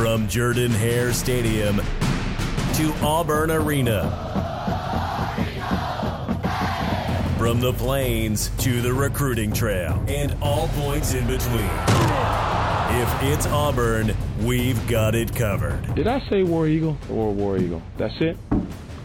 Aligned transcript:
From 0.00 0.28
Jordan 0.28 0.70
Hare 0.70 1.12
Stadium 1.12 1.76
to 1.76 2.94
Auburn 3.02 3.50
Arena. 3.50 4.08
From 7.36 7.60
the 7.60 7.74
plains 7.74 8.48
to 8.60 8.80
the 8.80 8.94
recruiting 8.94 9.52
trail 9.52 10.02
and 10.08 10.34
all 10.40 10.68
points 10.68 11.12
in 11.12 11.26
between. 11.26 11.70
If 12.98 13.22
it's 13.24 13.46
Auburn, 13.48 14.16
we've 14.40 14.88
got 14.88 15.14
it 15.14 15.36
covered. 15.36 15.94
Did 15.94 16.06
I 16.06 16.26
say 16.30 16.44
War 16.44 16.66
Eagle 16.66 16.96
or 17.10 17.34
War 17.34 17.58
Eagle? 17.58 17.82
That's 17.98 18.18
it? 18.22 18.38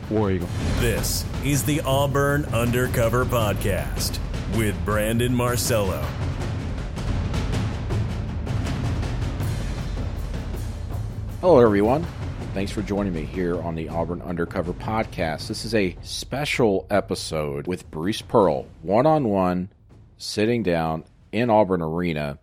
War 0.09 0.31
Eagle. 0.31 0.47
This 0.77 1.25
is 1.43 1.65
the 1.65 1.81
Auburn 1.81 2.45
Undercover 2.53 3.25
Podcast 3.25 4.17
with 4.55 4.73
Brandon 4.85 5.35
Marcello. 5.35 6.07
Hello, 11.45 11.59
everyone. 11.59 12.03
Thanks 12.55 12.71
for 12.71 12.81
joining 12.81 13.13
me 13.13 13.23
here 13.23 13.61
on 13.61 13.75
the 13.75 13.87
Auburn 13.87 14.19
Undercover 14.23 14.73
Podcast. 14.73 15.47
This 15.47 15.63
is 15.63 15.75
a 15.75 15.95
special 16.01 16.87
episode 16.89 17.67
with 17.67 17.91
Bruce 17.91 18.23
Pearl, 18.23 18.65
one 18.81 19.05
on 19.05 19.25
one, 19.29 19.69
sitting 20.17 20.63
down 20.63 21.03
in 21.31 21.51
Auburn 21.51 21.83
Arena. 21.83 22.39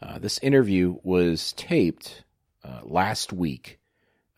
Uh, 0.00 0.18
this 0.18 0.38
interview 0.38 0.96
was 1.02 1.52
taped 1.52 2.24
uh, 2.64 2.80
last 2.82 3.30
week 3.30 3.78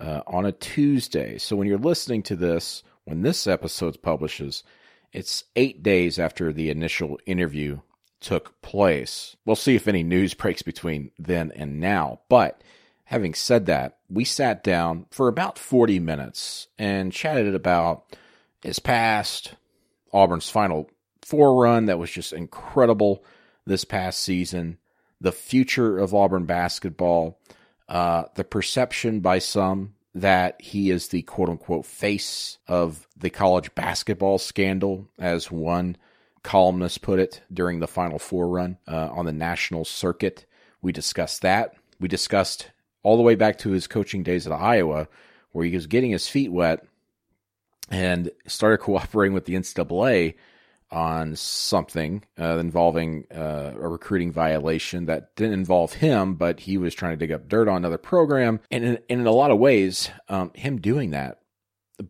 uh, 0.00 0.22
on 0.26 0.44
a 0.44 0.50
Tuesday. 0.50 1.38
So 1.38 1.54
when 1.54 1.68
you're 1.68 1.78
listening 1.78 2.24
to 2.24 2.34
this, 2.34 2.82
when 3.04 3.22
this 3.22 3.46
episode 3.46 4.02
publishes, 4.02 4.64
it's 5.12 5.44
eight 5.54 5.84
days 5.84 6.18
after 6.18 6.52
the 6.52 6.70
initial 6.70 7.20
interview 7.24 7.82
took 8.18 8.60
place. 8.62 9.36
We'll 9.44 9.54
see 9.54 9.76
if 9.76 9.86
any 9.86 10.02
news 10.02 10.34
breaks 10.34 10.62
between 10.62 11.12
then 11.20 11.52
and 11.54 11.78
now. 11.78 12.22
But 12.28 12.64
having 13.04 13.32
said 13.32 13.66
that, 13.66 13.97
we 14.08 14.24
sat 14.24 14.64
down 14.64 15.06
for 15.10 15.28
about 15.28 15.58
40 15.58 15.98
minutes 16.00 16.68
and 16.78 17.12
chatted 17.12 17.54
about 17.54 18.04
his 18.62 18.78
past, 18.78 19.54
Auburn's 20.12 20.48
final 20.48 20.90
four 21.22 21.62
run 21.62 21.86
that 21.86 21.98
was 21.98 22.10
just 22.10 22.32
incredible 22.32 23.22
this 23.66 23.84
past 23.84 24.20
season, 24.20 24.78
the 25.20 25.32
future 25.32 25.98
of 25.98 26.14
Auburn 26.14 26.46
basketball, 26.46 27.38
uh, 27.88 28.24
the 28.34 28.44
perception 28.44 29.20
by 29.20 29.38
some 29.38 29.94
that 30.14 30.60
he 30.60 30.90
is 30.90 31.08
the 31.08 31.22
quote 31.22 31.48
unquote 31.48 31.84
face 31.84 32.58
of 32.66 33.06
the 33.16 33.30
college 33.30 33.74
basketball 33.74 34.38
scandal, 34.38 35.06
as 35.18 35.50
one 35.50 35.96
columnist 36.42 37.02
put 37.02 37.18
it 37.18 37.42
during 37.52 37.78
the 37.78 37.86
Final 37.86 38.18
Four 38.18 38.48
run 38.48 38.78
uh, 38.88 39.08
on 39.12 39.26
the 39.26 39.32
national 39.32 39.84
circuit. 39.84 40.46
We 40.80 40.92
discussed 40.92 41.42
that. 41.42 41.74
We 42.00 42.08
discussed 42.08 42.70
all 43.02 43.16
the 43.16 43.22
way 43.22 43.34
back 43.34 43.58
to 43.58 43.70
his 43.70 43.86
coaching 43.86 44.22
days 44.22 44.46
at 44.46 44.52
Iowa, 44.52 45.08
where 45.52 45.64
he 45.64 45.74
was 45.74 45.86
getting 45.86 46.10
his 46.10 46.28
feet 46.28 46.52
wet 46.52 46.84
and 47.90 48.30
started 48.46 48.78
cooperating 48.82 49.34
with 49.34 49.46
the 49.46 49.54
NCAA 49.54 50.34
on 50.90 51.36
something 51.36 52.24
uh, 52.40 52.56
involving 52.58 53.24
uh, 53.34 53.72
a 53.78 53.88
recruiting 53.88 54.32
violation 54.32 55.06
that 55.06 55.34
didn't 55.36 55.52
involve 55.52 55.92
him, 55.94 56.34
but 56.34 56.60
he 56.60 56.78
was 56.78 56.94
trying 56.94 57.12
to 57.12 57.16
dig 57.16 57.32
up 57.32 57.48
dirt 57.48 57.68
on 57.68 57.76
another 57.76 57.98
program. 57.98 58.60
And 58.70 58.84
in, 58.84 58.98
in 59.08 59.26
a 59.26 59.32
lot 59.32 59.50
of 59.50 59.58
ways, 59.58 60.10
um, 60.28 60.50
him 60.54 60.80
doing 60.80 61.10
that 61.10 61.40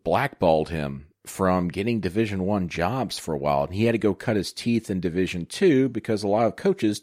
blackballed 0.03 0.69
him 0.69 1.07
from 1.25 1.67
getting 1.67 1.99
Division 1.99 2.45
One 2.45 2.69
jobs 2.69 3.19
for 3.19 3.33
a 3.33 3.37
while, 3.37 3.63
and 3.63 3.73
he 3.73 3.85
had 3.85 3.91
to 3.93 3.97
go 3.97 4.13
cut 4.13 4.35
his 4.35 4.53
teeth 4.53 4.89
in 4.89 4.99
Division 4.99 5.45
Two 5.45 5.89
because 5.89 6.23
a 6.23 6.27
lot 6.27 6.45
of 6.45 6.55
coaches 6.55 7.01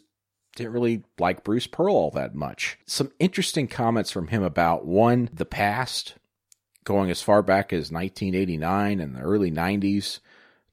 didn't 0.57 0.73
really 0.73 1.03
like 1.19 1.43
Bruce 1.43 1.67
Pearl 1.67 1.95
all 1.95 2.11
that 2.11 2.35
much. 2.35 2.77
Some 2.85 3.11
interesting 3.19 3.67
comments 3.67 4.11
from 4.11 4.27
him 4.27 4.43
about 4.43 4.85
one, 4.85 5.29
the 5.31 5.45
past, 5.45 6.15
going 6.83 7.09
as 7.11 7.21
far 7.21 7.41
back 7.41 7.71
as 7.71 7.91
1989 7.91 8.99
and 8.99 9.15
the 9.15 9.21
early 9.21 9.51
90s 9.51 10.19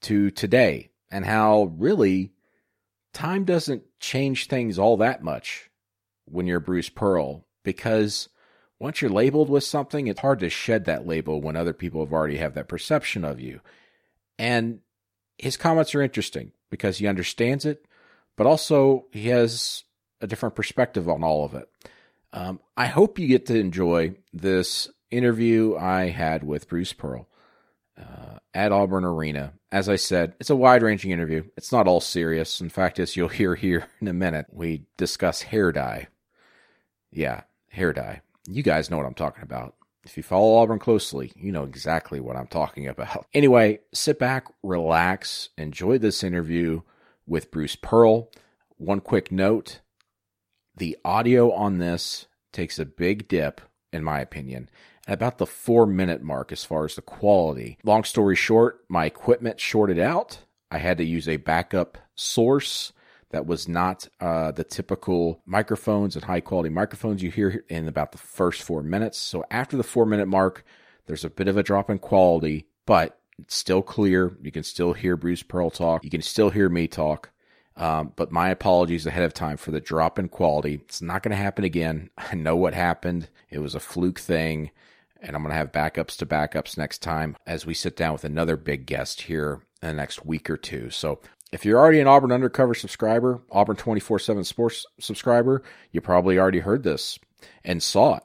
to 0.02 0.30
today, 0.30 0.90
and 1.10 1.24
how 1.24 1.74
really 1.76 2.32
time 3.12 3.44
doesn't 3.44 3.84
change 4.00 4.48
things 4.48 4.78
all 4.78 4.96
that 4.96 5.22
much 5.22 5.70
when 6.24 6.46
you're 6.46 6.60
Bruce 6.60 6.88
Pearl 6.88 7.44
because 7.62 8.28
once 8.78 9.00
you're 9.00 9.10
labeled 9.10 9.50
with 9.50 9.64
something, 9.64 10.06
it's 10.06 10.20
hard 10.20 10.40
to 10.40 10.48
shed 10.48 10.86
that 10.86 11.06
label 11.06 11.40
when 11.40 11.56
other 11.56 11.72
people 11.72 12.04
have 12.04 12.12
already 12.12 12.38
have 12.38 12.54
that 12.54 12.68
perception 12.68 13.24
of 13.24 13.40
you. 13.40 13.60
And 14.38 14.80
his 15.38 15.56
comments 15.56 15.94
are 15.94 16.02
interesting 16.02 16.52
because 16.70 16.98
he 16.98 17.06
understands 17.06 17.64
it, 17.64 17.86
but 18.36 18.46
also 18.46 19.06
he 19.12 19.28
has 19.28 19.84
a 20.20 20.26
different 20.26 20.54
perspective 20.54 21.08
on 21.08 21.22
all 21.22 21.44
of 21.44 21.54
it. 21.54 21.68
Um, 22.32 22.60
I 22.76 22.86
hope 22.86 23.18
you 23.18 23.28
get 23.28 23.46
to 23.46 23.58
enjoy 23.58 24.16
this 24.32 24.88
interview 25.10 25.76
I 25.76 26.08
had 26.08 26.42
with 26.42 26.68
Bruce 26.68 26.92
Pearl 26.92 27.28
uh, 27.98 28.38
at 28.52 28.72
Auburn 28.72 29.04
Arena. 29.04 29.52
As 29.70 29.88
I 29.88 29.96
said, 29.96 30.34
it's 30.40 30.50
a 30.50 30.56
wide 30.56 30.82
ranging 30.82 31.12
interview. 31.12 31.44
It's 31.56 31.70
not 31.70 31.86
all 31.86 32.00
serious. 32.00 32.60
In 32.60 32.70
fact, 32.70 32.98
as 32.98 33.16
you'll 33.16 33.28
hear 33.40 33.54
here 33.54 33.86
in 34.00 34.08
a 34.08 34.12
minute, 34.12 34.46
we 34.50 34.84
discuss 34.96 35.42
hair 35.42 35.70
dye. 35.70 36.08
Yeah, 37.12 37.42
hair 37.68 37.92
dye. 37.92 38.22
You 38.46 38.62
guys 38.62 38.90
know 38.90 38.96
what 38.96 39.06
I'm 39.06 39.14
talking 39.14 39.44
about. 39.44 39.76
If 40.02 40.16
you 40.16 40.22
follow 40.22 40.56
Auburn 40.56 40.80
closely, 40.80 41.32
you 41.34 41.50
know 41.50 41.64
exactly 41.64 42.20
what 42.20 42.36
I'm 42.36 42.48
talking 42.48 42.88
about. 42.88 43.26
Anyway, 43.32 43.80
sit 43.94 44.18
back, 44.18 44.46
relax, 44.62 45.48
enjoy 45.56 45.98
this 45.98 46.22
interview 46.22 46.82
with 47.26 47.50
Bruce 47.50 47.76
Pearl. 47.76 48.30
One 48.76 49.00
quick 49.00 49.30
note 49.30 49.80
the 50.76 50.96
audio 51.04 51.52
on 51.52 51.78
this 51.78 52.26
takes 52.52 52.78
a 52.78 52.84
big 52.84 53.28
dip, 53.28 53.60
in 53.92 54.02
my 54.02 54.20
opinion, 54.20 54.68
at 55.06 55.14
about 55.14 55.38
the 55.38 55.46
four 55.46 55.86
minute 55.86 56.22
mark 56.22 56.50
as 56.50 56.64
far 56.64 56.84
as 56.84 56.96
the 56.96 57.02
quality. 57.02 57.78
Long 57.84 58.04
story 58.04 58.36
short, 58.36 58.84
my 58.88 59.06
equipment 59.06 59.60
shorted 59.60 59.98
out. 59.98 60.40
I 60.70 60.78
had 60.78 60.98
to 60.98 61.04
use 61.04 61.28
a 61.28 61.36
backup 61.36 61.98
source 62.16 62.92
that 63.30 63.46
was 63.46 63.68
not 63.68 64.08
uh, 64.20 64.52
the 64.52 64.64
typical 64.64 65.40
microphones 65.46 66.14
and 66.16 66.24
high 66.24 66.40
quality 66.40 66.70
microphones 66.70 67.22
you 67.22 67.30
hear 67.30 67.64
in 67.68 67.88
about 67.88 68.12
the 68.12 68.18
first 68.18 68.62
four 68.62 68.82
minutes. 68.82 69.18
So 69.18 69.44
after 69.50 69.76
the 69.76 69.82
four 69.82 70.06
minute 70.06 70.26
mark, 70.28 70.64
there's 71.06 71.24
a 71.24 71.30
bit 71.30 71.48
of 71.48 71.56
a 71.56 71.62
drop 71.62 71.90
in 71.90 71.98
quality, 71.98 72.66
but 72.86 73.18
it's 73.38 73.54
still 73.54 73.82
clear. 73.82 74.36
You 74.42 74.52
can 74.52 74.62
still 74.62 74.92
hear 74.92 75.16
Bruce 75.16 75.42
Pearl 75.42 75.70
talk. 75.70 76.04
You 76.04 76.10
can 76.10 76.22
still 76.22 76.50
hear 76.50 76.68
me 76.68 76.86
talk. 76.86 77.30
Um, 77.76 78.12
but 78.14 78.30
my 78.30 78.50
apologies 78.50 79.06
ahead 79.06 79.24
of 79.24 79.34
time 79.34 79.56
for 79.56 79.72
the 79.72 79.80
drop 79.80 80.18
in 80.18 80.28
quality. 80.28 80.74
It's 80.74 81.02
not 81.02 81.22
going 81.22 81.30
to 81.30 81.42
happen 81.42 81.64
again. 81.64 82.10
I 82.18 82.34
know 82.34 82.56
what 82.56 82.74
happened. 82.74 83.28
It 83.50 83.58
was 83.58 83.74
a 83.74 83.80
fluke 83.80 84.18
thing. 84.18 84.70
And 85.20 85.34
I'm 85.34 85.42
going 85.42 85.52
to 85.52 85.56
have 85.56 85.72
backups 85.72 86.18
to 86.18 86.26
backups 86.26 86.76
next 86.76 86.98
time 86.98 87.36
as 87.46 87.64
we 87.64 87.72
sit 87.74 87.96
down 87.96 88.12
with 88.12 88.24
another 88.24 88.56
big 88.56 88.84
guest 88.86 89.22
here 89.22 89.62
in 89.82 89.88
the 89.88 89.94
next 89.94 90.24
week 90.26 90.50
or 90.50 90.58
two. 90.58 90.90
So 90.90 91.20
if 91.50 91.64
you're 91.64 91.78
already 91.78 92.00
an 92.00 92.06
Auburn 92.06 92.30
Undercover 92.30 92.74
subscriber, 92.74 93.40
Auburn 93.50 93.76
24 93.76 94.18
7 94.18 94.44
Sports 94.44 94.84
subscriber, 95.00 95.62
you 95.92 96.00
probably 96.00 96.38
already 96.38 96.58
heard 96.58 96.82
this 96.82 97.18
and 97.64 97.82
saw 97.82 98.16
it. 98.16 98.22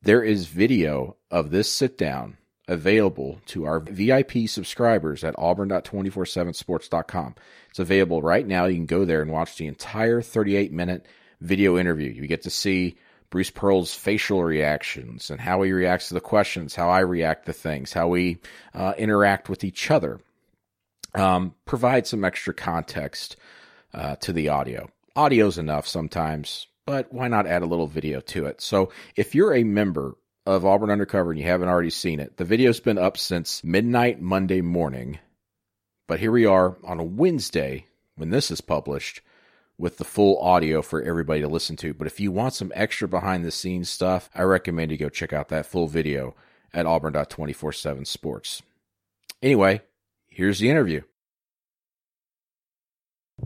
There 0.00 0.22
is 0.22 0.46
video 0.46 1.16
of 1.30 1.50
this 1.50 1.70
sit 1.70 1.98
down 1.98 2.38
available 2.68 3.40
to 3.46 3.64
our 3.64 3.80
VIP 3.80 4.46
subscribers 4.46 5.24
at 5.24 5.34
auburn.247sports.com. 5.38 7.34
It's 7.70 7.78
available 7.78 8.22
right 8.22 8.46
now. 8.46 8.66
You 8.66 8.76
can 8.76 8.86
go 8.86 9.04
there 9.04 9.22
and 9.22 9.32
watch 9.32 9.56
the 9.56 9.66
entire 9.66 10.20
38 10.20 10.70
minute 10.72 11.06
video 11.40 11.78
interview. 11.78 12.10
You 12.10 12.26
get 12.26 12.42
to 12.42 12.50
see 12.50 12.98
Bruce 13.30 13.50
Pearl's 13.50 13.94
facial 13.94 14.44
reactions 14.44 15.30
and 15.30 15.40
how 15.40 15.62
he 15.62 15.72
reacts 15.72 16.08
to 16.08 16.14
the 16.14 16.20
questions, 16.20 16.74
how 16.74 16.90
I 16.90 17.00
react 17.00 17.46
to 17.46 17.52
things, 17.52 17.92
how 17.92 18.08
we 18.08 18.38
uh, 18.74 18.94
interact 18.96 19.48
with 19.48 19.64
each 19.64 19.90
other. 19.90 20.20
Um, 21.14 21.54
provide 21.64 22.06
some 22.06 22.24
extra 22.24 22.52
context 22.52 23.36
uh, 23.94 24.16
to 24.16 24.32
the 24.32 24.50
audio. 24.50 24.90
Audio's 25.16 25.58
enough 25.58 25.86
sometimes, 25.86 26.66
but 26.86 27.12
why 27.12 27.28
not 27.28 27.46
add 27.46 27.62
a 27.62 27.66
little 27.66 27.86
video 27.86 28.20
to 28.20 28.46
it? 28.46 28.60
So 28.60 28.92
if 29.16 29.34
you're 29.34 29.54
a 29.54 29.64
member 29.64 30.16
of 30.48 30.64
Auburn 30.64 30.90
Undercover 30.90 31.30
and 31.30 31.38
you 31.38 31.46
haven't 31.46 31.68
already 31.68 31.90
seen 31.90 32.20
it, 32.20 32.38
the 32.38 32.44
video's 32.44 32.80
been 32.80 32.96
up 32.96 33.18
since 33.18 33.62
midnight 33.62 34.18
Monday 34.18 34.62
morning. 34.62 35.18
But 36.06 36.20
here 36.20 36.32
we 36.32 36.46
are 36.46 36.78
on 36.84 36.98
a 36.98 37.04
Wednesday 37.04 37.84
when 38.16 38.30
this 38.30 38.50
is 38.50 38.62
published 38.62 39.20
with 39.76 39.98
the 39.98 40.04
full 40.04 40.40
audio 40.40 40.80
for 40.80 41.02
everybody 41.02 41.42
to 41.42 41.48
listen 41.48 41.76
to. 41.76 41.92
But 41.92 42.06
if 42.06 42.18
you 42.18 42.32
want 42.32 42.54
some 42.54 42.72
extra 42.74 43.06
behind 43.06 43.44
the 43.44 43.50
scenes 43.50 43.90
stuff, 43.90 44.30
I 44.34 44.40
recommend 44.40 44.90
you 44.90 44.96
go 44.96 45.10
check 45.10 45.34
out 45.34 45.50
that 45.50 45.66
full 45.66 45.86
video 45.86 46.34
at 46.72 46.86
auburn.247sports. 46.86 48.62
Anyway, 49.42 49.82
here's 50.28 50.60
the 50.60 50.70
interview. 50.70 51.02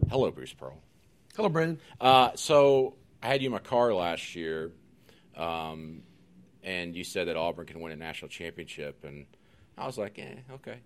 Hello, 0.09 0.31
Bruce 0.31 0.53
Pearl. 0.53 0.79
Hello, 1.35 1.49
Brandon. 1.49 1.81
Uh, 2.01 2.31
so 2.37 2.95
I 3.21 3.27
had 3.27 3.43
you 3.43 3.47
in 3.47 3.53
my 3.53 3.59
car 3.59 3.93
last 3.93 4.37
year. 4.37 4.71
Um, 5.37 6.03
and 6.63 6.95
you 6.95 7.05
said 7.05 7.29
that 7.29 7.37
Auburn 7.37 7.67
can 7.67 7.81
win 7.81 7.93
a 7.93 7.97
national 7.97 8.29
championship, 8.29 9.05
and 9.05 9.27
I 9.77 9.87
was 9.87 9.99
like, 9.99 10.19
eh, 10.19 10.35
okay. 10.55 10.79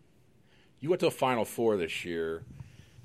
You 0.81 0.91
went 0.91 1.01
to 1.01 1.07
a 1.07 1.11
Final 1.13 1.45
Four 1.45 1.77
this 1.77 2.05
year. 2.05 2.43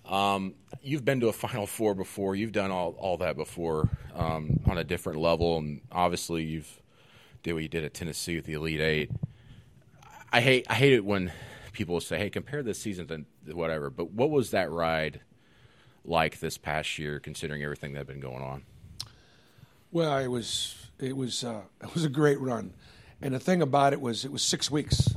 Um, 0.06 0.56
you've 0.82 1.06
been 1.06 1.20
to 1.22 1.28
a 1.28 1.34
Final 1.34 1.68
Four 1.68 1.96
before. 1.96 2.36
You've 2.36 2.52
done 2.52 2.72
all, 2.72 2.96
all 2.98 3.18
that 3.18 3.38
before 3.38 3.90
um, 4.16 4.60
on 4.66 4.78
a 4.78 4.84
different 4.84 5.20
level, 5.20 5.58
and 5.58 5.82
obviously 5.92 6.44
you've 6.44 6.82
did 7.44 7.54
what 7.54 7.64
you 7.64 7.70
did 7.70 7.84
at 7.84 7.94
Tennessee 7.94 8.36
with 8.36 8.46
the 8.46 8.54
Elite 8.54 8.82
Eight. 8.82 9.12
I 10.32 10.42
hate 10.42 10.66
I 10.70 10.76
hate 10.76 10.94
it 10.94 11.04
when 11.04 11.32
people 11.74 12.00
say, 12.00 12.18
"Hey, 12.18 12.30
compare 12.30 12.64
this 12.64 12.80
season 12.80 13.08
to 13.46 13.54
whatever." 13.54 13.90
But 13.90 14.12
what 14.12 14.30
was 14.30 14.52
that 14.52 14.72
ride 14.72 15.22
like 16.06 16.40
this 16.40 16.58
past 16.58 16.98
year, 16.98 17.20
considering 17.20 17.64
everything 17.64 17.94
that 17.94 18.00
had 18.00 18.08
been 18.08 18.20
going 18.20 18.42
on? 18.42 18.64
Well, 19.92 20.18
it 20.18 20.28
was 20.28 20.91
it 21.01 21.15
was 21.15 21.44
uh, 21.44 21.62
it 21.83 21.94
was 21.94 22.03
a 22.03 22.09
great 22.09 22.39
run, 22.39 22.74
and 23.21 23.33
the 23.33 23.39
thing 23.39 23.62
about 23.62 23.94
it 23.94 24.01
was 24.01 24.25
it 24.25 24.31
was 24.31 24.44
six 24.44 24.69
weeks. 24.69 25.13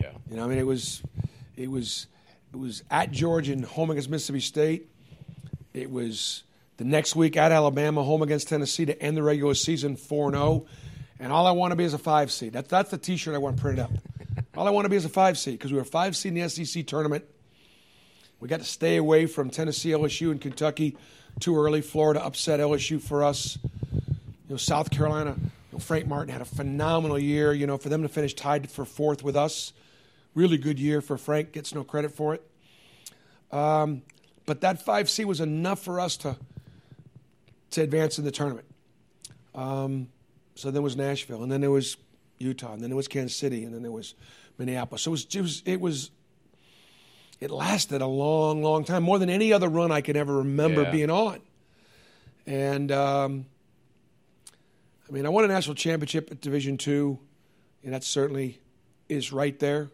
Yeah, 0.00 0.12
You 0.28 0.36
know, 0.36 0.44
I 0.44 0.48
mean, 0.48 0.58
it 0.58 0.66
was 0.66 1.02
it 1.56 1.70
was 1.70 2.06
it 2.52 2.58
was 2.58 2.82
at 2.90 3.10
Georgia 3.12 3.52
and 3.52 3.64
home 3.64 3.90
against 3.90 4.10
Mississippi 4.10 4.40
State. 4.40 4.88
It 5.72 5.90
was 5.90 6.42
the 6.76 6.84
next 6.84 7.16
week 7.16 7.36
at 7.36 7.52
Alabama, 7.52 8.02
home 8.02 8.22
against 8.22 8.48
Tennessee 8.48 8.84
to 8.86 9.02
end 9.02 9.16
the 9.16 9.22
regular 9.22 9.54
season 9.54 9.96
four 9.96 10.28
and 10.28 10.36
zero. 10.36 10.66
And 11.18 11.32
all 11.32 11.46
I 11.46 11.52
want 11.52 11.70
to 11.70 11.76
be 11.76 11.84
is 11.84 11.94
a 11.94 11.98
five 11.98 12.32
seed. 12.32 12.52
That's 12.52 12.68
that's 12.68 12.90
the 12.90 12.98
T-shirt 12.98 13.34
I 13.34 13.38
want 13.38 13.56
printed 13.56 13.84
up. 13.84 13.90
All 14.54 14.66
I 14.66 14.70
want 14.70 14.84
to 14.84 14.90
be 14.90 14.96
is 14.96 15.06
a 15.06 15.08
five 15.08 15.38
seed 15.38 15.58
because 15.58 15.72
we 15.72 15.78
were 15.78 15.84
five 15.84 16.14
seed 16.14 16.36
in 16.36 16.42
the 16.42 16.48
SEC 16.48 16.86
tournament. 16.86 17.24
We 18.38 18.48
got 18.48 18.58
to 18.58 18.66
stay 18.66 18.96
away 18.96 19.24
from 19.24 19.48
Tennessee, 19.48 19.90
LSU, 19.90 20.30
and 20.30 20.40
Kentucky 20.40 20.96
too 21.40 21.56
early. 21.56 21.80
Florida 21.80 22.22
upset 22.22 22.60
LSU 22.60 23.00
for 23.00 23.24
us. 23.24 23.56
Know, 24.52 24.56
South 24.58 24.90
Carolina. 24.90 25.36
You 25.38 25.50
know, 25.72 25.78
Frank 25.78 26.06
Martin 26.06 26.32
had 26.32 26.42
a 26.42 26.46
phenomenal 26.46 27.18
year. 27.18 27.52
You 27.52 27.66
know, 27.66 27.78
for 27.78 27.88
them 27.88 28.02
to 28.02 28.08
finish 28.08 28.34
tied 28.34 28.70
for 28.70 28.84
fourth 28.84 29.22
with 29.22 29.36
us, 29.36 29.72
really 30.34 30.58
good 30.58 30.78
year 30.78 31.00
for 31.00 31.16
Frank. 31.18 31.52
Gets 31.52 31.74
no 31.74 31.84
credit 31.84 32.12
for 32.12 32.34
it. 32.34 32.42
Um, 33.50 34.02
but 34.46 34.60
that 34.62 34.82
five 34.82 35.08
C 35.10 35.24
was 35.24 35.40
enough 35.40 35.80
for 35.82 36.00
us 36.00 36.16
to 36.18 36.36
to 37.70 37.80
advance 37.82 38.18
in 38.18 38.24
the 38.24 38.30
tournament. 38.30 38.66
Um, 39.54 40.08
so 40.54 40.70
then 40.70 40.82
was 40.82 40.96
Nashville, 40.96 41.42
and 41.42 41.50
then 41.50 41.60
there 41.60 41.70
was 41.70 41.96
Utah, 42.38 42.72
and 42.72 42.82
then 42.82 42.90
there 42.90 42.96
was 42.96 43.08
Kansas 43.08 43.36
City, 43.36 43.64
and 43.64 43.74
then 43.74 43.82
there 43.82 43.92
was 43.92 44.14
Minneapolis. 44.58 45.02
So 45.02 45.10
it 45.10 45.12
was, 45.12 45.26
it 45.34 45.40
was, 45.40 45.62
it 45.64 45.80
was 45.80 46.10
it 47.40 47.50
lasted 47.50 48.02
a 48.02 48.06
long, 48.06 48.62
long 48.62 48.84
time, 48.84 49.02
more 49.02 49.18
than 49.18 49.30
any 49.30 49.52
other 49.52 49.68
run 49.68 49.90
I 49.90 50.00
can 50.00 50.16
ever 50.16 50.38
remember 50.38 50.82
Yeah. 50.82 50.90
being 50.90 51.10
on. 51.10 51.40
And 52.46 52.92
um, 52.92 53.46
I 55.12 55.14
mean, 55.14 55.26
I 55.26 55.28
won 55.28 55.44
a 55.44 55.48
national 55.48 55.74
championship 55.74 56.30
at 56.30 56.40
Division 56.40 56.78
Two, 56.78 57.18
and 57.84 57.92
that 57.92 58.02
certainly 58.02 58.58
is 59.10 59.30
right 59.30 59.58
there, 59.58 59.90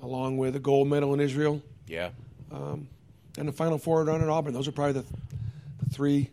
along 0.00 0.38
with 0.38 0.56
a 0.56 0.58
gold 0.58 0.88
medal 0.88 1.12
in 1.12 1.20
Israel 1.20 1.60
yeah. 1.86 2.08
and 2.50 2.88
the 3.36 3.52
Final 3.52 3.76
Four 3.76 4.02
run 4.02 4.22
at 4.22 4.28
Auburn. 4.30 4.54
Those 4.54 4.66
are 4.66 4.72
probably 4.72 5.02
the, 5.02 5.04
the 5.84 5.90
three 5.90 6.30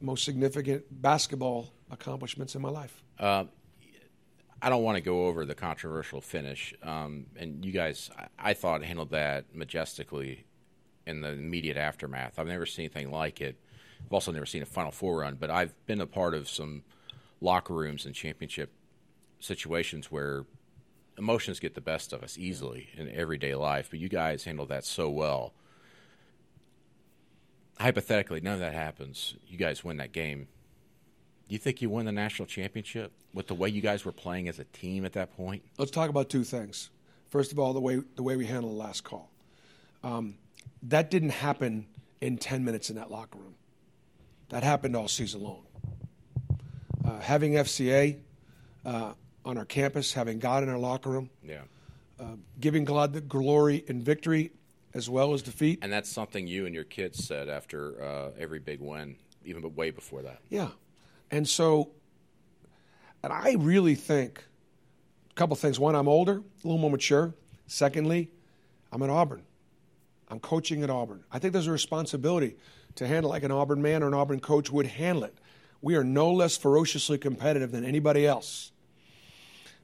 most 0.00 0.24
significant 0.24 0.86
basketball 0.90 1.72
accomplishments 1.92 2.56
in 2.56 2.60
my 2.60 2.70
life. 2.70 3.04
I 3.20 4.68
don't 4.68 4.82
want 4.82 4.96
to 4.96 5.00
go 5.00 5.26
over 5.26 5.44
the 5.44 5.54
controversial 5.54 6.20
finish, 6.20 6.74
um, 6.82 7.26
and 7.36 7.64
you 7.64 7.70
guys, 7.70 8.10
I, 8.18 8.50
I 8.50 8.54
thought 8.54 8.82
handled 8.82 9.10
that 9.10 9.54
majestically 9.54 10.44
in 11.06 11.20
the 11.20 11.28
immediate 11.28 11.76
aftermath. 11.76 12.40
I've 12.40 12.48
never 12.48 12.66
seen 12.66 12.86
anything 12.86 13.12
like 13.12 13.40
it. 13.40 13.60
I've 14.04 14.12
also 14.12 14.32
never 14.32 14.46
seen 14.46 14.62
a 14.62 14.66
Final 14.66 14.90
Four 14.90 15.20
run, 15.20 15.36
but 15.36 15.50
I've 15.50 15.72
been 15.86 16.00
a 16.00 16.06
part 16.06 16.34
of 16.34 16.48
some 16.48 16.82
locker 17.40 17.74
rooms 17.74 18.04
and 18.04 18.14
championship 18.14 18.72
situations 19.40 20.10
where 20.10 20.44
emotions 21.16 21.60
get 21.60 21.74
the 21.74 21.80
best 21.80 22.12
of 22.12 22.22
us 22.22 22.38
easily 22.38 22.90
in 22.96 23.10
everyday 23.10 23.54
life. 23.54 23.88
But 23.90 23.98
you 23.98 24.08
guys 24.08 24.44
handle 24.44 24.66
that 24.66 24.84
so 24.84 25.08
well. 25.10 25.52
Hypothetically, 27.78 28.40
none 28.40 28.54
of 28.54 28.60
that 28.60 28.74
happens. 28.74 29.34
You 29.46 29.56
guys 29.56 29.84
win 29.84 29.98
that 29.98 30.12
game. 30.12 30.48
Do 31.48 31.54
you 31.54 31.58
think 31.58 31.80
you 31.80 31.88
win 31.88 32.06
the 32.06 32.12
national 32.12 32.46
championship 32.46 33.12
with 33.32 33.46
the 33.46 33.54
way 33.54 33.68
you 33.68 33.80
guys 33.80 34.04
were 34.04 34.12
playing 34.12 34.48
as 34.48 34.58
a 34.58 34.64
team 34.64 35.04
at 35.04 35.12
that 35.14 35.36
point? 35.36 35.62
Let's 35.78 35.90
talk 35.90 36.10
about 36.10 36.28
two 36.28 36.44
things. 36.44 36.90
First 37.30 37.52
of 37.52 37.58
all, 37.58 37.72
the 37.72 37.80
way 37.80 38.02
the 38.16 38.22
way 38.22 38.36
we 38.36 38.46
handled 38.46 38.74
the 38.74 38.78
last 38.78 39.04
call. 39.04 39.30
Um, 40.02 40.36
that 40.82 41.10
didn't 41.10 41.30
happen 41.30 41.86
in 42.20 42.36
ten 42.38 42.64
minutes 42.64 42.90
in 42.90 42.96
that 42.96 43.10
locker 43.10 43.38
room. 43.38 43.54
That 44.48 44.62
happened 44.62 44.96
all 44.96 45.08
season 45.08 45.42
long. 45.42 45.64
Uh, 47.08 47.20
having 47.20 47.52
FCA 47.54 48.18
uh, 48.84 49.12
on 49.44 49.56
our 49.56 49.64
campus, 49.64 50.12
having 50.12 50.38
God 50.38 50.62
in 50.62 50.68
our 50.68 50.76
locker 50.78 51.08
room, 51.10 51.30
Yeah. 51.42 51.62
giving 52.60 52.84
God 52.84 53.12
the 53.14 53.20
glory 53.22 53.82
in 53.86 54.02
victory 54.02 54.52
as 54.92 55.08
well 55.08 55.32
as 55.32 55.40
defeat. 55.42 55.78
And 55.80 55.90
that's 55.92 56.10
something 56.10 56.46
you 56.46 56.66
and 56.66 56.74
your 56.74 56.84
kids 56.84 57.24
said 57.24 57.48
after 57.48 58.02
uh, 58.02 58.30
every 58.38 58.58
big 58.58 58.80
win, 58.80 59.16
even 59.44 59.62
but 59.62 59.74
way 59.74 59.90
before 59.90 60.20
that. 60.22 60.40
Yeah. 60.50 60.68
And 61.30 61.48
so, 61.48 61.90
and 63.22 63.32
I 63.32 63.54
really 63.58 63.94
think 63.94 64.44
a 65.30 65.34
couple 65.34 65.56
things. 65.56 65.78
One, 65.80 65.94
I'm 65.94 66.08
older, 66.08 66.38
a 66.38 66.66
little 66.66 66.78
more 66.78 66.90
mature. 66.90 67.32
Secondly, 67.66 68.30
I'm 68.92 69.02
at 69.02 69.10
Auburn. 69.10 69.42
I'm 70.28 70.40
coaching 70.40 70.82
at 70.82 70.90
Auburn. 70.90 71.24
I 71.32 71.38
think 71.38 71.54
there's 71.54 71.68
a 71.68 71.72
responsibility 71.72 72.56
to 72.96 73.06
handle 73.06 73.30
like 73.30 73.44
an 73.44 73.52
Auburn 73.52 73.80
man 73.80 74.02
or 74.02 74.08
an 74.08 74.14
Auburn 74.14 74.40
coach 74.40 74.70
would 74.70 74.86
handle 74.86 75.24
it. 75.24 75.34
We 75.80 75.94
are 75.94 76.04
no 76.04 76.32
less 76.32 76.56
ferociously 76.56 77.18
competitive 77.18 77.70
than 77.70 77.84
anybody 77.84 78.26
else. 78.26 78.72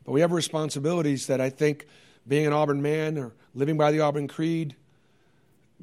But 0.05 0.12
we 0.12 0.20
have 0.20 0.32
responsibilities 0.32 1.26
that 1.29 1.41
I 1.41 1.50
think 1.50 1.87
being 2.26 2.46
an 2.46 2.52
Auburn 2.52 2.82
man 2.82 3.19
or 3.19 3.32
living 3.55 3.76
by 3.76 3.93
the 3.93 4.00
Auburn 4.00 4.29
creed 4.29 4.76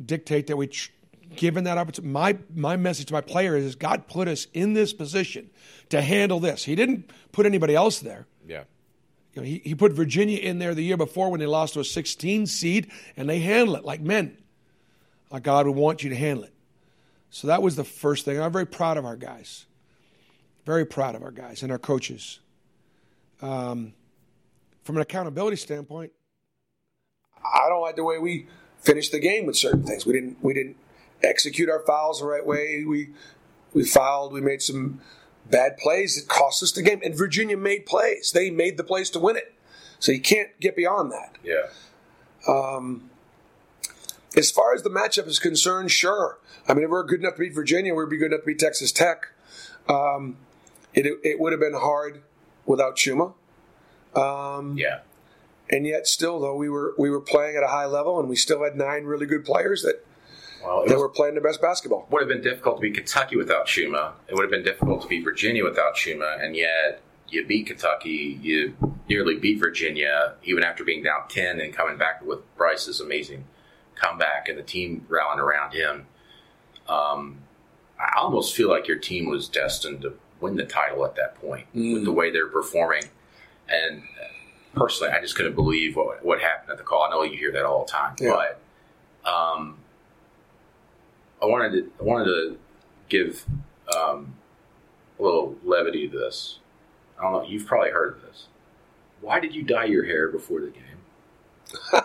dictate 0.03 0.47
that 0.47 0.57
we, 0.57 0.67
tr- 0.67 0.91
given 1.35 1.63
that 1.65 1.77
opportunity, 1.77 2.11
my, 2.11 2.37
my 2.53 2.77
message 2.77 3.07
to 3.07 3.13
my 3.13 3.21
players 3.21 3.63
is 3.63 3.75
God 3.75 4.07
put 4.07 4.27
us 4.27 4.47
in 4.53 4.73
this 4.73 4.93
position 4.93 5.49
to 5.89 6.01
handle 6.01 6.39
this. 6.39 6.63
He 6.63 6.75
didn't 6.75 7.11
put 7.31 7.45
anybody 7.45 7.75
else 7.75 7.99
there. 7.99 8.27
Yeah. 8.47 8.63
You 9.33 9.41
know, 9.41 9.47
he, 9.47 9.61
he 9.63 9.75
put 9.75 9.93
Virginia 9.93 10.37
in 10.39 10.59
there 10.59 10.75
the 10.75 10.83
year 10.83 10.97
before 10.97 11.29
when 11.29 11.39
they 11.39 11.45
lost 11.45 11.75
to 11.75 11.79
a 11.79 11.85
16 11.85 12.47
seed, 12.47 12.91
and 13.15 13.29
they 13.29 13.39
handle 13.39 13.75
it 13.75 13.85
like 13.85 14.01
men. 14.01 14.37
Like 15.29 15.43
God 15.43 15.67
would 15.67 15.75
want 15.75 16.03
you 16.03 16.09
to 16.09 16.15
handle 16.15 16.43
it. 16.43 16.53
So 17.29 17.47
that 17.47 17.61
was 17.61 17.77
the 17.77 17.85
first 17.85 18.25
thing. 18.25 18.41
I'm 18.41 18.51
very 18.51 18.67
proud 18.67 18.97
of 18.97 19.05
our 19.05 19.15
guys. 19.15 19.65
Very 20.65 20.85
proud 20.85 21.15
of 21.15 21.23
our 21.23 21.31
guys 21.31 21.63
and 21.63 21.71
our 21.71 21.79
coaches. 21.79 22.39
Um, 23.41 23.93
from 24.83 24.97
an 24.97 25.01
accountability 25.01 25.57
standpoint, 25.57 26.11
I 27.43 27.67
don't 27.69 27.81
like 27.81 27.95
the 27.95 28.03
way 28.03 28.19
we 28.19 28.47
finished 28.81 29.11
the 29.11 29.19
game 29.19 29.45
with 29.45 29.57
certain 29.57 29.83
things. 29.83 30.05
We 30.05 30.13
didn't 30.13 30.43
we 30.43 30.53
didn't 30.53 30.77
execute 31.23 31.69
our 31.69 31.79
fouls 31.85 32.19
the 32.19 32.25
right 32.25 32.45
way. 32.45 32.83
We 32.85 33.09
we 33.73 33.85
fouled. 33.85 34.33
We 34.33 34.41
made 34.41 34.61
some 34.61 35.01
bad 35.49 35.77
plays 35.77 36.15
that 36.15 36.27
cost 36.27 36.61
us 36.63 36.71
the 36.71 36.83
game. 36.83 37.01
And 37.03 37.17
Virginia 37.17 37.57
made 37.57 37.85
plays. 37.85 38.31
They 38.31 38.49
made 38.51 38.77
the 38.77 38.83
plays 38.83 39.09
to 39.12 39.19
win 39.19 39.38
it. 39.38 39.53
So 40.00 40.12
you 40.12 40.21
can't 40.21 40.59
get 40.59 40.75
beyond 40.75 41.12
that. 41.12 41.38
Yeah. 41.43 41.67
As 44.38 44.51
far 44.51 44.74
as 44.74 44.83
the 44.83 44.89
matchup 44.89 45.27
is 45.27 45.39
concerned, 45.39 45.91
sure. 45.91 46.39
I 46.67 46.74
mean, 46.74 46.86
if 46.86 46.89
we're 46.89 47.03
good 47.03 47.19
enough 47.19 47.36
to 47.36 47.39
beat 47.39 47.53
Virginia, 47.53 47.93
we'd 47.93 48.09
be 48.09 48.17
good 48.17 48.31
enough 48.31 48.41
to 48.41 48.45
beat 48.47 48.59
Texas 48.59 48.91
Tech. 48.91 49.27
Um, 49.89 50.38
it, 50.93 51.05
it 51.24 51.39
would 51.39 51.51
have 51.53 51.60
been 51.62 51.74
hard 51.74 52.21
without 52.65 52.95
Chuma. 52.95 53.33
Yeah. 54.15 55.00
And 55.69 55.88
yet, 55.88 56.05
still, 56.05 56.39
though, 56.39 56.55
we 56.55 56.67
were 56.69 56.93
we 56.98 57.10
were 57.10 57.21
playing 57.21 57.55
at 57.55 57.63
a 57.63 57.67
high 57.67 57.86
level, 57.86 58.19
and 58.19 58.27
we 58.27 58.36
still 58.36 58.63
had 58.63 58.75
nine 58.75 59.05
really 59.05 59.25
good 59.25 59.45
players 59.45 59.83
that, 59.83 60.05
Well, 60.63 60.81
it 60.83 60.89
that 60.89 60.95
was- 60.95 61.01
were 61.03 61.10
playing 61.10 61.36
their 61.36 61.43
best 61.43 61.62
basketball. 61.62 62.07
would 62.12 62.21
have 62.21 62.27
been 62.27 62.41
difficult 62.41 62.77
to 62.77 62.81
beat 62.81 62.95
Kentucky 62.95 63.38
without 63.38 63.67
Chuma. 63.67 64.13
It 64.27 64.36
would 64.36 64.41
have 64.43 64.51
been 64.51 64.63
difficult 64.63 65.01
to 65.03 65.07
beat 65.07 65.24
Virginia 65.24 65.63
without 65.63 65.95
Chuma, 65.95 66.43
and 66.43 66.55
yet 66.57 67.01
you 67.29 67.45
beat 67.45 67.67
Kentucky. 67.67 68.38
You 68.41 68.75
nearly 69.07 69.38
beat 69.38 69.60
Virginia, 69.60 70.33
even 70.43 70.63
after 70.63 70.83
being 70.83 71.03
down 71.03 71.29
ten 71.29 71.62
and 71.62 71.74
coming 71.74 71.98
back 71.98 72.21
with 72.21 72.39
Bryce's 72.57 73.00
amazing 73.00 73.45
comeback 73.95 74.50
and 74.50 74.57
the 74.57 74.63
team 74.63 75.05
rallying 75.07 75.39
around 75.39 75.71
him. 75.74 76.05
Um, 76.89 77.38
I 77.98 78.17
almost 78.17 78.55
feel 78.55 78.67
like 78.67 78.88
your 78.89 78.98
team 78.98 79.29
was 79.29 79.48
destined 79.48 80.01
to 80.01 80.15
win 80.41 80.55
the 80.55 80.65
title 80.65 81.05
at 81.05 81.15
that 81.15 81.36
point 81.36 81.67
with 81.74 82.03
the 82.03 82.12
way 82.12 82.31
they're 82.31 82.48
performing. 82.48 83.03
And 83.69 84.03
personally, 84.75 85.13
I 85.13 85.21
just 85.21 85.36
couldn't 85.36 85.55
believe 85.55 85.95
what, 85.95 86.24
what 86.25 86.41
happened 86.41 86.71
at 86.71 86.77
the 86.77 86.83
call. 86.83 87.03
I 87.03 87.10
know 87.10 87.24
you 87.24 87.38
hear 87.38 87.51
that 87.53 87.63
all 87.65 87.86
the 87.86 87.91
time, 87.91 88.15
Yeah. 88.19 88.31
but 89.24 89.29
um, 89.31 89.77
I 91.41 91.45
wanted 91.45 91.71
to 91.74 91.91
I 92.00 92.03
wanted 92.03 92.25
to 92.25 92.57
give 93.10 93.45
um, 93.95 94.36
a 95.19 95.24
little 95.24 95.55
levity 95.63 96.07
to 96.10 96.17
this. 96.17 96.60
I 97.19 97.24
don't 97.24 97.31
know. 97.33 97.43
You've 97.43 97.65
probably 97.67 97.91
heard 97.91 98.15
of 98.15 98.21
this. 98.24 98.48
Why 99.21 99.39
did 99.39 99.53
you 99.53 99.62
dye 99.63 99.86
your 99.86 100.05
hair 100.05 100.27
before 100.29 100.60
the 100.62 100.71
game? 100.71 100.83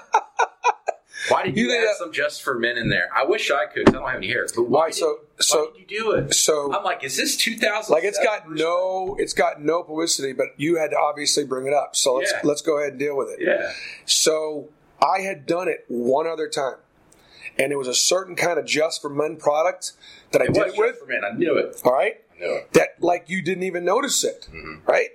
Why 1.36 1.42
did 1.44 1.56
you, 1.56 1.66
You 1.70 1.76
add 1.78 1.84
that- 1.88 1.96
some 1.98 2.12
just 2.12 2.42
for 2.42 2.58
men 2.58 2.76
in 2.78 2.88
there? 2.88 3.08
I 3.14 3.24
wish 3.24 3.50
I 3.50 3.66
could. 3.66 3.88
I 3.88 3.92
don't 3.92 4.06
have 4.06 4.16
any 4.16 4.28
hair. 4.28 4.46
But 4.54 4.64
why, 4.64 4.80
Why? 4.80 4.86
did, 4.88 4.94
So- 4.96 5.06
why 5.08 5.40
so- 5.40 5.70
did 5.72 5.80
you 5.90 5.98
do 6.00 6.10
it? 6.12 6.34
so- 6.34 6.72
I'm 6.72 6.82
like, 6.84 7.04
is 7.04 7.16
this 7.16 7.36
2000? 7.36 7.92
Like 7.92 8.04
it's 8.04 8.18
got 8.18 8.50
no 8.50 9.16
it's 9.18 9.32
got 9.32 9.60
no 9.62 9.82
publicity, 9.82 10.32
but 10.32 10.48
you 10.56 10.76
had 10.76 10.90
to 10.92 10.98
obviously 10.98 11.44
bring 11.44 11.66
it 11.66 11.72
up. 11.74 11.94
So 11.96 12.14
let's 12.14 12.32
Yeah. 12.32 12.40
let's 12.44 12.62
go 12.62 12.78
ahead 12.78 12.90
and 12.92 12.98
deal 12.98 13.16
with 13.16 13.28
it. 13.30 13.38
Yeah. 13.40 13.70
So 14.06 14.68
I 15.02 15.20
had 15.20 15.46
done 15.46 15.68
it 15.68 15.84
one 15.88 16.26
other 16.26 16.48
time, 16.48 16.76
and 17.58 17.70
it 17.72 17.76
was 17.76 17.88
a 17.88 17.94
certain 17.94 18.34
kind 18.36 18.58
of 18.58 18.64
just 18.64 19.02
for 19.02 19.10
men 19.10 19.36
product 19.36 19.92
that 20.32 20.40
I 20.42 20.46
It 20.46 20.54
did 20.54 20.66
it 20.68 20.74
with. 20.78 20.98
for 20.98 21.06
men. 21.06 21.22
I 21.24 21.32
knew 21.36 21.56
it. 21.56 21.80
All 21.84 21.92
right, 21.92 22.22
I 22.34 22.38
knew 22.44 22.54
it. 22.56 22.72
that 22.72 22.96
like 23.00 23.28
you 23.28 23.42
didn't 23.42 23.64
even 23.64 23.84
notice 23.84 24.24
it, 24.24 24.48
Mm-hmm. 24.50 24.90
right? 24.90 25.10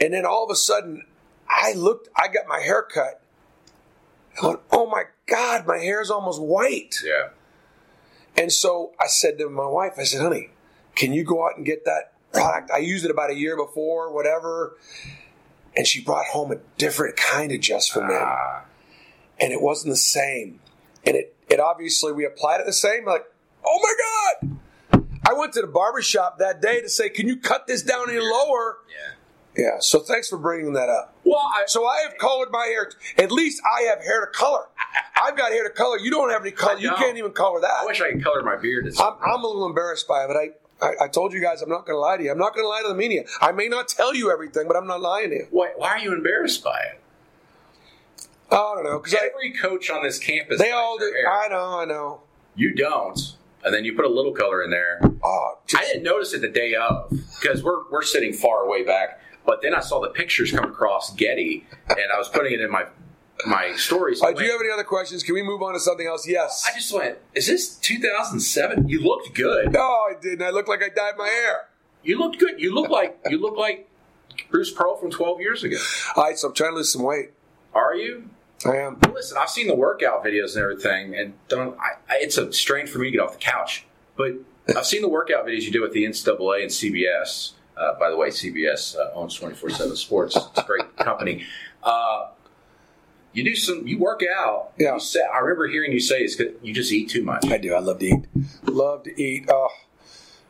And 0.00 0.14
then 0.14 0.24
all 0.24 0.44
of 0.44 0.50
a 0.50 0.56
sudden, 0.56 1.04
I 1.48 1.72
looked, 1.72 2.08
I 2.16 2.28
got 2.28 2.46
my 2.46 2.60
hair 2.60 2.82
cut. 2.82 3.20
I 4.40 4.46
went, 4.46 4.60
oh 4.70 4.86
my 4.86 5.04
God, 5.30 5.66
my 5.66 5.78
hair 5.78 6.02
is 6.02 6.10
almost 6.10 6.42
white. 6.42 6.96
Yeah. 7.04 7.28
And 8.36 8.52
so 8.52 8.92
I 9.00 9.06
said 9.06 9.38
to 9.38 9.48
my 9.48 9.66
wife, 9.66 9.94
I 9.98 10.02
said, 10.04 10.20
honey, 10.20 10.50
can 10.94 11.12
you 11.12 11.24
go 11.24 11.44
out 11.46 11.56
and 11.56 11.64
get 11.64 11.84
that 11.84 12.12
product? 12.32 12.70
I 12.70 12.78
used 12.78 13.04
it 13.04 13.10
about 13.10 13.30
a 13.30 13.34
year 13.34 13.56
before, 13.56 14.12
whatever. 14.12 14.76
And 15.76 15.86
she 15.86 16.02
brought 16.02 16.26
home 16.26 16.50
a 16.52 16.56
different 16.78 17.16
kind 17.16 17.52
of 17.52 17.60
Just 17.60 17.92
for 17.92 18.00
Men. 18.00 18.18
Ah, 18.20 18.64
And 19.38 19.52
it 19.52 19.60
wasn't 19.60 19.92
the 19.92 19.96
same. 19.96 20.60
And 21.06 21.16
it, 21.16 21.36
it 21.48 21.60
obviously, 21.60 22.12
we 22.12 22.24
applied 22.24 22.60
it 22.60 22.66
the 22.66 22.72
same. 22.72 23.04
Like, 23.04 23.24
oh 23.64 23.78
my 23.82 23.94
God. 24.42 25.02
I 25.26 25.32
went 25.34 25.52
to 25.52 25.60
the 25.60 25.66
barber 25.68 26.02
shop 26.02 26.38
that 26.38 26.60
day 26.60 26.80
to 26.80 26.88
say, 26.88 27.08
can 27.08 27.28
you 27.28 27.36
cut 27.36 27.66
this 27.66 27.82
down 27.82 28.10
any 28.10 28.18
lower? 28.18 28.78
yeah. 28.88 29.14
Yeah. 29.60 29.76
So 29.80 29.98
thanks 29.98 30.28
for 30.28 30.38
bringing 30.38 30.72
that 30.72 30.88
up. 30.88 31.14
Well, 31.24 31.38
I, 31.38 31.64
So 31.66 31.86
I 31.86 32.00
have 32.08 32.16
colored 32.18 32.50
my 32.50 32.64
hair. 32.66 32.90
At 33.18 33.30
least 33.30 33.60
I 33.64 33.82
have 33.82 34.02
hair 34.02 34.24
to 34.24 34.32
color. 34.32 34.68
I've 35.22 35.36
got 35.36 35.52
hair 35.52 35.64
to 35.64 35.70
color. 35.74 35.98
You 35.98 36.10
don't 36.10 36.30
have 36.30 36.40
any 36.40 36.50
color. 36.50 36.78
You 36.78 36.92
can't 36.94 37.18
even 37.18 37.32
color 37.32 37.60
that. 37.60 37.70
I 37.80 37.84
wish 37.84 38.00
I 38.00 38.12
could 38.12 38.24
color 38.24 38.42
my 38.42 38.56
beard. 38.56 38.86
I'm, 38.98 39.14
I'm 39.22 39.44
a 39.44 39.46
little 39.46 39.66
embarrassed 39.66 40.08
by 40.08 40.24
it, 40.24 40.28
but 40.28 40.36
I, 40.36 40.50
I, 40.86 41.04
I 41.04 41.08
told 41.08 41.34
you 41.34 41.42
guys 41.42 41.60
I'm 41.60 41.68
not 41.68 41.84
going 41.86 41.96
to 41.96 42.00
lie 42.00 42.16
to 42.16 42.22
you. 42.22 42.30
I'm 42.30 42.38
not 42.38 42.54
going 42.54 42.64
to 42.64 42.68
lie 42.68 42.80
to 42.82 42.88
the 42.88 42.94
media. 42.94 43.24
I 43.40 43.52
may 43.52 43.68
not 43.68 43.88
tell 43.88 44.14
you 44.14 44.32
everything, 44.32 44.66
but 44.66 44.76
I'm 44.76 44.86
not 44.86 45.02
lying 45.02 45.28
to 45.30 45.36
you. 45.36 45.46
why, 45.50 45.72
why 45.76 45.88
are 45.90 45.98
you 45.98 46.14
embarrassed 46.14 46.64
by 46.64 46.78
it? 46.80 47.00
I 48.50 48.56
don't 48.56 48.84
know 48.84 48.98
because 48.98 49.14
Every 49.14 49.52
coach 49.52 49.90
on 49.90 50.02
this 50.02 50.18
campus, 50.18 50.58
they 50.58 50.72
all 50.72 50.98
do. 50.98 51.12
I 51.30 51.48
know, 51.48 51.78
I 51.78 51.84
know. 51.84 52.22
You 52.56 52.74
don't, 52.74 53.36
and 53.62 53.72
then 53.72 53.84
you 53.84 53.94
put 53.94 54.04
a 54.04 54.08
little 54.08 54.32
color 54.32 54.62
in 54.64 54.70
there. 54.70 55.00
Oh, 55.22 55.58
I 55.76 55.84
didn't 55.84 56.02
notice 56.02 56.32
it 56.32 56.40
the 56.40 56.48
day 56.48 56.74
of 56.74 57.10
because 57.40 57.62
we're 57.62 57.88
we're 57.90 58.02
sitting 58.02 58.32
far 58.32 58.64
away 58.64 58.82
back. 58.82 59.20
But 59.50 59.62
then 59.62 59.74
I 59.74 59.80
saw 59.80 60.00
the 60.00 60.10
pictures 60.10 60.52
come 60.52 60.64
across 60.64 61.12
Getty, 61.16 61.66
and 61.88 62.12
I 62.14 62.16
was 62.16 62.28
putting 62.28 62.52
it 62.52 62.60
in 62.60 62.70
my 62.70 62.84
my 63.44 63.72
stories. 63.74 64.20
all 64.20 64.28
right, 64.28 64.36
do 64.36 64.44
you 64.44 64.52
have 64.52 64.60
any 64.60 64.70
other 64.70 64.84
questions? 64.84 65.24
Can 65.24 65.34
we 65.34 65.42
move 65.42 65.60
on 65.60 65.72
to 65.72 65.80
something 65.80 66.06
else? 66.06 66.28
Yes. 66.28 66.64
I 66.64 66.72
just 66.72 66.92
went, 66.92 67.18
"Is 67.34 67.48
this 67.48 67.74
2007? 67.78 68.88
You 68.88 69.00
looked 69.00 69.34
good. 69.34 69.72
no, 69.72 69.80
I 69.80 70.12
didn't. 70.22 70.42
I 70.42 70.50
look 70.50 70.68
like 70.68 70.84
I 70.84 70.88
dyed 70.88 71.14
my 71.18 71.26
hair. 71.26 71.66
You 72.04 72.16
looked 72.16 72.38
good. 72.38 72.60
You 72.60 72.72
look 72.72 72.90
like 72.90 73.18
you 73.28 73.40
look 73.40 73.56
like 73.56 73.90
Bruce 74.52 74.72
Pearl 74.72 74.94
from 74.96 75.10
12 75.10 75.40
years 75.40 75.64
ago. 75.64 75.78
All 76.14 76.22
right, 76.22 76.38
so 76.38 76.46
I'm 76.46 76.54
trying 76.54 76.70
to 76.70 76.76
lose 76.76 76.92
some 76.92 77.02
weight. 77.02 77.32
Are 77.74 77.96
you? 77.96 78.30
I 78.64 78.76
am. 78.76 79.00
Listen, 79.12 79.36
I've 79.36 79.50
seen 79.50 79.66
the 79.66 79.74
workout 79.74 80.24
videos 80.24 80.54
and 80.54 80.62
everything, 80.62 81.16
and 81.16 81.32
don't. 81.48 81.76
I, 81.76 81.94
I, 82.08 82.18
it's 82.20 82.38
a 82.38 82.52
strain 82.52 82.86
for 82.86 83.00
me 83.00 83.06
to 83.06 83.10
get 83.10 83.20
off 83.20 83.32
the 83.32 83.38
couch. 83.38 83.84
But 84.14 84.34
I've 84.76 84.86
seen 84.86 85.02
the 85.02 85.08
workout 85.08 85.44
videos 85.44 85.62
you 85.62 85.72
do 85.72 85.82
with 85.82 85.92
the 85.92 86.04
NCAA 86.04 86.62
and 86.62 86.70
CBS. 86.70 87.54
Uh, 87.80 87.98
by 87.98 88.10
the 88.10 88.16
way, 88.16 88.28
CBS 88.28 88.94
uh, 88.96 89.10
owns 89.14 89.34
twenty 89.34 89.54
four 89.54 89.70
seven 89.70 89.96
Sports. 89.96 90.36
It's 90.36 90.58
a 90.58 90.64
great 90.64 90.96
company. 90.98 91.44
Uh, 91.82 92.28
you 93.32 93.42
do 93.44 93.54
some. 93.56 93.86
You 93.86 93.98
work 93.98 94.20
out. 94.36 94.72
Yeah. 94.78 94.94
You 94.94 95.00
say, 95.00 95.20
I 95.22 95.38
remember 95.38 95.66
hearing 95.68 95.92
you 95.92 96.00
say 96.00 96.20
it's 96.20 96.34
'cause 96.36 96.48
you 96.62 96.74
just 96.74 96.92
eat 96.92 97.08
too 97.08 97.22
much. 97.24 97.46
I 97.46 97.58
do. 97.58 97.74
I 97.74 97.78
love 97.78 97.98
to 98.00 98.06
eat. 98.06 98.26
Love 98.64 99.04
to 99.04 99.22
eat. 99.22 99.46
Oh, 99.48 99.68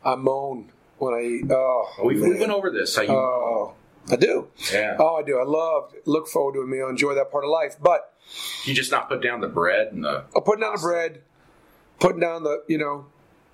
I 0.05 0.17
moan 0.17 0.73
when 0.99 1.15
I 1.15 1.21
eat. 1.23 1.51
Oh, 1.51 1.87
We've, 2.05 2.19
man. 2.19 2.31
we've 2.31 2.39
been 2.39 2.51
over 2.51 2.71
this. 2.71 2.97
How 2.97 3.03
you? 3.03 3.11
Oh, 3.13 3.75
I 4.11 4.17
do. 4.17 4.49
yeah. 4.73 4.97
Oh, 4.99 5.17
I 5.17 5.23
do. 5.23 5.39
I 5.39 5.45
love, 5.45 5.95
look 6.07 6.27
forward 6.27 6.55
to 6.55 6.61
a 6.63 6.67
meal, 6.67 6.89
enjoy 6.89 7.15
that 7.15 7.31
part 7.31 7.45
of 7.45 7.51
life. 7.51 7.77
But 7.81 8.13
You 8.65 8.75
just 8.75 8.91
not 8.91 9.09
put 9.09 9.23
down 9.23 9.41
the 9.41 9.49
bread 9.49 9.93
and 9.93 10.03
the. 10.03 10.25
I'm 10.35 10.43
putting 10.43 10.63
down 10.63 10.75
the 10.75 10.81
bread, 10.83 11.21
putting 12.01 12.19
down 12.21 12.43
the, 12.45 12.65
you 12.67 12.79
know, 12.79 13.07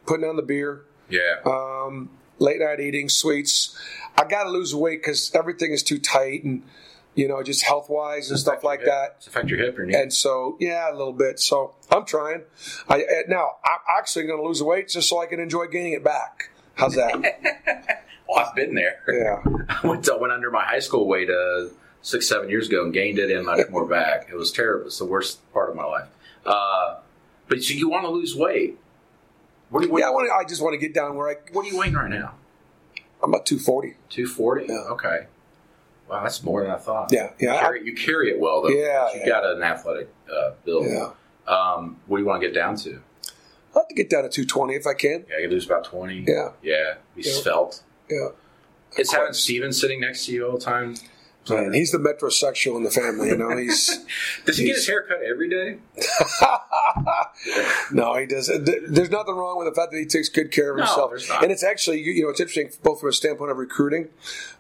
putting 0.07 0.23
down 0.25 0.37
the 0.37 0.43
beer, 0.43 0.85
Yeah. 1.11 1.41
um, 1.45 2.11
late 2.39 2.61
night 2.61 2.81
eating, 2.81 3.09
sweets. 3.09 3.79
I 4.19 4.25
got 4.25 4.45
to 4.45 4.51
lose 4.51 4.75
weight 4.75 5.03
because 5.03 5.31
everything 5.35 5.73
is 5.73 5.83
too 5.83 5.99
tight 5.99 6.45
and, 6.45 6.63
you 7.15 7.29
know, 7.29 7.43
just 7.43 7.65
health 7.65 7.89
wise 7.89 8.31
and 8.31 8.39
stuff 8.39 8.65
like 8.65 8.81
that. 8.85 9.19
Does 9.19 9.27
it 9.27 9.31
affect 9.31 9.49
your 9.49 9.59
hip 9.59 9.79
or 9.79 9.87
knee? 9.87 9.95
And 9.95 10.13
so, 10.13 10.57
yeah, 10.61 10.91
a 10.91 10.95
little 10.95 11.13
bit. 11.13 11.39
So 11.39 11.75
I'm 11.91 12.05
trying. 12.05 12.43
I 12.89 13.03
uh, 13.03 13.07
now 13.29 13.53
I'm 13.65 13.81
actually 13.99 14.27
going 14.27 14.41
to 14.41 14.47
lose 14.47 14.59
the 14.59 14.65
weight 14.65 14.89
just 14.89 15.09
so 15.09 15.21
I 15.21 15.27
can 15.27 15.41
enjoy 15.41 15.67
gaining 15.67 15.93
it 15.93 16.05
back. 16.05 16.51
How's 16.75 16.95
that? 16.95 18.03
oh, 18.29 18.35
I've 18.35 18.55
been 18.55 18.75
there. 18.75 19.03
yeah. 19.09 19.43
I 19.83 19.87
went, 19.87 20.05
to, 20.05 20.17
went 20.21 20.33
under 20.33 20.51
my 20.51 20.63
high 20.63 20.81
school 20.81 21.07
weight 21.09 21.31
uh, 21.31 21.69
six, 22.03 22.29
seven 22.29 22.51
years 22.51 22.69
ago 22.69 22.85
and 22.85 22.93
gained 22.93 23.19
it 23.19 23.31
and 23.31 23.47
much 23.47 23.69
more 23.71 23.87
back. 23.87 24.29
It 24.31 24.37
was 24.37 24.53
terrible. 24.53 24.87
It's 24.87 24.99
the 24.99 25.07
worst 25.07 25.41
part 25.53 25.71
of 25.71 25.77
my 25.77 25.85
life. 25.85 26.09
Uh, 26.45 26.99
but 27.49 27.63
so 27.63 27.75
you 27.75 27.89
want 27.89 28.05
to 28.05 28.11
lose 28.11 28.37
weight? 28.37 28.79
What 29.71 29.85
are 29.85 29.87
you? 29.87 29.99
Yeah. 29.99 30.07
I 30.07 30.11
want. 30.11 30.29
to. 30.29 30.35
I 30.35 30.45
just 30.49 30.63
want 30.63 30.75
to 30.75 30.79
get 30.79 30.95
down 30.95 31.17
where 31.17 31.29
I. 31.31 31.35
what 31.53 31.65
are 31.67 31.69
you 31.69 31.79
weighing 31.79 31.95
right 31.95 32.11
now? 32.11 32.35
I'm 33.23 33.31
about 33.31 33.47
240. 33.47 33.95
Two 34.11 34.27
forty. 34.27 34.67
Yeah. 34.69 34.75
Okay. 34.91 35.27
Wow, 36.09 36.23
that's 36.23 36.43
more 36.45 36.63
than 36.63 36.71
I 36.71 36.77
thought. 36.77 37.11
Yeah. 37.13 37.31
Yeah. 37.41 37.53
You 37.53 37.57
I- 37.57 37.61
carry, 37.61 37.85
you 37.87 37.95
carry 37.95 38.31
it 38.31 38.39
well 38.39 38.63
though. 38.63 38.69
Yeah, 38.69 39.13
You 39.13 39.21
yeah. 39.21 39.27
got 39.29 39.45
an 39.45 39.63
athletic 39.63 40.09
uh, 40.33 40.51
build. 40.65 40.87
yeah. 40.87 41.11
Um, 41.49 41.99
what 42.07 42.19
do 42.19 42.23
you 42.23 42.29
want 42.29 42.41
to 42.43 42.47
get 42.47 42.55
down 42.55 42.77
to? 42.77 43.01
I'll 43.75 43.83
have 43.83 43.89
to 43.89 43.95
get 43.95 44.09
down 44.11 44.23
to 44.23 44.29
220 44.29 44.75
if 44.75 44.87
I 44.87 44.95
can. 44.95 45.25
Yeah, 45.29 45.39
you 45.41 45.49
lose 45.49 45.67
about 45.67 45.85
twenty. 45.85 46.25
Yeah. 46.27 46.51
Yeah. 46.63 46.95
Be 47.17 47.23
Yeah. 47.23 47.33
svelte. 47.33 47.83
Yeah. 48.11 48.29
It's 48.97 49.11
Quite. 49.11 49.19
having 49.21 49.33
Steven 49.35 49.73
sitting 49.73 50.01
next 50.01 50.27
to 50.27 50.33
you 50.33 50.47
all 50.47 50.57
the 50.59 50.65
time. 50.65 50.95
Man, 51.49 51.73
he's 51.73 51.93
the 51.93 51.99
metrosexual 51.99 52.77
in 52.77 52.83
the 52.83 52.91
family, 52.91 53.29
you 53.29 53.37
know. 53.37 53.57
He's 53.57 54.05
Does 54.45 54.59
he 54.59 54.67
get 54.67 54.77
his 54.77 54.87
hair 54.87 55.03
cut 55.03 55.23
every 55.23 55.49
day? 55.49 55.79
no, 57.93 58.17
he 58.17 58.27
doesn't. 58.27 58.65
There's 58.89 59.11
nothing 59.11 59.35
wrong 59.35 59.59
with 59.59 59.69
the 59.69 59.75
fact 59.75 59.93
that 59.93 59.99
he 59.99 60.07
takes 60.07 60.29
good 60.29 60.51
care 60.51 60.73
of 60.73 60.79
himself, 60.79 61.13
and 61.43 61.53
it's 61.53 61.65
actually 61.65 62.01
you 62.01 62.13
you 62.13 62.23
know 62.23 62.31
it's 62.31 62.41
interesting 62.41 62.71
both 62.83 63.01
from 63.01 63.09
a 63.11 63.13
standpoint 63.13 63.51
of 63.51 63.59
recruiting. 63.59 64.09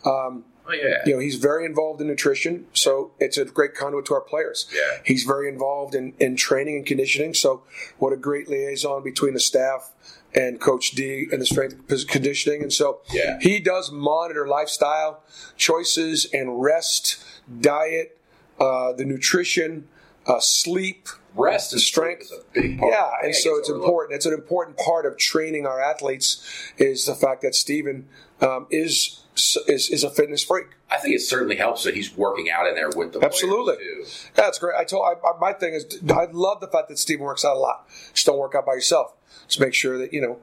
Um, 0.05 0.45
Oh 0.69 0.73
yeah. 0.73 0.99
you 1.07 1.14
know, 1.14 1.21
he's 1.21 1.37
very 1.37 1.64
involved 1.64 2.00
in 2.00 2.09
nutrition, 2.09 2.66
so 2.73 3.12
it's 3.21 3.38
a 3.38 3.45
great 3.45 3.75
conduit 3.75 4.05
to 4.07 4.14
our 4.14 4.21
players. 4.21 4.66
Yeah. 4.75 4.99
He's 5.05 5.23
very 5.23 5.49
involved 5.49 5.95
in, 5.95 6.14
in 6.19 6.35
training 6.35 6.76
and 6.76 6.85
conditioning, 6.85 7.35
so 7.35 7.62
what 7.99 8.12
a 8.12 8.16
great 8.16 8.49
liaison 8.49 9.05
between 9.05 9.35
the 9.35 9.40
staff 9.40 9.93
and 10.37 10.61
Coach 10.61 10.90
D 10.93 11.26
and 11.33 11.40
the 11.40 11.47
strength 11.47 11.76
conditioning. 12.09 12.62
And 12.62 12.73
so 12.73 13.00
Yeah. 13.12 13.38
he 13.40 13.59
does 13.59 13.90
monitor 13.90 14.47
lifestyle 14.47 15.23
choices 15.57 16.26
and 16.33 16.62
rest, 16.62 17.16
diet, 17.61 18.19
uh, 18.61 18.93
the 18.93 19.05
nutrition, 19.05 19.88
uh, 20.26 20.40
sleep, 20.40 21.09
Rest 21.35 21.73
and 21.75 21.83
strength. 21.83 22.23
is 22.23 22.33
a 22.33 22.40
big 22.55 22.78
part. 22.78 22.93
Yeah, 22.93 23.11
and 23.23 23.35
so 23.35 23.57
it's 23.57 23.69
overlooked. 23.69 23.85
important. 23.87 24.16
It's 24.16 24.26
an 24.26 24.33
important 24.33 24.76
part 24.78 25.05
of 25.05 25.19
training 25.19 25.66
our 25.66 25.81
athletes 25.81 26.43
is 26.78 27.05
the 27.05 27.14
fact 27.14 27.43
that 27.43 27.55
Steven 27.55 28.09
um, 28.40 28.66
is 28.71 29.21
is 29.69 29.90
is 29.90 30.02
a 30.02 30.09
fitness 30.11 30.43
freak. 30.43 30.66
I 30.90 30.97
think 30.99 31.14
it 31.14 31.21
certainly 31.21 31.57
helps 31.57 31.85
that 31.85 31.95
he's 31.95 32.16
working 32.16 32.49
out 32.50 32.66
in 32.66 32.75
there 32.75 32.88
with 32.88 33.12
the 33.12 33.23
Absolutely. 33.23 33.76
too. 33.76 34.05
That's 34.35 34.59
great. 34.59 34.76
I 34.78 34.85
told 34.85 35.05
I, 35.07 35.28
I, 35.28 35.38
my 35.38 35.52
thing 35.52 35.75
is 35.75 35.85
I 36.11 36.26
love 36.33 36.61
the 36.61 36.69
fact 36.69 36.88
that 36.88 36.99
Steven 36.99 37.25
works 37.25 37.45
out 37.45 37.57
a 37.57 37.59
lot. 37.59 37.87
Just 38.14 38.25
don't 38.26 38.38
work 38.38 38.55
out 38.55 38.64
by 38.64 38.73
yourself. 38.75 39.12
Just 39.49 39.61
make 39.61 39.75
sure 39.75 39.99
that 39.99 40.12
you 40.12 40.21
know, 40.21 40.38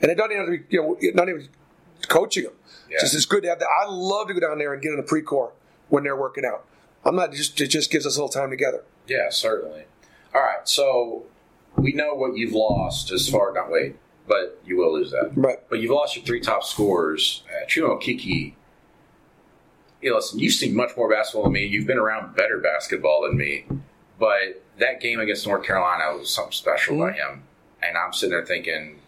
and 0.00 0.10
it 0.10 0.16
doesn't 0.16 0.32
even 0.32 0.44
have 0.44 0.52
to 0.52 0.58
be 0.58 0.76
you 0.76 0.82
know 0.82 0.96
not 1.14 1.28
even 1.28 1.48
coaching 2.08 2.44
them. 2.44 2.52
Yeah. 2.90 2.98
Just 3.00 3.14
it's 3.14 3.26
good 3.26 3.42
to 3.42 3.48
have 3.50 3.58
that. 3.58 3.68
I 3.82 3.86
love 3.88 4.28
to 4.28 4.34
go 4.34 4.40
down 4.40 4.58
there 4.58 4.72
and 4.72 4.82
get 4.82 4.92
in 4.92 4.98
a 4.98 5.02
pre-core 5.02 5.52
when 5.88 6.04
they're 6.04 6.16
working 6.16 6.44
out. 6.44 6.64
I'm 7.04 7.16
not 7.16 7.32
just 7.32 7.60
it 7.60 7.68
just 7.68 7.90
gives 7.90 8.06
us 8.06 8.16
a 8.16 8.18
little 8.22 8.28
time 8.32 8.50
together. 8.50 8.82
Yeah, 9.06 9.30
certainly. 9.30 9.84
All 10.34 10.42
right, 10.42 10.66
so 10.68 11.24
we 11.76 11.92
know 11.92 12.14
what 12.14 12.36
you've 12.36 12.52
lost 12.52 13.10
as 13.12 13.28
far 13.28 13.52
not 13.52 13.70
weight, 13.70 13.96
but 14.26 14.60
you 14.64 14.76
will 14.76 14.92
lose 14.92 15.10
that. 15.12 15.32
Right. 15.34 15.58
But 15.70 15.80
you've 15.80 15.90
lost 15.90 16.16
your 16.16 16.24
three 16.24 16.40
top 16.40 16.64
scorers. 16.64 17.42
Uh, 17.48 17.66
Chuma 17.66 17.98
Okeke. 18.00 18.54
Hey, 20.00 20.12
listen, 20.12 20.38
you've 20.38 20.52
seen 20.54 20.74
much 20.76 20.96
more 20.96 21.10
basketball 21.10 21.44
than 21.44 21.52
me. 21.54 21.64
You've 21.66 21.86
been 21.86 21.98
around 21.98 22.36
better 22.36 22.58
basketball 22.58 23.22
than 23.22 23.36
me. 23.36 23.64
But 24.18 24.62
that 24.78 25.00
game 25.00 25.18
against 25.20 25.46
North 25.46 25.64
Carolina 25.66 26.16
was 26.16 26.30
something 26.30 26.52
special 26.52 26.98
by 26.98 27.10
Mm-hmm. 27.12 27.32
him. 27.32 27.42
And 27.88 27.96
I'm 27.96 28.12
sitting 28.12 28.30
there 28.30 28.44
thinking, 28.44 29.00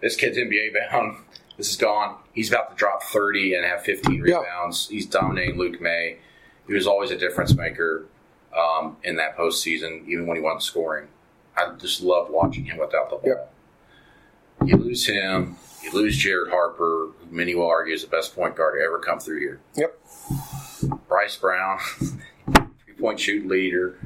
this 0.00 0.16
kid's 0.16 0.38
NBA 0.38 0.72
bound. 0.90 1.18
This 1.58 1.70
is 1.70 1.76
gone. 1.76 2.18
He's 2.34 2.50
about 2.52 2.70
to 2.70 2.76
drop 2.76 3.02
30 3.02 3.54
and 3.54 3.64
have 3.64 3.82
15 3.82 4.14
Yeah. 4.24 4.38
rebounds. 4.38 4.88
He's 4.88 5.06
dominating 5.06 5.58
Luke 5.58 5.80
Maye. 5.80 6.18
He 6.68 6.72
was 6.72 6.86
always 6.86 7.10
a 7.10 7.16
difference 7.18 7.52
maker 7.56 8.06
um, 8.56 8.96
in 9.02 9.16
that 9.16 9.36
postseason, 9.36 10.06
even 10.06 10.28
when 10.28 10.36
he 10.36 10.40
wasn't 10.40 10.62
scoring. 10.62 11.08
I 11.56 11.74
just 11.78 12.00
love 12.00 12.28
watching 12.30 12.64
him 12.66 12.78
without 12.78 13.10
the 13.10 13.16
ball. 13.16 13.22
Yeah. 14.60 14.66
You 14.68 14.76
lose 14.76 15.04
him. 15.04 15.56
You 15.82 15.90
lose 15.90 16.16
Jared 16.16 16.52
Harper, 16.52 17.08
who 17.18 17.26
many 17.36 17.56
will 17.56 17.66
argue 17.66 17.92
is 17.92 18.02
the 18.02 18.08
best 18.08 18.36
point 18.36 18.54
guard 18.54 18.78
to 18.78 18.84
ever 18.84 19.00
come 19.00 19.18
through 19.18 19.40
here. 19.40 19.58
Yep. 19.74 19.98
Bryce 21.08 21.34
Brown, 21.34 21.78
three 22.54 22.94
point 23.00 23.18
shoot 23.18 23.48
leader. 23.48 23.98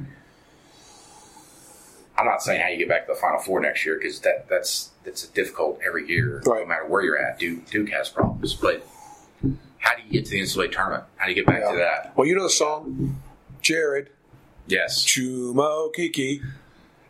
I'm 2.17 2.25
not 2.25 2.41
saying 2.43 2.61
how 2.61 2.67
you 2.67 2.77
get 2.77 2.89
back 2.89 3.07
to 3.07 3.13
the 3.13 3.19
Final 3.19 3.39
Four 3.39 3.59
next 3.59 3.85
year 3.85 3.97
because 3.97 4.19
that 4.21 4.47
that's 4.49 4.91
that's 5.03 5.23
a 5.23 5.31
difficult 5.33 5.79
every 5.85 6.07
year, 6.07 6.41
no 6.45 6.65
matter 6.65 6.85
where 6.85 7.01
you're 7.03 7.17
at. 7.17 7.39
Duke 7.39 7.65
Duke 7.69 7.89
has 7.89 8.09
problems, 8.09 8.53
but 8.53 8.85
how 9.79 9.95
do 9.95 10.03
you 10.03 10.11
get 10.11 10.25
to 10.25 10.31
the 10.31 10.39
NCAA 10.41 10.71
tournament? 10.71 11.03
How 11.17 11.25
do 11.25 11.31
you 11.31 11.35
get 11.35 11.45
back 11.45 11.69
to 11.69 11.77
that? 11.77 12.13
Well, 12.15 12.27
you 12.27 12.35
know 12.35 12.43
the 12.43 12.49
song, 12.49 13.21
Jared, 13.61 14.09
Yes, 14.67 15.03
Chuma 15.03 15.89
Okeke, 15.91 16.41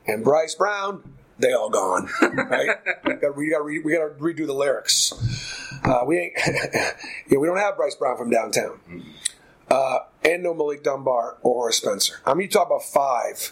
and 0.07 0.23
Bryce 0.23 0.55
Brown. 0.55 1.03
They 1.37 1.51
all 1.51 1.69
gone, 1.69 2.09
right? 2.21 2.69
we 3.05 3.15
got 3.15 3.35
we 3.35 3.49
got 3.49 3.63
we 3.65 3.79
got 3.93 4.07
to 4.07 4.13
redo 4.19 4.45
the 4.45 4.53
lyrics. 4.53 5.11
Uh, 5.83 6.03
we 6.05 6.17
ain't, 6.19 6.33
yeah, 7.29 7.37
we 7.37 7.47
don't 7.47 7.57
have 7.57 7.75
Bryce 7.75 7.95
Brown 7.95 8.17
from 8.17 8.29
downtown. 8.29 8.79
uh, 9.69 9.99
and 10.23 10.43
no 10.43 10.53
Malik 10.53 10.83
Dunbar 10.83 11.37
or 11.41 11.53
Horace 11.55 11.77
Spencer. 11.77 12.15
I 12.25 12.33
mean, 12.33 12.43
you 12.43 12.47
talk 12.47 12.67
about 12.67 12.83
five 12.83 13.51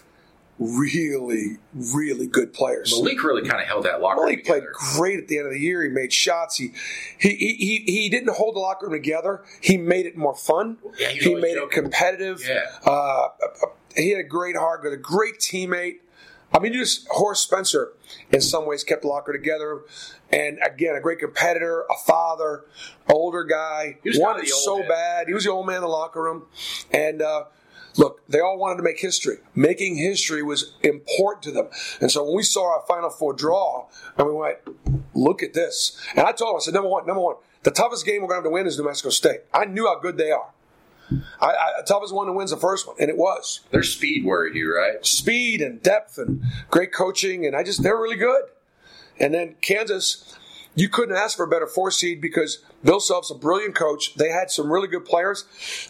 really, 0.62 1.58
really 1.74 2.28
good 2.28 2.54
players. 2.54 2.94
Malik 2.96 3.24
really 3.24 3.48
kind 3.48 3.60
of 3.60 3.68
held 3.68 3.86
that 3.86 4.00
locker 4.00 4.22
room 4.22 4.30
Malik 4.30 4.46
played 4.46 4.64
great 4.96 5.20
at 5.20 5.28
the 5.28 5.40
end 5.40 5.48
of 5.48 5.54
the 5.54 5.60
year. 5.60 5.82
He 5.84 5.90
made 5.90 6.14
shots. 6.14 6.58
He 6.58 6.72
he 7.18 7.36
he, 7.36 7.84
he, 7.86 8.10
didn't 8.10 8.36
hold 8.36 8.56
the 8.56 8.60
locker 8.60 8.86
room 8.86 8.94
together. 8.94 9.44
He 9.60 9.78
made 9.78 10.06
it 10.06 10.16
more 10.16 10.36
fun. 10.36 10.78
Yeah, 11.00 11.10
he 11.10 11.34
was 11.34 11.42
made 11.42 11.58
it 11.58 11.72
competitive. 11.72 12.46
Yeah. 12.48 12.66
Uh, 12.86 13.30
he 13.96 14.12
had 14.12 14.20
a 14.20 14.28
great 14.28 14.56
heart, 14.56 14.86
a 14.86 14.96
great 14.98 15.40
teammate. 15.40 15.98
I 16.54 16.60
mean, 16.60 16.74
just 16.74 17.08
Horace 17.10 17.40
Spencer, 17.40 17.94
in 18.32 18.42
some 18.42 18.66
ways, 18.66 18.84
kept 18.84 19.04
the 19.04 19.08
locker 19.08 19.32
together. 19.32 19.82
And 20.32 20.60
again, 20.64 20.96
a 20.96 21.02
great 21.02 21.20
competitor, 21.20 21.84
a 21.90 21.96
father, 22.06 22.66
older 23.10 23.44
guy. 23.44 23.98
Was 24.04 24.20
wanted 24.20 24.48
so 24.48 24.86
bad. 24.88 25.28
He 25.28 25.34
was 25.34 25.46
the 25.46 25.52
old 25.52 25.66
man 25.66 25.78
in 25.78 25.82
the 25.82 25.88
locker 25.88 26.22
room. 26.22 26.48
And 26.92 27.22
uh, 27.22 27.46
look, 27.98 28.22
they 28.28 28.40
all 28.40 28.58
wanted 28.58 28.78
to 28.78 28.84
make 28.84 29.00
history. 29.00 29.38
Making 29.56 29.98
history 29.98 30.44
was 30.44 30.74
important 30.84 31.44
to 31.44 31.52
them. 31.52 31.68
And 32.00 32.12
so 32.12 32.24
when 32.24 32.36
we 32.36 32.44
saw 32.44 32.74
our 32.74 32.84
Final 32.88 33.10
Four 33.10 33.34
draw, 33.34 33.88
and 34.18 34.28
we 34.28 34.34
went, 34.34 34.58
look 35.14 35.44
at 35.44 35.54
this. 35.54 36.00
And 36.16 36.26
I 36.26 36.32
told 36.32 36.52
him, 36.52 36.58
I 36.58 36.60
said, 36.60 36.74
number 36.74 36.90
one, 36.90 37.06
number 37.06 37.22
one, 37.22 37.36
the 37.64 37.72
toughest 37.72 38.06
game 38.06 38.22
we're 38.22 38.28
going 38.28 38.42
to 38.42 38.44
have 38.44 38.44
to 38.46 38.50
win 38.50 38.68
is 38.68 38.78
New 38.78 38.86
Mexico 38.86 39.10
State. 39.10 39.42
I 39.54 39.66
knew 39.66 39.86
how 39.86 40.00
good 40.00 40.18
they 40.18 40.32
are. 40.32 40.52
I, 41.42 41.48
I, 41.48 41.82
the 41.82 41.86
toughest 41.86 42.14
one 42.14 42.28
to 42.28 42.34
win 42.34 42.46
is 42.46 42.52
the 42.52 42.58
first 42.58 42.88
one, 42.88 42.96
and 43.00 43.10
it 43.10 43.18
was 43.18 43.62
Their 43.72 43.84
speed 43.84 44.24
worried 44.24 44.56
you, 44.56 44.74
right? 44.74 45.06
speed 45.06 45.62
and 45.62 45.82
depth 45.84 46.18
and 46.18 46.42
great 46.70 46.94
coaching, 46.94 47.46
and 47.46 47.56
I 47.56 47.64
just 47.64 47.84
they're 47.84 47.98
really 47.98 48.16
good. 48.16 48.44
And 49.20 49.34
then 49.34 49.56
Kansas, 49.62 50.38
you 50.76 50.88
couldn't 50.90 51.16
ask 51.16 51.36
for 51.36 51.44
a 51.44 51.48
better 51.50 51.68
four 51.68 51.92
seed 51.92 52.22
because 52.22 52.64
Bill 52.84 53.00
Self's 53.00 53.30
a 53.30 53.36
brilliant 53.36 53.76
coach. 53.76 54.16
They 54.16 54.30
had 54.30 54.50
some 54.50 54.72
really 54.72 54.88
good 54.88 55.06
players, 55.06 55.46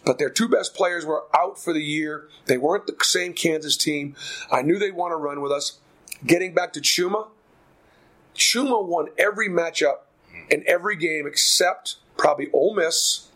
but 0.06 0.18
their 0.18 0.30
two 0.30 0.48
best 0.48 0.74
players 0.74 1.06
were 1.06 1.26
out 1.36 1.60
for 1.60 1.72
the 1.74 1.84
year. 1.84 2.28
They 2.46 2.58
weren't 2.58 2.88
the 2.88 2.96
same 3.04 3.34
Kansas 3.34 3.78
team. 3.78 4.16
I 4.52 4.62
knew 4.64 4.80
they'd 4.80 4.96
want 4.96 5.12
to 5.12 5.18
run 5.18 5.42
with 5.42 5.52
us. 5.52 5.80
Getting 6.26 6.54
back 6.54 6.74
to 6.74 6.82
Chuma, 6.82 7.28
Chuma 8.36 8.86
won 8.86 9.08
every 9.18 9.50
matchup 9.50 10.00
in 10.50 10.64
every 10.68 10.96
game 10.96 11.28
except 11.28 11.98
probably 12.18 12.50
Ole 12.52 12.76
Miss, 12.76 13.28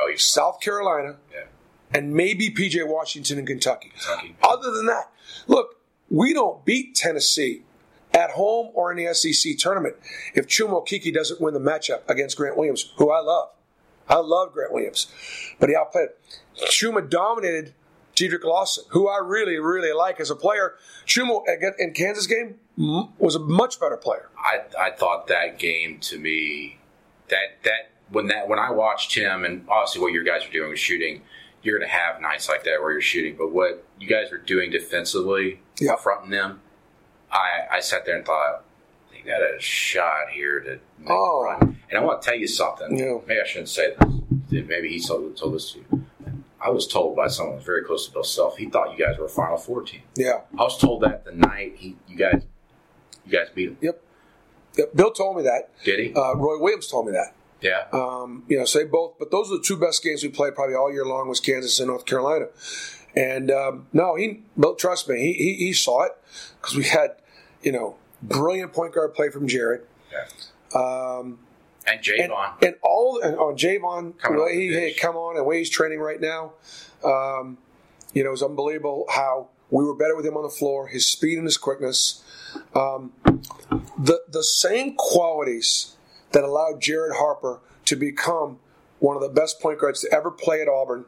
Oh, 0.00 0.08
he's 0.10 0.24
South 0.24 0.60
Carolina, 0.60 1.16
yeah. 1.30 1.44
and 1.92 2.14
maybe 2.14 2.48
PJ 2.48 2.86
Washington 2.88 3.36
and 3.38 3.46
Kentucky. 3.46 3.92
Kentucky. 3.94 4.36
Other 4.42 4.70
than 4.70 4.86
that, 4.86 5.10
look, 5.46 5.76
we 6.08 6.32
don't 6.32 6.64
beat 6.64 6.94
Tennessee 6.94 7.64
at 8.14 8.30
home 8.32 8.70
or 8.74 8.92
in 8.92 9.04
the 9.04 9.12
SEC 9.14 9.56
tournament 9.58 9.96
if 10.34 10.46
Chuma 10.46 10.82
Okeke 10.86 11.12
doesn't 11.14 11.40
win 11.40 11.54
the 11.54 11.60
matchup 11.60 12.00
against 12.08 12.36
Grant 12.36 12.56
Williams, 12.56 12.92
who 12.96 13.10
I 13.10 13.20
love. 13.20 13.50
I 14.08 14.16
love 14.16 14.52
Grant 14.52 14.72
Williams, 14.72 15.06
but 15.58 15.68
he 15.68 15.76
outplayed. 15.76 16.08
Chuma 16.66 17.08
dominated 17.08 17.72
Dedric 18.14 18.44
Lawson, 18.44 18.84
who 18.88 19.08
I 19.08 19.18
really, 19.18 19.58
really 19.58 19.92
like 19.92 20.20
as 20.20 20.30
a 20.30 20.36
player. 20.36 20.74
Chuma 21.06 21.40
in 21.78 21.92
Kansas 21.92 22.26
game 22.26 22.56
was 22.76 23.34
a 23.34 23.38
much 23.38 23.80
better 23.80 23.96
player. 23.96 24.28
I, 24.36 24.60
I 24.78 24.90
thought 24.90 25.28
that 25.28 25.58
game 25.58 25.98
to 26.00 26.18
me 26.18 26.78
that 27.28 27.62
that 27.64 27.90
when 28.10 28.26
that 28.26 28.48
when 28.48 28.58
I 28.58 28.70
watched 28.70 29.14
him 29.14 29.44
and 29.44 29.64
obviously 29.68 30.02
what 30.02 30.12
your 30.12 30.24
guys 30.24 30.44
are 30.46 30.52
doing 30.52 30.68
with 30.70 30.78
shooting, 30.78 31.22
you're 31.62 31.78
gonna 31.78 31.90
have 31.90 32.20
nights 32.20 32.48
like 32.48 32.64
that 32.64 32.82
where 32.82 32.92
you're 32.92 33.00
shooting. 33.00 33.36
But 33.38 33.52
what 33.52 33.84
you 33.98 34.06
guys 34.08 34.30
are 34.32 34.38
doing 34.38 34.70
defensively, 34.70 35.60
Yeah. 35.80 35.96
fronting 35.96 36.30
them, 36.30 36.60
I 37.32 37.76
I 37.76 37.80
sat 37.80 38.04
there 38.04 38.16
and 38.16 38.24
thought 38.24 38.64
they 39.10 39.20
got 39.28 39.40
a 39.40 39.58
shot 39.60 40.30
here 40.32 40.60
to 40.60 40.70
make 40.98 41.08
a 41.08 41.12
Oh. 41.12 41.42
run. 41.44 41.78
And 41.88 41.98
I 41.98 42.02
want 42.04 42.22
to 42.22 42.28
tell 42.28 42.38
you 42.38 42.46
something. 42.46 42.96
Yeah. 42.98 43.18
Maybe 43.26 43.40
I 43.40 43.46
shouldn't 43.46 43.68
say 43.68 43.94
this. 43.98 44.64
Maybe 44.68 44.88
he 44.90 45.00
told, 45.00 45.36
told 45.36 45.54
this 45.54 45.72
to 45.72 45.78
you. 45.78 46.04
I 46.60 46.70
was 46.70 46.86
told 46.86 47.16
by 47.16 47.26
someone 47.28 47.56
who's 47.56 47.64
very 47.66 47.82
close 47.84 48.06
to 48.06 48.12
Bill 48.12 48.22
Self. 48.24 48.56
He 48.56 48.68
thought 48.68 48.96
you 48.96 49.04
guys 49.04 49.18
were 49.18 49.24
a 49.26 49.28
Final 49.28 49.56
Four 49.56 49.82
team. 49.82 50.02
Yeah. 50.14 50.40
I 50.58 50.62
was 50.62 50.78
told 50.78 51.02
that 51.02 51.24
the 51.24 51.32
night 51.32 51.74
he 51.76 51.96
you 52.06 52.16
guys 52.16 52.42
you 53.26 53.32
guys 53.32 53.48
beat 53.54 53.68
him. 53.70 53.78
Yep. 53.80 54.02
Yep. 54.78 54.94
Bill 54.94 55.10
told 55.10 55.36
me 55.38 55.42
that. 55.42 55.70
Did 55.84 55.98
he? 56.00 56.14
Uh, 56.14 56.34
Roy 56.36 56.58
Williams 56.60 56.86
told 56.88 57.06
me 57.06 57.12
that. 57.12 57.34
yeah. 57.60 57.86
Um, 57.92 58.44
you 58.48 58.58
know, 58.58 58.64
so 58.64 58.86
both, 58.86 59.18
but 59.18 59.30
those 59.30 59.50
are 59.50 59.56
the 59.58 59.62
two 59.62 59.76
best 59.76 60.02
games 60.02 60.22
we 60.22 60.28
played 60.30 60.54
probably 60.54 60.74
all 60.74 60.90
year 60.92 61.04
long 61.04 61.28
was 61.28 61.40
Kansas 61.40 61.78
and 61.80 61.88
North 61.88 62.04
Carolina. 62.06 62.46
And 63.14 63.50
um, 63.50 63.86
no, 63.92 64.14
he, 64.16 64.42
but 64.56 64.78
trust 64.78 65.08
me, 65.08 65.18
he, 65.20 65.32
he, 65.34 65.54
he 65.66 65.72
saw 65.72 66.04
it 66.04 66.12
because 66.60 66.74
we 66.76 66.84
had, 66.84 67.10
you 67.62 67.72
know, 67.72 67.96
brilliant 68.22 68.72
point 68.72 68.94
guard 68.94 69.14
play 69.14 69.30
from 69.30 69.46
Jared. 69.48 69.82
yeah. 70.12 70.24
Um, 70.74 71.38
And 71.86 71.96
and, 71.96 72.02
J'Von. 72.30 72.62
and 72.62 72.74
all 72.82 73.20
and 73.20 73.36
on 73.36 73.56
J'Von, 73.56 74.16
Coming 74.18 74.38
the 74.38 74.44
way 74.44 74.54
he 74.56 74.72
hey, 74.72 74.94
come 74.94 75.16
on 75.16 75.30
and 75.36 75.40
the 75.40 75.44
way 75.44 75.58
he's 75.58 75.70
training 75.70 76.00
right 76.00 76.20
now, 76.20 76.52
um, 77.04 77.58
you 78.12 78.22
know, 78.24 78.32
it's 78.32 78.42
unbelievable 78.42 79.06
how 79.10 79.48
we 79.70 79.84
were 79.84 79.94
better 79.94 80.14
with 80.16 80.24
him 80.26 80.36
on 80.36 80.42
the 80.42 80.48
floor. 80.50 80.88
His 80.88 81.06
speed 81.06 81.38
and 81.38 81.46
his 81.46 81.56
quickness, 81.56 82.22
um, 82.74 83.12
the 83.98 84.22
the 84.28 84.44
same 84.44 84.94
qualities 84.96 85.96
that 86.32 86.44
allowed 86.44 86.80
Jared 86.80 87.16
Harper 87.16 87.60
to 87.86 87.96
become 87.96 88.58
one 89.00 89.16
of 89.16 89.22
the 89.22 89.28
best 89.28 89.60
point 89.60 89.80
guards 89.80 90.00
to 90.02 90.12
ever 90.14 90.30
play 90.30 90.60
at 90.62 90.68
Auburn. 90.68 91.04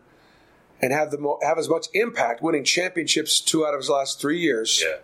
And 0.83 0.93
have 0.93 1.11
the 1.13 1.19
mo- 1.19 1.39
have 1.43 1.57
as 1.57 1.69
much 1.69 1.87
impact, 1.95 2.43
winning 2.43 2.65
championships 2.65 3.41
two 3.41 3.65
out 3.65 3.73
of 3.75 3.81
his 3.81 3.89
last 3.89 4.21
three 4.21 4.41
years 4.41 4.83
yeah. 4.85 4.97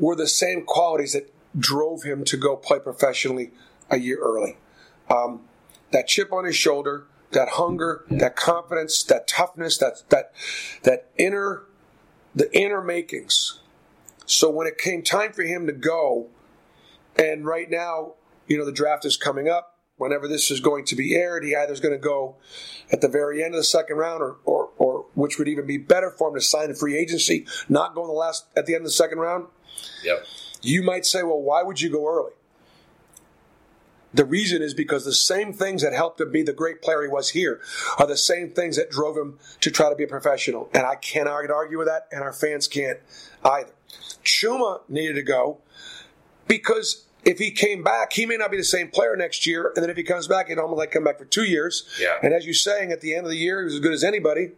Were 0.00 0.16
the 0.16 0.26
same 0.26 0.64
qualities 0.64 1.12
that 1.12 1.32
drove 1.56 2.02
him 2.02 2.24
to 2.24 2.36
go 2.36 2.56
play 2.56 2.80
professionally 2.80 3.52
a 3.88 3.98
year 3.98 4.18
early. 4.20 4.56
Um, 5.08 5.42
that 5.92 6.08
chip 6.08 6.32
on 6.32 6.44
his 6.44 6.56
shoulder, 6.56 7.06
that 7.32 7.50
hunger, 7.50 8.04
that 8.10 8.34
confidence, 8.34 9.02
that 9.04 9.28
toughness, 9.28 9.78
that 9.78 10.02
that 10.08 10.32
that 10.82 11.10
inner 11.16 11.64
the 12.34 12.52
inner 12.56 12.80
makings. 12.80 13.60
So 14.26 14.48
when 14.50 14.66
it 14.66 14.78
came 14.78 15.02
time 15.02 15.32
for 15.32 15.42
him 15.42 15.66
to 15.66 15.72
go, 15.72 16.28
and 17.16 17.44
right 17.44 17.68
now, 17.68 18.14
you 18.46 18.56
know, 18.56 18.64
the 18.64 18.72
draft 18.72 19.04
is 19.04 19.16
coming 19.16 19.48
up. 19.48 19.76
Whenever 19.96 20.26
this 20.26 20.50
is 20.50 20.60
going 20.60 20.86
to 20.86 20.96
be 20.96 21.14
aired, 21.14 21.44
he 21.44 21.54
either 21.54 21.72
is 21.72 21.80
going 21.80 21.92
to 21.92 21.98
go 21.98 22.36
at 22.90 23.02
the 23.02 23.08
very 23.08 23.44
end 23.44 23.54
of 23.54 23.58
the 23.58 23.64
second 23.64 23.96
round, 23.96 24.22
or, 24.22 24.38
or, 24.44 24.70
or 24.78 25.06
which 25.14 25.38
would 25.38 25.46
even 25.46 25.66
be 25.66 25.76
better 25.76 26.10
for 26.10 26.28
him 26.28 26.36
to 26.36 26.40
sign 26.40 26.70
a 26.70 26.74
free 26.74 26.96
agency, 26.96 27.46
not 27.68 27.94
go 27.94 28.02
in 28.02 28.06
the 28.06 28.14
last 28.14 28.46
at 28.56 28.64
the 28.64 28.74
end 28.74 28.80
of 28.80 28.86
the 28.86 28.92
second 28.92 29.18
round. 29.18 29.46
Yep. 30.04 30.26
You 30.62 30.82
might 30.82 31.06
say, 31.06 31.22
well, 31.22 31.40
why 31.40 31.62
would 31.62 31.80
you 31.80 31.90
go 31.90 32.06
early? 32.06 32.32
The 34.12 34.24
reason 34.24 34.60
is 34.60 34.74
because 34.74 35.04
the 35.04 35.14
same 35.14 35.52
things 35.52 35.82
that 35.82 35.92
helped 35.92 36.20
him 36.20 36.32
be 36.32 36.42
the 36.42 36.52
great 36.52 36.82
player 36.82 37.02
he 37.02 37.08
was 37.08 37.30
here 37.30 37.60
are 37.98 38.06
the 38.06 38.16
same 38.16 38.50
things 38.50 38.76
that 38.76 38.90
drove 38.90 39.16
him 39.16 39.38
to 39.60 39.70
try 39.70 39.88
to 39.88 39.94
be 39.94 40.02
a 40.02 40.08
professional. 40.08 40.68
And 40.74 40.84
I 40.84 40.96
cannot 40.96 41.50
argue 41.50 41.78
with 41.78 41.86
that, 41.86 42.08
and 42.10 42.22
our 42.22 42.32
fans 42.32 42.66
can't 42.66 42.98
either. 43.44 43.70
Chuma 44.24 44.80
needed 44.88 45.14
to 45.14 45.22
go 45.22 45.58
because 46.48 47.06
if 47.24 47.38
he 47.38 47.50
came 47.50 47.84
back, 47.84 48.12
he 48.12 48.26
may 48.26 48.36
not 48.36 48.50
be 48.50 48.56
the 48.56 48.64
same 48.64 48.88
player 48.88 49.14
next 49.14 49.46
year. 49.46 49.72
And 49.76 49.82
then 49.82 49.90
if 49.90 49.96
he 49.96 50.02
comes 50.02 50.26
back, 50.26 50.48
he'd 50.48 50.58
almost 50.58 50.78
like 50.78 50.90
come 50.90 51.04
back 51.04 51.18
for 51.18 51.24
two 51.24 51.44
years. 51.44 51.88
Yeah. 52.00 52.16
And 52.22 52.32
as 52.32 52.44
you're 52.44 52.54
saying, 52.54 52.92
at 52.92 53.00
the 53.00 53.14
end 53.14 53.26
of 53.26 53.30
the 53.30 53.36
year, 53.36 53.60
he 53.60 53.64
was 53.64 53.74
as 53.74 53.80
good 53.80 53.92
as 53.92 54.02
anybody. 54.02 54.52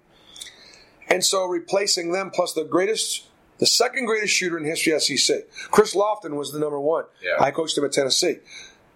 And 1.09 1.25
so 1.25 1.45
replacing 1.47 2.13
them 2.13 2.31
plus 2.31 2.53
the 2.55 2.65
greatest, 2.65 3.27
the 3.63 3.67
second 3.69 4.07
greatest 4.07 4.35
shooter 4.35 4.59
in 4.59 4.65
history 4.65 4.93
of 4.93 5.01
SEC. 5.05 5.49
Chris 5.71 5.95
Lofton 5.95 6.35
was 6.35 6.51
the 6.53 6.59
number 6.59 6.81
one. 6.81 7.05
Yeah. 7.23 7.37
I 7.39 7.53
coached 7.53 7.79
him 7.79 7.85
at 7.85 7.93
Tennessee. 7.93 8.39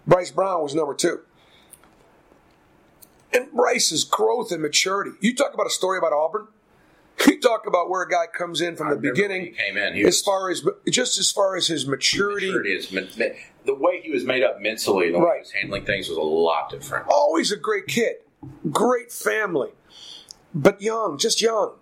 Bryce 0.05 0.29
Brown 0.29 0.61
was 0.61 0.75
number 0.75 0.93
two. 0.93 1.21
And 3.33 3.49
Bryce's 3.53 4.03
growth 4.03 4.51
and 4.51 4.61
maturity. 4.61 5.11
You 5.21 5.33
talk 5.35 5.53
about 5.53 5.67
a 5.67 5.69
story 5.69 5.97
about 5.97 6.11
Auburn. 6.11 6.47
You 7.27 7.39
talk 7.39 7.65
about 7.65 7.89
where 7.89 8.03
a 8.03 8.09
guy 8.09 8.27
comes 8.27 8.59
in 8.61 8.75
from 8.75 8.87
I 8.87 8.93
the 8.93 8.99
beginning, 8.99 9.45
he 9.45 9.49
came 9.51 9.75
in, 9.77 9.95
he 9.95 10.01
as 10.01 10.05
was- 10.05 10.21
far 10.21 10.49
as 10.51 10.63
just 10.89 11.17
as 11.17 11.31
far 11.31 11.55
as 11.55 11.65
his 11.67 11.87
maturity, 11.87 12.47
Maturity 12.47 12.73
is 12.73 12.89
the 12.89 13.73
way 13.73 14.01
he 14.03 14.11
was 14.11 14.23
made 14.25 14.43
up 14.43 14.59
mentally, 14.61 15.11
the 15.11 15.17
way 15.17 15.25
Right. 15.25 15.35
he 15.37 15.39
was 15.41 15.51
handling 15.51 15.85
things 15.85 16.09
was 16.09 16.17
a 16.17 16.21
lot 16.21 16.69
different. 16.69 17.07
always 17.09 17.51
a 17.51 17.57
great 17.57 17.87
kid, 17.87 18.17
great 18.69 19.11
family, 19.11 19.71
but 20.53 20.79
young, 20.81 21.17
just 21.17 21.41
young. 21.41 21.73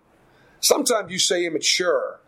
Sometimes 0.62 1.12
you 1.12 1.20
say 1.20 1.46
immature 1.46 2.22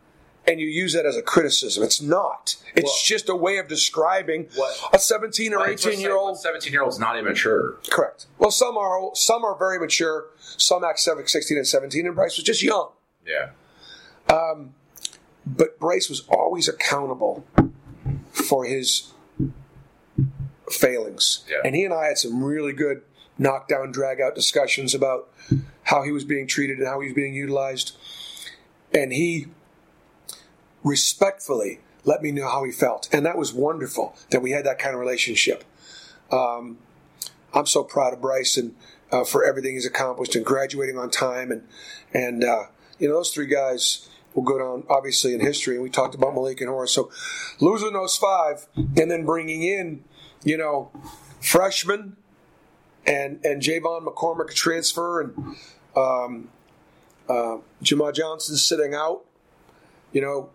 and 0.47 0.59
you 0.59 0.67
use 0.67 0.93
that 0.93 1.05
as 1.05 1.15
a 1.17 1.21
criticism. 1.21 1.83
It's 1.83 2.01
not. 2.01 2.55
It's 2.75 2.85
Well- 2.85 2.93
just 3.03 3.29
a 3.29 3.35
way 3.35 3.57
of 3.57 3.67
describing 3.67 4.47
What- 4.55 4.79
a 4.93 4.99
17 4.99 5.53
or 5.53 5.67
18 5.67 5.99
year 5.99 6.15
old. 6.15 6.39
seventeen 6.39 6.71
year 6.73 6.83
old's 6.83 6.99
not 6.99 7.17
immature. 7.17 7.77
Correct. 7.89 8.25
Well, 8.37 8.51
some 8.51 8.77
are 8.77 9.11
some 9.13 9.43
are 9.43 9.55
very 9.57 9.77
mature. 9.79 10.27
Some 10.39 10.83
act 10.83 10.99
16 10.99 11.57
and 11.57 11.67
17, 11.67 12.05
and 12.07 12.15
Bryce 12.15 12.37
was 12.37 12.43
just 12.45 12.63
young. 12.63 12.89
Yeah, 13.25 13.49
Um, 14.29 14.73
But 15.45 15.79
Bryce 15.79 16.09
was 16.09 16.23
always 16.27 16.67
accountable 16.67 17.45
for 18.31 18.65
his 18.65 19.13
failings. 20.69 21.45
Yeah. 21.49 21.57
And 21.63 21.75
he 21.75 21.83
and 21.85 21.93
I 21.93 22.07
had 22.07 22.17
some 22.17 22.43
really 22.43 22.73
good 22.73 23.01
knockdown, 23.37 23.91
drag 23.91 24.19
out 24.19 24.35
discussions 24.35 24.93
about 24.93 25.29
how 25.83 26.03
he 26.03 26.11
was 26.11 26.23
being 26.25 26.47
treated 26.47 26.79
and 26.79 26.87
how 26.87 26.99
he 26.99 27.07
was 27.07 27.15
being 27.15 27.33
utilized. 27.33 27.95
And 28.93 29.13
he 29.13 29.47
respectfully 30.83 31.79
let 32.03 32.21
me 32.21 32.31
know 32.31 32.47
how 32.47 32.63
he 32.63 32.71
felt. 32.71 33.09
And 33.11 33.25
that 33.25 33.37
was 33.37 33.53
wonderful 33.53 34.15
that 34.31 34.41
we 34.41 34.51
had 34.51 34.65
that 34.65 34.79
kind 34.79 34.93
of 34.93 34.99
relationship. 35.01 35.65
Um, 36.31 36.77
I'm 37.53 37.65
so 37.65 37.83
proud 37.83 38.13
of 38.13 38.21
Bryce. 38.21 38.55
And, 38.55 38.75
uh, 39.11 39.23
for 39.23 39.43
everything 39.43 39.73
he's 39.73 39.85
accomplished 39.85 40.35
and 40.35 40.45
graduating 40.45 40.97
on 40.97 41.09
time. 41.09 41.51
And, 41.51 41.67
and 42.13 42.43
uh, 42.43 42.65
you 42.99 43.07
know, 43.07 43.15
those 43.15 43.31
three 43.31 43.47
guys 43.47 44.09
will 44.33 44.43
go 44.43 44.57
down, 44.57 44.83
obviously, 44.89 45.33
in 45.33 45.39
history. 45.39 45.75
And 45.75 45.83
we 45.83 45.89
talked 45.89 46.15
about 46.15 46.33
Malik 46.33 46.61
and 46.61 46.69
Horace. 46.69 46.91
So 46.91 47.11
losing 47.59 47.93
those 47.93 48.17
five 48.17 48.67
and 48.75 49.09
then 49.09 49.25
bringing 49.25 49.63
in, 49.63 50.03
you 50.43 50.57
know, 50.57 50.91
freshmen 51.41 52.17
and, 53.05 53.43
and 53.43 53.61
J'Von 53.61 54.05
McCormick 54.05 54.53
transfer 54.53 55.21
and 55.21 55.55
um, 55.95 56.49
uh, 57.29 57.57
Jamal 57.81 58.11
Johnson 58.11 58.57
sitting 58.57 58.93
out. 58.93 59.23
You 60.11 60.21
know, 60.21 60.49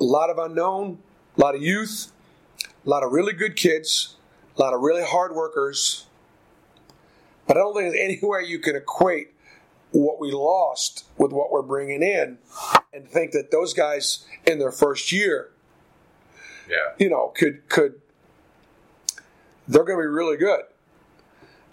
a 0.00 0.04
lot 0.04 0.30
of 0.30 0.38
unknown, 0.38 0.98
a 1.36 1.40
lot 1.40 1.54
of 1.54 1.62
youth, 1.62 2.12
a 2.84 2.88
lot 2.88 3.02
of 3.02 3.12
really 3.12 3.32
good 3.32 3.56
kids, 3.56 4.16
a 4.56 4.60
lot 4.60 4.74
of 4.74 4.80
really 4.80 5.04
hard 5.04 5.34
workers. 5.34 6.06
But 7.46 7.56
I 7.56 7.60
don't 7.60 7.74
think 7.74 7.92
there's 7.92 8.02
anywhere 8.20 8.40
you 8.40 8.58
can 8.58 8.76
equate 8.76 9.28
what 9.92 10.18
we 10.18 10.32
lost 10.32 11.04
with 11.18 11.32
what 11.32 11.52
we're 11.52 11.62
bringing 11.62 12.02
in 12.02 12.38
and 12.94 13.06
think 13.08 13.32
that 13.32 13.50
those 13.50 13.74
guys 13.74 14.24
in 14.46 14.58
their 14.58 14.72
first 14.72 15.12
year, 15.12 15.50
Yeah. 16.68 16.94
you 16.98 17.10
know, 17.10 17.28
could 17.34 17.68
could 17.68 18.00
they're 19.68 19.84
going 19.84 19.98
to 19.98 20.02
be 20.02 20.06
really 20.06 20.36
good. 20.36 20.62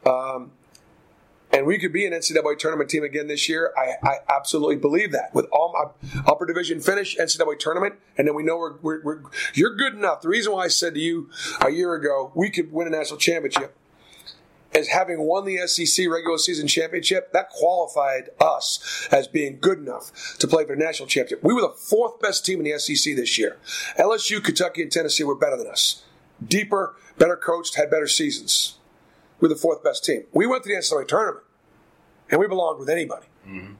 Um, 0.06 0.52
and 1.60 1.68
we 1.68 1.78
could 1.78 1.92
be 1.92 2.06
an 2.06 2.14
NCAA 2.14 2.58
tournament 2.58 2.90
team 2.90 3.04
again 3.04 3.28
this 3.28 3.50
year. 3.50 3.74
I, 3.78 3.96
I 4.02 4.18
absolutely 4.30 4.78
believe 4.78 5.12
that. 5.12 5.36
With 5.36 5.46
all 5.52 5.74
my 5.74 6.22
upper 6.26 6.46
division 6.46 6.80
finish, 6.80 7.18
NCAA 7.18 7.60
tournament, 7.60 7.96
and 8.18 8.26
then 8.26 8.34
we 8.34 8.44
know 8.44 8.58
we're, 8.58 8.78
we're, 8.78 9.04
we're 9.04 9.22
you're 9.54 9.76
good 9.76 9.94
enough. 9.94 10.22
The 10.22 10.30
reason 10.30 10.54
why 10.54 10.64
I 10.64 10.68
said 10.70 10.94
to 10.94 11.02
you 11.02 11.30
a 11.60 11.70
year 11.70 11.96
ago 11.96 12.32
we 12.34 12.50
could 12.50 12.72
win 12.72 12.88
a 12.88 12.92
national 12.92 13.20
championship 13.20 13.76
is 14.74 14.88
having 14.88 15.20
won 15.20 15.44
the 15.44 15.68
SEC 15.68 16.08
regular 16.08 16.38
season 16.38 16.66
championship. 16.66 17.34
That 17.34 17.50
qualified 17.50 18.30
us 18.40 19.10
as 19.12 19.28
being 19.28 19.60
good 19.60 19.80
enough 19.80 20.38
to 20.40 20.48
play 20.48 20.64
for 20.66 20.78
the 20.78 20.82
national 20.82 21.10
championship. 21.10 21.44
We 21.44 21.54
were 21.54 21.62
the 21.62 21.76
fourth 21.76 22.22
best 22.22 22.46
team 22.46 22.66
in 22.66 22.72
the 22.72 22.80
SEC 22.80 23.18
this 23.18 23.38
year. 23.38 23.58
LSU, 23.98 24.42
Kentucky, 24.42 24.82
and 24.82 24.92
Tennessee 24.92 25.26
were 25.26 25.36
better 25.36 25.58
than 25.58 25.68
us. 25.68 26.06
Deeper, 26.42 26.96
better 27.18 27.36
coached, 27.36 27.76
had 27.76 27.92
better 27.92 28.08
seasons. 28.08 28.78
We're 29.42 29.50
the 29.50 29.58
fourth 29.58 29.84
best 29.84 30.06
team. 30.06 30.24
We 30.34 30.48
went 30.48 30.64
to 30.64 30.70
the 30.70 30.76
NCAA 30.76 31.08
tournament, 31.08 31.44
and 32.30 32.40
we 32.40 32.48
belonged 32.48 32.80
with 32.80 32.90
anybody. 32.90 33.28
Mm-hmm. 33.48 33.74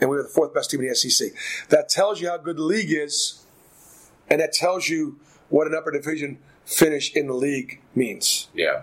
And 0.00 0.10
we 0.10 0.16
were 0.16 0.22
the 0.22 0.28
fourth 0.28 0.52
best 0.52 0.70
team 0.70 0.80
in 0.80 0.88
the 0.88 0.94
SEC. 0.94 1.30
That 1.68 1.88
tells 1.88 2.20
you 2.20 2.28
how 2.28 2.36
good 2.36 2.56
the 2.56 2.62
league 2.62 2.90
is, 2.90 3.44
and 4.28 4.40
that 4.40 4.52
tells 4.52 4.88
you 4.88 5.18
what 5.48 5.66
an 5.66 5.74
upper 5.74 5.90
division 5.90 6.38
finish 6.64 7.14
in 7.14 7.26
the 7.26 7.34
league 7.34 7.80
means. 7.94 8.48
Yeah. 8.54 8.82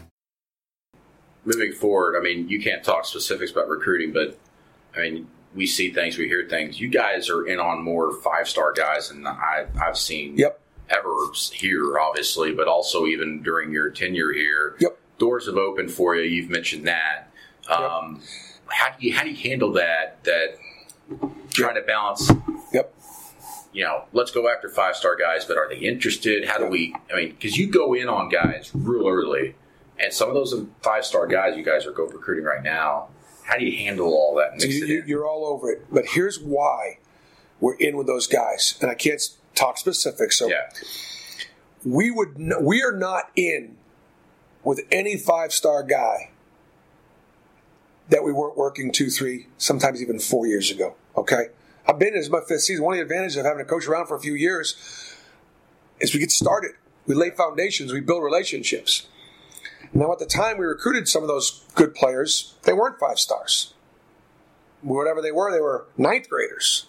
Moving 1.45 1.73
forward, 1.73 2.17
I 2.17 2.21
mean, 2.23 2.47
you 2.49 2.61
can't 2.61 2.83
talk 2.83 3.05
specifics 3.05 3.51
about 3.51 3.67
recruiting, 3.67 4.13
but 4.13 4.37
I 4.95 4.99
mean, 5.01 5.27
we 5.55 5.65
see 5.67 5.91
things, 5.91 6.17
we 6.17 6.27
hear 6.27 6.47
things. 6.49 6.79
You 6.79 6.87
guys 6.89 7.29
are 7.29 7.45
in 7.45 7.59
on 7.59 7.83
more 7.83 8.13
five 8.21 8.47
star 8.47 8.71
guys 8.73 9.09
than 9.09 9.25
I, 9.27 9.65
I've 9.81 9.97
seen 9.97 10.37
Yep. 10.37 10.59
ever 10.89 11.13
here, 11.51 11.99
obviously, 11.99 12.53
but 12.53 12.67
also 12.67 13.05
even 13.05 13.41
during 13.43 13.71
your 13.71 13.89
tenure 13.89 14.31
here. 14.33 14.75
Yep. 14.79 14.97
Doors 15.17 15.45
have 15.47 15.57
opened 15.57 15.91
for 15.91 16.15
you. 16.15 16.23
You've 16.23 16.49
mentioned 16.49 16.87
that. 16.87 17.29
Um, 17.69 18.21
How 18.67 18.89
do 18.97 19.05
you 19.05 19.13
how 19.13 19.23
do 19.23 19.29
you 19.29 19.35
handle 19.35 19.73
that? 19.73 20.23
That 20.23 20.57
trying 21.51 21.75
to 21.75 21.81
balance 21.81 22.31
Yep. 22.73 22.93
you 23.73 23.83
know, 23.83 24.05
let's 24.13 24.31
go 24.31 24.49
after 24.49 24.69
five 24.69 24.95
star 24.95 25.15
guys, 25.17 25.43
but 25.45 25.57
are 25.57 25.67
they 25.69 25.77
interested? 25.77 26.47
How 26.47 26.57
do 26.57 26.65
we? 26.67 26.95
I 27.13 27.17
mean, 27.17 27.29
because 27.31 27.57
you 27.57 27.67
go 27.67 27.93
in 27.93 28.07
on 28.07 28.29
guys 28.29 28.71
real 28.73 29.07
early, 29.07 29.55
and 30.01 30.11
some 30.11 30.27
of 30.27 30.35
those 30.35 30.53
five 30.81 31.05
star 31.05 31.27
guys 31.27 31.55
you 31.55 31.63
guys 31.63 31.85
are 31.85 31.91
go 31.91 32.05
recruiting 32.07 32.43
right 32.43 32.63
now. 32.63 33.09
How 33.43 33.57
do 33.57 33.65
you 33.65 33.77
handle 33.77 34.13
all 34.13 34.35
that? 34.35 34.59
So 34.61 34.67
you, 34.67 34.83
it 34.83 34.89
you, 34.89 34.99
in? 35.01 35.07
you're 35.07 35.27
all 35.27 35.45
over 35.45 35.71
it. 35.71 35.85
But 35.91 36.05
here's 36.07 36.39
why 36.39 36.97
we're 37.59 37.75
in 37.75 37.97
with 37.97 38.07
those 38.07 38.27
guys, 38.27 38.77
and 38.81 38.89
I 38.89 38.95
can't 38.95 39.21
talk 39.55 39.77
specifics. 39.77 40.39
So 40.39 40.47
yeah, 40.47 40.69
we 41.85 42.11
would 42.11 42.35
n- 42.37 42.63
we 42.63 42.81
are 42.81 42.91
not 42.91 43.29
in 43.35 43.77
with 44.63 44.81
any 44.91 45.17
five 45.17 45.53
star 45.53 45.83
guy 45.83 46.31
that 48.09 48.23
we 48.23 48.31
weren't 48.31 48.57
working 48.57 48.91
two, 48.91 49.09
three, 49.09 49.47
sometimes 49.57 50.01
even 50.01 50.19
four 50.19 50.47
years 50.47 50.71
ago. 50.71 50.95
Okay, 51.15 51.47
I've 51.87 51.99
been 51.99 52.15
is 52.15 52.29
my 52.29 52.41
fifth 52.47 52.61
season. 52.61 52.83
One 52.83 52.93
of 52.93 52.97
the 52.97 53.03
advantages 53.03 53.37
of 53.37 53.45
having 53.45 53.61
a 53.61 53.65
coach 53.65 53.87
around 53.87 54.07
for 54.07 54.15
a 54.15 54.19
few 54.19 54.33
years 54.33 54.75
is 55.99 56.13
we 56.13 56.19
get 56.19 56.31
started. 56.31 56.71
We 57.05 57.15
lay 57.15 57.31
foundations. 57.31 57.91
We 57.91 57.99
build 58.01 58.23
relationships. 58.23 59.07
Now, 59.93 60.11
at 60.13 60.19
the 60.19 60.25
time 60.25 60.57
we 60.57 60.65
recruited 60.65 61.07
some 61.07 61.21
of 61.21 61.27
those 61.27 61.65
good 61.75 61.93
players, 61.93 62.55
they 62.63 62.73
weren't 62.73 62.99
five 62.99 63.19
stars. 63.19 63.73
Whatever 64.81 65.21
they 65.21 65.31
were, 65.31 65.51
they 65.51 65.59
were 65.59 65.85
ninth 65.97 66.29
graders, 66.29 66.87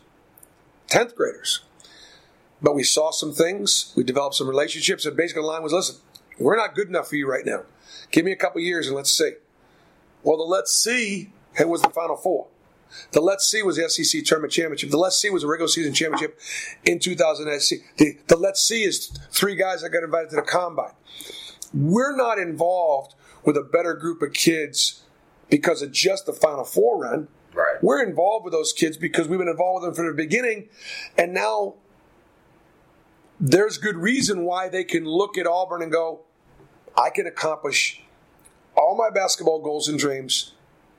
tenth 0.87 1.15
graders. 1.17 1.61
But 2.63 2.75
we 2.75 2.85
saw 2.85 3.11
some 3.11 3.33
things. 3.33 3.93
We 3.97 4.05
developed 4.05 4.37
some 4.37 4.49
relationships. 4.49 5.05
And 5.05 5.17
basically, 5.17 5.43
the 5.43 5.49
line 5.49 5.63
was, 5.63 5.73
"Listen, 5.73 5.97
we're 6.39 6.57
not 6.57 6.75
good 6.75 6.89
enough 6.89 7.09
for 7.09 7.17
you 7.17 7.29
right 7.29 7.45
now. 7.45 7.65
Give 8.13 8.25
me 8.25 8.33
a 8.33 8.37
couple 8.37 8.61
years 8.61 8.87
and 8.87 8.95
let's 8.95 9.11
see." 9.11 9.33
Well, 10.23 10.37
the 10.37 10.45
let's 10.45 10.73
see 10.73 11.33
was 11.59 11.83
the 11.83 11.91
Final 11.91 12.17
Four. 12.17 12.47
The 13.13 13.21
Let's 13.21 13.47
See 13.47 13.63
was 13.63 13.77
the 13.77 13.89
SEC 13.89 14.25
Tournament 14.25 14.53
Championship. 14.53 14.91
The 14.91 14.99
Let's 14.99 15.17
See 15.17 15.31
was 15.31 15.45
a 15.45 15.47
regular 15.47 15.69
season 15.69 15.95
championship 15.95 16.39
in 16.85 16.99
2000 16.99 17.47
The, 17.97 18.19
the 18.27 18.37
Let's 18.37 18.63
See 18.63 18.83
is 18.83 19.09
three 19.31 19.55
guys 19.55 19.83
that 19.83 19.91
got 19.91 20.03
invited 20.03 20.31
to 20.31 20.37
the 20.37 20.43
combine. 20.43 20.93
We're 21.75 22.17
not 22.17 22.39
involved 22.39 23.15
with 23.45 23.57
a 23.57 23.63
better 23.63 23.95
group 23.95 24.23
of 24.23 24.33
kids 24.33 25.03
because 25.51 25.83
of 25.83 25.93
just 25.93 26.27
the 26.27 26.33
Final 26.33 26.65
Four 26.65 27.03
run. 27.03 27.29
right. 27.55 27.83
We're 27.83 28.03
involved 28.03 28.45
with 28.45 28.53
those 28.53 28.73
kids 28.73 28.97
because 28.97 29.29
we've 29.29 29.39
been 29.39 29.49
involved 29.49 29.83
with 29.83 29.89
them 29.89 29.95
from 29.95 30.07
the 30.07 30.23
beginning, 30.23 30.69
and 31.19 31.35
now 31.35 31.75
there's 33.41 33.77
good 33.77 33.97
reason 33.97 34.45
why 34.45 34.69
they 34.69 34.85
can 34.85 35.05
look 35.05 35.37
at 35.37 35.47
Auburn 35.47 35.83
and 35.83 35.91
go, 35.91 36.21
I 36.97 37.11
can 37.11 37.27
accomplish 37.27 38.03
all 38.77 38.97
my 38.97 39.11
basketball 39.11 39.61
goals 39.61 39.89
and 39.89 39.99
dreams 39.99 40.53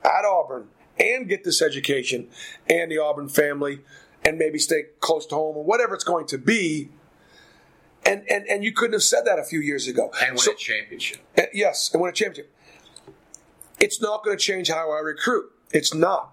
at 0.04 0.24
Auburn 0.24 0.68
and 0.98 1.28
get 1.28 1.42
this 1.44 1.62
education 1.62 2.28
and 2.68 2.90
the 2.90 2.98
Auburn 2.98 3.28
family 3.28 3.80
and 4.24 4.38
maybe 4.38 4.58
stay 4.58 4.84
close 5.00 5.26
to 5.26 5.34
home 5.34 5.56
or 5.56 5.64
whatever 5.64 5.94
it's 5.94 6.04
going 6.04 6.26
to 6.26 6.38
be. 6.38 6.90
And 8.06 8.22
and, 8.28 8.46
and 8.48 8.62
you 8.64 8.72
couldn't 8.72 8.92
have 8.92 9.02
said 9.02 9.22
that 9.24 9.38
a 9.38 9.44
few 9.44 9.60
years 9.60 9.86
ago. 9.88 10.10
And 10.20 10.30
win 10.32 10.38
So- 10.38 10.52
a 10.52 10.56
championship. 10.56 11.20
uh, 11.38 11.42
yes, 11.52 11.90
and 11.92 12.02
win 12.02 12.10
a 12.10 12.12
championship. 12.12 12.52
It's 13.78 14.00
not 14.00 14.24
going 14.24 14.36
to 14.36 14.42
change 14.42 14.68
how 14.68 14.92
I 14.92 14.98
recruit. 15.00 15.50
It's 15.72 15.92
not. 15.94 16.32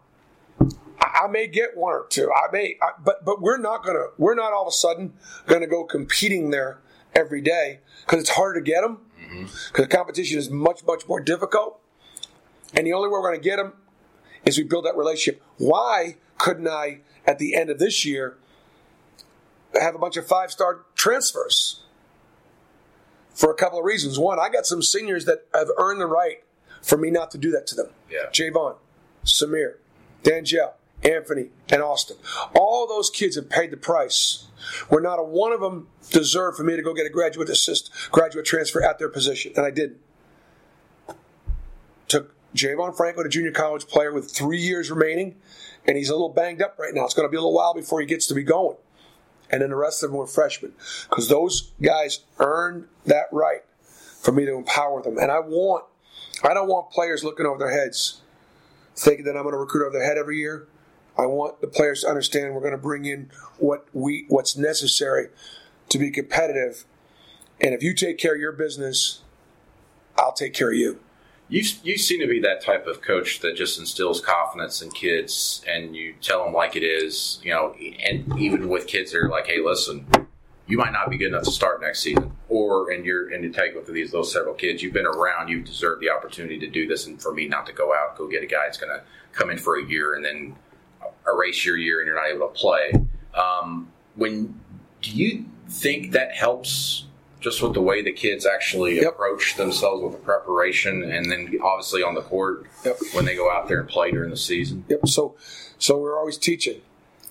I 1.01 1.27
may 1.29 1.47
get 1.47 1.75
one 1.75 1.93
or 1.93 2.05
two. 2.09 2.31
I 2.31 2.51
may, 2.51 2.77
I, 2.81 2.89
but 3.03 3.25
but 3.25 3.41
we're 3.41 3.57
not 3.57 3.83
going 3.83 3.95
to. 3.95 4.07
We're 4.17 4.35
not 4.35 4.53
all 4.53 4.63
of 4.63 4.67
a 4.67 4.71
sudden 4.71 5.13
going 5.47 5.61
to 5.61 5.67
go 5.67 5.83
competing 5.83 6.51
there 6.51 6.79
every 7.15 7.41
day 7.41 7.79
because 8.05 8.21
it's 8.21 8.29
harder 8.31 8.59
to 8.59 8.63
get 8.65 8.81
them. 8.81 8.99
Because 9.71 9.85
the 9.85 9.87
competition 9.87 10.37
is 10.37 10.49
much 10.49 10.83
much 10.85 11.07
more 11.07 11.21
difficult, 11.21 11.79
and 12.75 12.85
the 12.85 12.93
only 12.93 13.07
way 13.07 13.13
we're 13.13 13.21
going 13.29 13.39
to 13.41 13.43
get 13.43 13.55
them 13.57 13.73
is 14.45 14.57
we 14.57 14.63
build 14.65 14.85
that 14.85 14.95
relationship. 14.97 15.41
Why 15.57 16.17
couldn't 16.37 16.67
I 16.67 16.99
at 17.25 17.39
the 17.39 17.55
end 17.55 17.69
of 17.69 17.79
this 17.79 18.03
year 18.05 18.37
have 19.79 19.95
a 19.95 19.99
bunch 19.99 20.17
of 20.17 20.27
five 20.27 20.51
star 20.51 20.85
transfers? 20.95 21.81
for 23.33 23.51
a 23.51 23.55
couple 23.55 23.79
of 23.79 23.85
reasons. 23.85 24.19
One, 24.19 24.39
I 24.39 24.49
got 24.49 24.65
some 24.65 24.81
seniors 24.81 25.25
that 25.25 25.45
have 25.53 25.69
earned 25.77 26.01
the 26.01 26.05
right 26.05 26.43
for 26.81 26.97
me 26.97 27.09
not 27.09 27.31
to 27.31 27.37
do 27.37 27.51
that 27.51 27.67
to 27.67 27.75
them. 27.75 27.89
Yeah. 28.09 28.29
J'Von, 28.31 28.75
Samir, 29.25 29.75
Danjel, 30.23 30.73
Anthony, 31.03 31.49
and 31.69 31.81
Austin. 31.81 32.17
All 32.53 32.87
those 32.87 33.09
kids 33.09 33.35
have 33.35 33.49
paid 33.49 33.71
the 33.71 33.77
price. 33.77 34.47
Where 34.89 35.01
not 35.01 35.17
a 35.17 35.23
one 35.23 35.51
of 35.51 35.59
them 35.59 35.87
deserved 36.11 36.55
for 36.55 36.63
me 36.63 36.75
to 36.75 36.83
go 36.83 36.93
get 36.93 37.07
a 37.07 37.09
graduate 37.09 37.49
assist, 37.49 37.89
graduate 38.11 38.45
transfer 38.45 38.83
at 38.83 38.99
their 38.99 39.09
position, 39.09 39.53
and 39.55 39.65
I 39.65 39.71
didn't. 39.71 39.97
Took 42.07 42.35
Javon 42.53 42.95
Franco, 42.95 43.23
the 43.23 43.29
junior 43.29 43.51
college 43.51 43.87
player 43.87 44.13
with 44.13 44.29
three 44.29 44.59
years 44.59 44.91
remaining, 44.91 45.35
and 45.87 45.97
he's 45.97 46.09
a 46.09 46.13
little 46.13 46.29
banged 46.29 46.61
up 46.61 46.77
right 46.77 46.93
now. 46.93 47.05
It's 47.05 47.15
going 47.15 47.27
to 47.27 47.31
be 47.31 47.37
a 47.37 47.39
little 47.39 47.55
while 47.55 47.73
before 47.73 48.01
he 48.01 48.05
gets 48.05 48.27
to 48.27 48.35
be 48.35 48.43
going. 48.43 48.77
And 49.51 49.61
then 49.61 49.69
the 49.69 49.75
rest 49.75 50.01
of 50.01 50.09
them 50.09 50.17
were 50.17 50.27
freshmen 50.27 50.73
because 51.09 51.27
those 51.27 51.71
guys 51.81 52.21
earned 52.39 52.87
that 53.05 53.25
right 53.31 53.61
for 54.21 54.31
me 54.31 54.45
to 54.45 54.55
empower 54.55 55.01
them. 55.01 55.17
And 55.17 55.31
I 55.31 55.39
want, 55.39 55.85
I 56.43 56.53
don't 56.53 56.67
want 56.67 56.91
players 56.91 57.23
looking 57.23 57.45
over 57.45 57.59
their 57.59 57.71
heads, 57.71 58.21
thinking 58.95 59.25
that 59.25 59.35
I'm 59.35 59.43
going 59.43 59.53
to 59.53 59.59
recruit 59.59 59.85
over 59.85 59.97
their 59.97 60.07
head 60.07 60.17
every 60.17 60.37
year. 60.37 60.67
I 61.17 61.25
want 61.25 61.59
the 61.59 61.67
players 61.67 62.01
to 62.01 62.07
understand 62.07 62.53
we're 62.53 62.61
going 62.61 62.71
to 62.71 62.77
bring 62.77 63.05
in 63.05 63.29
what 63.57 63.87
we 63.93 64.25
what's 64.29 64.55
necessary 64.55 65.27
to 65.89 65.97
be 65.97 66.09
competitive. 66.09 66.85
And 67.59 67.73
if 67.73 67.83
you 67.83 67.93
take 67.93 68.17
care 68.17 68.33
of 68.33 68.39
your 68.39 68.53
business, 68.53 69.21
I'll 70.17 70.33
take 70.33 70.53
care 70.53 70.71
of 70.71 70.77
you. 70.77 70.99
You 71.51 71.65
you 71.83 71.97
seem 71.97 72.21
to 72.21 72.27
be 72.27 72.39
that 72.39 72.63
type 72.63 72.87
of 72.87 73.01
coach 73.01 73.41
that 73.41 73.57
just 73.57 73.77
instills 73.77 74.21
confidence 74.21 74.81
in 74.81 74.89
kids, 74.89 75.61
and 75.67 75.93
you 75.93 76.15
tell 76.21 76.45
them 76.45 76.53
like 76.53 76.77
it 76.77 76.83
is. 76.83 77.41
You 77.43 77.51
know, 77.51 77.75
and 78.05 78.39
even 78.39 78.69
with 78.69 78.87
kids, 78.87 79.11
that 79.11 79.17
are 79.17 79.27
like, 79.27 79.47
"Hey, 79.47 79.59
listen, 79.59 80.07
you 80.65 80.77
might 80.77 80.93
not 80.93 81.09
be 81.09 81.17
good 81.17 81.27
enough 81.27 81.43
to 81.43 81.51
start 81.51 81.81
next 81.81 82.03
season." 82.03 82.31
Or 82.47 82.91
and 82.91 83.05
you're 83.05 83.33
and 83.33 83.43
you 83.43 83.51
take 83.51 83.75
with 83.75 83.85
these 83.87 84.11
those 84.11 84.31
several 84.31 84.53
kids, 84.53 84.81
you've 84.81 84.93
been 84.93 85.05
around, 85.05 85.49
you 85.49 85.59
deserve 85.61 85.99
the 85.99 86.09
opportunity 86.09 86.57
to 86.57 86.67
do 86.67 86.87
this, 86.87 87.05
and 87.05 87.21
for 87.21 87.33
me 87.33 87.49
not 87.49 87.65
to 87.65 87.73
go 87.73 87.93
out 87.93 88.17
go 88.17 88.29
get 88.29 88.43
a 88.43 88.47
guy 88.47 88.63
that's 88.63 88.77
going 88.77 88.97
to 88.97 89.03
come 89.33 89.49
in 89.49 89.57
for 89.57 89.77
a 89.77 89.85
year 89.85 90.15
and 90.15 90.23
then 90.23 90.55
erase 91.27 91.65
your 91.65 91.75
year 91.75 91.99
and 91.99 92.07
you're 92.07 92.15
not 92.15 92.33
able 92.33 92.47
to 92.47 92.53
play. 92.53 92.93
Um, 93.35 93.91
when 94.15 94.57
do 95.01 95.11
you 95.11 95.45
think 95.67 96.13
that 96.13 96.33
helps? 96.33 97.07
Just 97.41 97.61
with 97.61 97.73
the 97.73 97.81
way 97.81 98.01
the 98.03 98.11
kids 98.13 98.45
actually 98.45 98.97
Yep. 99.01 99.13
approach 99.13 99.55
themselves 99.57 100.03
with 100.03 100.13
the 100.13 100.19
preparation, 100.19 101.03
and 101.03 101.29
then 101.31 101.57
obviously 101.63 102.03
on 102.03 102.13
the 102.13 102.21
court 102.21 102.67
Yep. 102.85 102.99
when 103.13 103.25
they 103.25 103.35
go 103.35 103.51
out 103.51 103.67
there 103.67 103.79
and 103.79 103.89
play 103.89 104.11
during 104.11 104.29
the 104.29 104.37
season. 104.37 104.85
Yep. 104.87 105.07
So, 105.07 105.35
so 105.79 105.97
we're 105.97 106.17
always 106.17 106.37
teaching. 106.37 106.81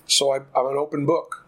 So 0.07 0.31
I, 0.33 0.39
I'm 0.55 0.67
an 0.67 0.75
open 0.77 1.05
book. 1.05 1.45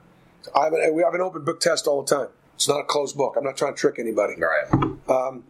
I 0.56 0.64
have 0.64 0.74
an, 0.74 0.94
we 0.96 1.04
have 1.04 1.14
an 1.14 1.22
open 1.22 1.44
book 1.44 1.60
test 1.60 1.88
all 1.88 2.02
the 2.02 2.16
time. 2.16 2.30
It's 2.56 2.68
not 2.68 2.80
a 2.80 2.84
closed 2.86 3.18
book. 3.18 3.36
I'm 3.38 3.44
not 3.44 3.58
trying 3.58 3.74
to 3.76 3.80
trick 3.80 4.00
anybody. 4.00 4.36
Right. 4.38 4.72
Um, 5.10 5.44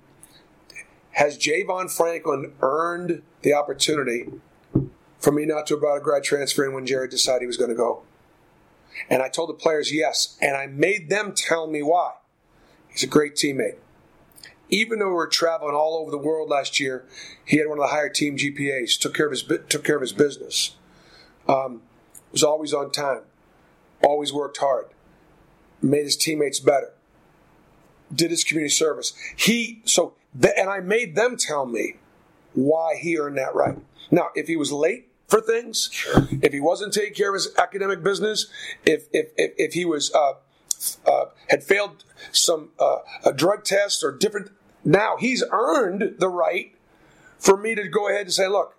has 1.12 1.38
Javon 1.38 1.96
Franklin 1.96 2.54
earned 2.62 3.22
the 3.44 3.54
opportunity 3.54 4.32
for 5.20 5.32
me 5.32 5.46
not 5.46 5.68
to 5.68 5.76
have 5.76 5.82
brought 5.82 5.98
a 5.98 6.02
grad 6.02 6.24
transfer 6.24 6.66
in 6.66 6.74
when 6.74 6.88
Jared 6.88 7.12
decided 7.12 7.42
he 7.42 7.46
was 7.48 7.58
going 7.58 7.70
to 7.70 7.76
go? 7.76 8.02
And 9.10 9.22
I 9.22 9.30
told 9.30 9.50
the 9.50 9.54
players 9.54 9.94
yes, 9.94 10.38
and 10.42 10.56
I 10.58 10.66
made 10.66 11.10
them 11.10 11.34
tell 11.36 11.68
me 11.68 11.84
why. 11.84 12.14
He's 12.94 13.04
a 13.04 13.08
great 13.08 13.36
teammate. 13.36 13.76
Even 14.70 15.00
though 15.00 15.10
we 15.10 15.14
were 15.14 15.28
traveling 15.28 15.76
all 15.76 15.98
over 15.98 16.10
the 16.10 16.18
world 16.18 16.50
last 16.50 16.80
year, 16.80 17.06
he 17.46 17.58
had 17.58 17.68
one 17.68 17.78
of 17.78 17.84
the 17.84 17.90
higher 17.90 18.10
team 18.10 18.38
GPAs. 18.38 18.98
Took 18.98 19.14
care 19.14 19.26
of 19.26 19.32
his 19.32 19.44
took 19.44 19.84
care 19.84 19.96
of 19.96 20.02
his 20.02 20.14
business. 20.14 20.76
Um, 21.48 21.82
was 22.32 22.44
always 22.44 22.74
on 22.74 22.92
time. 22.92 23.22
Always 24.04 24.32
worked 24.32 24.58
hard. 24.58 24.86
Made 25.82 26.06
his 26.06 26.16
teammates 26.16 26.60
better. 26.60 26.94
Did 28.14 28.32
his 28.32 28.44
community 28.44 28.74
service. 28.74 29.14
He 29.36 29.82
so 29.86 30.16
and 30.58 30.70
I 30.70 30.80
made 30.80 31.16
them 31.16 31.36
tell 31.38 31.66
me 31.66 31.96
why 32.54 32.96
he 33.00 33.18
earned 33.18 33.38
that 33.38 33.56
right. 33.56 33.78
Now, 34.12 34.30
if 34.36 34.48
he 34.48 34.56
was 34.56 34.72
late 34.72 35.10
for 35.28 35.42
things, 35.42 35.90
if 36.42 36.54
he 36.54 36.60
wasn't 36.60 36.94
taking 36.94 37.14
care 37.14 37.30
of 37.30 37.36
his 37.36 37.50
academic 37.58 38.04
business, 38.04 38.48
if 38.86 39.08
if 39.12 39.30
if, 39.38 39.54
if 39.58 39.74
he 39.74 39.86
was 39.86 40.14
uh, 40.14 40.34
uh, 41.06 41.26
had 41.50 41.64
failed 41.64 42.04
some 42.32 42.70
uh, 42.80 42.98
a 43.26 43.34
drug 43.34 43.64
test 43.64 44.04
or 44.04 44.12
different, 44.12 44.52
now 44.84 45.18
he's 45.18 45.44
earned 45.52 46.16
the 46.20 46.30
right 46.30 46.76
for 47.40 47.58
me 47.58 47.76
to 47.76 47.88
go 47.88 48.10
ahead 48.10 48.22
and 48.22 48.34
say, 48.34 48.48
look, 48.48 48.78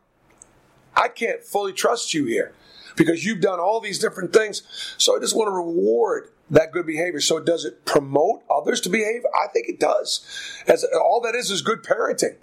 I 0.96 1.08
can't 1.08 1.42
fully 1.42 1.72
trust 1.72 2.14
you 2.14 2.24
here 2.24 2.52
because 2.96 3.24
you've 3.24 3.40
done 3.40 3.60
all 3.60 3.80
these 3.80 3.98
different 3.98 4.32
things. 4.32 4.62
So 4.98 5.16
I 5.16 5.20
just 5.20 5.36
want 5.36 5.48
to 5.48 5.52
reward 5.52 6.30
that 6.50 6.72
good 6.72 6.86
behavior. 6.86 7.20
So 7.20 7.40
does 7.40 7.64
it 7.64 7.84
promote 7.84 8.42
others 8.50 8.80
to 8.82 8.88
behave? 8.88 9.22
I 9.34 9.48
think 9.52 9.68
it 9.68 9.80
does. 9.80 10.24
As 10.66 10.84
all 10.84 11.20
that 11.22 11.34
is 11.34 11.50
is 11.50 11.62
good 11.62 11.82
parenting, 11.82 12.36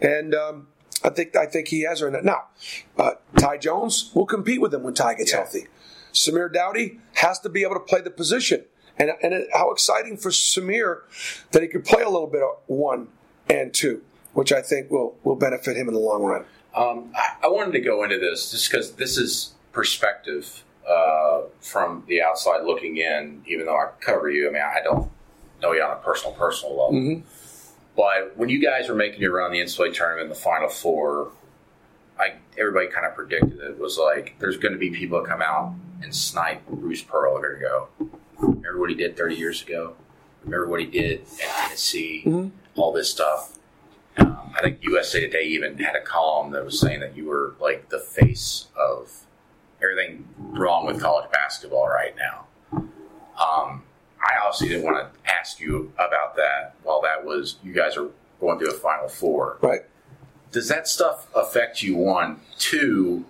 and 0.00 0.34
um, 0.34 0.68
I 1.02 1.10
think 1.10 1.36
I 1.36 1.46
think 1.46 1.68
he 1.68 1.82
has 1.82 2.02
earned 2.02 2.14
that. 2.14 2.24
Now, 2.24 2.44
uh, 2.98 3.12
Ty 3.38 3.58
Jones 3.58 4.10
will 4.14 4.26
compete 4.26 4.60
with 4.60 4.72
him 4.72 4.82
when 4.82 4.94
Ty 4.94 5.14
gets 5.14 5.32
healthy. 5.32 5.66
Samir 6.12 6.52
Doughty 6.52 7.00
has 7.14 7.38
to 7.40 7.48
be 7.48 7.62
able 7.62 7.74
to 7.74 7.80
play 7.80 8.00
the 8.00 8.10
position. 8.10 8.64
And, 8.98 9.10
and 9.22 9.46
how 9.52 9.70
exciting 9.72 10.16
for 10.16 10.30
Samir 10.30 11.00
that 11.50 11.62
he 11.62 11.68
could 11.68 11.84
play 11.84 12.02
a 12.02 12.08
little 12.08 12.28
bit 12.28 12.42
of 12.42 12.58
one 12.66 13.08
and 13.48 13.74
two, 13.74 14.02
which 14.32 14.52
I 14.52 14.62
think 14.62 14.90
will, 14.90 15.16
will 15.24 15.36
benefit 15.36 15.76
him 15.76 15.88
in 15.88 15.94
the 15.94 16.00
long 16.00 16.22
run. 16.22 16.44
Um, 16.74 17.12
I, 17.42 17.48
wanted 17.48 17.72
to 17.72 17.80
go 17.80 18.02
into 18.02 18.18
this 18.18 18.50
just 18.50 18.70
because 18.70 18.92
this 18.92 19.16
is 19.16 19.52
perspective 19.72 20.64
uh, 20.88 21.42
from 21.60 22.04
the 22.08 22.22
outside 22.22 22.64
looking 22.64 22.96
in. 22.96 23.42
Even 23.46 23.66
though 23.66 23.76
I 23.76 23.90
cover 24.00 24.28
you, 24.28 24.48
I 24.48 24.52
mean, 24.52 24.62
I 24.62 24.80
don't 24.82 25.10
know 25.62 25.72
you 25.72 25.82
on 25.82 25.92
a 25.92 26.00
personal, 26.00 26.34
personal 26.34 26.72
level. 26.72 27.22
But 27.96 28.36
when 28.36 28.48
you 28.48 28.60
guys 28.60 28.88
were 28.88 28.94
making 28.96 29.20
your 29.20 29.34
run 29.34 29.54
in 29.54 29.60
the 29.60 29.64
NCAA 29.64 29.94
tournament 29.94 30.24
in 30.24 30.28
the 30.30 30.34
Final 30.34 30.68
Four, 30.68 31.30
I 32.18 32.34
everybody 32.58 32.88
kind 32.88 33.06
of 33.06 33.14
predicted 33.14 33.58
it 33.58 33.78
was 33.78 33.98
like 33.98 34.36
there's 34.38 34.56
going 34.56 34.72
to 34.72 34.78
be 34.78 34.90
people 34.90 35.20
that 35.20 35.28
come 35.28 35.42
out 35.42 35.74
and 36.02 36.14
snipe 36.14 36.66
Bruce 36.68 37.02
Pearl. 37.02 37.36
are 37.36 37.40
going 37.40 37.54
to 37.54 37.60
go. 37.60 38.18
Remember 38.64 38.80
what 38.80 38.88
he 38.88 38.96
did 38.96 39.14
30 39.14 39.34
years 39.34 39.62
ago. 39.62 39.94
Remember 40.42 40.66
what 40.66 40.80
he 40.80 40.86
did 40.86 41.20
at 41.20 41.66
Tennessee. 41.66 42.22
All 42.76 42.92
this 42.92 43.10
stuff. 43.10 43.58
Um, 44.16 44.54
I 44.56 44.62
think 44.62 44.78
USA 44.82 45.20
Today 45.20 45.42
even 45.44 45.76
had 45.78 45.94
a 45.94 46.00
column 46.00 46.52
that 46.52 46.64
was 46.64 46.80
saying 46.80 47.00
that 47.00 47.14
you 47.14 47.26
were 47.26 47.54
like 47.60 47.90
the 47.90 47.98
face 47.98 48.68
of 48.74 49.26
everything 49.82 50.26
wrong 50.38 50.86
with 50.86 50.98
college 50.98 51.30
basketball 51.30 51.88
right 51.88 52.14
now. 52.16 52.46
Um, 52.72 53.82
I 54.26 54.38
obviously 54.42 54.68
didn't 54.68 54.84
want 54.84 55.12
to 55.12 55.30
ask 55.30 55.60
you 55.60 55.92
about 55.96 56.36
that 56.36 56.74
while 56.84 57.02
that 57.02 57.24
was 57.24 57.56
you 57.62 57.74
guys 57.74 57.98
are 57.98 58.08
going 58.40 58.58
through 58.58 58.70
a 58.70 58.78
Final 58.78 59.08
Four. 59.08 59.58
Right. 59.60 59.82
Does 60.52 60.68
that 60.68 60.88
stuff 60.88 61.26
affect 61.34 61.82
you? 61.82 61.96
One, 61.96 62.40
two. 62.56 63.26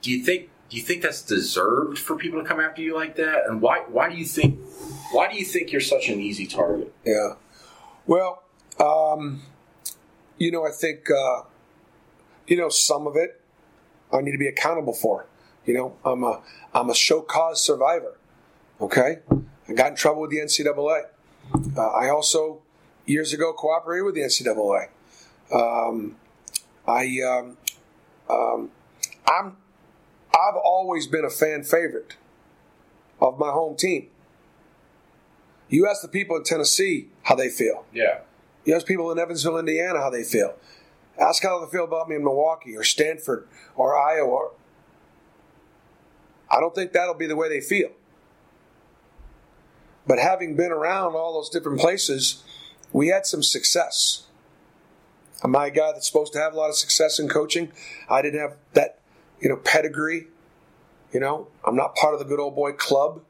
Do 0.00 0.10
you 0.10 0.24
think 0.24 0.48
do 0.74 0.80
you 0.80 0.84
think 0.84 1.02
that's 1.02 1.22
deserved 1.22 2.00
for 2.00 2.16
people 2.16 2.42
to 2.42 2.44
come 2.44 2.58
after 2.58 2.82
you 2.82 2.96
like 2.96 3.14
that? 3.14 3.44
And 3.46 3.62
why 3.62 3.84
why 3.86 4.10
do 4.10 4.16
you 4.16 4.24
think 4.24 4.58
why 5.12 5.30
do 5.30 5.38
you 5.38 5.44
think 5.44 5.70
you're 5.70 5.80
such 5.80 6.08
an 6.08 6.20
easy 6.20 6.48
target? 6.48 6.92
Yeah. 7.04 7.34
Well, 8.08 8.42
um, 8.80 9.42
you 10.36 10.50
know, 10.50 10.66
I 10.66 10.72
think, 10.72 11.08
uh, 11.08 11.42
you 12.48 12.56
know, 12.56 12.70
some 12.70 13.06
of 13.06 13.14
it 13.14 13.40
I 14.12 14.20
need 14.20 14.32
to 14.32 14.38
be 14.38 14.48
accountable 14.48 14.94
for. 14.94 15.26
You 15.64 15.74
know, 15.74 15.96
I'm 16.04 16.24
a 16.24 16.42
I'm 16.74 16.90
a 16.90 16.94
show 16.94 17.20
cause 17.22 17.64
survivor. 17.64 18.18
Okay, 18.80 19.18
I 19.68 19.72
got 19.74 19.90
in 19.90 19.94
trouble 19.94 20.22
with 20.22 20.32
the 20.32 20.38
NCAA. 20.38 21.04
Uh, 21.76 21.86
I 21.86 22.08
also 22.08 22.62
years 23.06 23.32
ago 23.32 23.52
cooperated 23.52 24.06
with 24.06 24.16
the 24.16 24.22
NCAA. 24.22 24.88
Um, 25.54 26.16
I 26.84 27.20
um, 27.22 27.58
um, 28.28 28.70
I'm 29.28 29.56
I've 30.34 30.56
always 30.56 31.06
been 31.06 31.24
a 31.24 31.30
fan 31.30 31.62
favorite 31.62 32.16
of 33.20 33.38
my 33.38 33.50
home 33.50 33.76
team. 33.76 34.08
You 35.68 35.88
ask 35.88 36.02
the 36.02 36.08
people 36.08 36.36
in 36.36 36.42
Tennessee 36.42 37.08
how 37.22 37.36
they 37.36 37.48
feel. 37.48 37.86
Yeah. 37.92 38.20
You 38.64 38.74
ask 38.74 38.86
people 38.86 39.10
in 39.12 39.18
Evansville, 39.18 39.58
Indiana, 39.58 40.00
how 40.00 40.10
they 40.10 40.24
feel. 40.24 40.54
Ask 41.18 41.42
how 41.42 41.64
they 41.64 41.70
feel 41.70 41.84
about 41.84 42.08
me 42.08 42.16
in 42.16 42.24
Milwaukee 42.24 42.76
or 42.76 42.82
Stanford 42.82 43.46
or 43.76 43.96
Iowa. 43.96 44.50
I 46.50 46.60
don't 46.60 46.74
think 46.74 46.92
that'll 46.92 47.14
be 47.14 47.26
the 47.26 47.36
way 47.36 47.48
they 47.48 47.60
feel. 47.60 47.90
But 50.06 50.18
having 50.18 50.56
been 50.56 50.72
around 50.72 51.14
all 51.14 51.34
those 51.34 51.48
different 51.48 51.80
places, 51.80 52.42
we 52.92 53.08
had 53.08 53.26
some 53.26 53.42
success. 53.42 54.26
Am 55.42 55.54
I 55.56 55.66
a 55.66 55.70
guy 55.70 55.92
that's 55.92 56.06
supposed 56.06 56.32
to 56.34 56.38
have 56.38 56.54
a 56.54 56.56
lot 56.56 56.68
of 56.68 56.76
success 56.76 57.18
in 57.18 57.28
coaching? 57.28 57.72
I 58.08 58.22
didn't 58.22 58.40
have 58.40 58.56
that, 58.74 58.98
you 59.44 59.50
know, 59.50 59.56
pedigree. 59.56 60.26
You 61.12 61.20
know, 61.20 61.46
I'm 61.64 61.76
not 61.76 61.94
part 61.94 62.14
of 62.14 62.18
the 62.18 62.26
good 62.26 62.40
old 62.40 62.56
boy 62.56 62.72
club. 62.72 63.20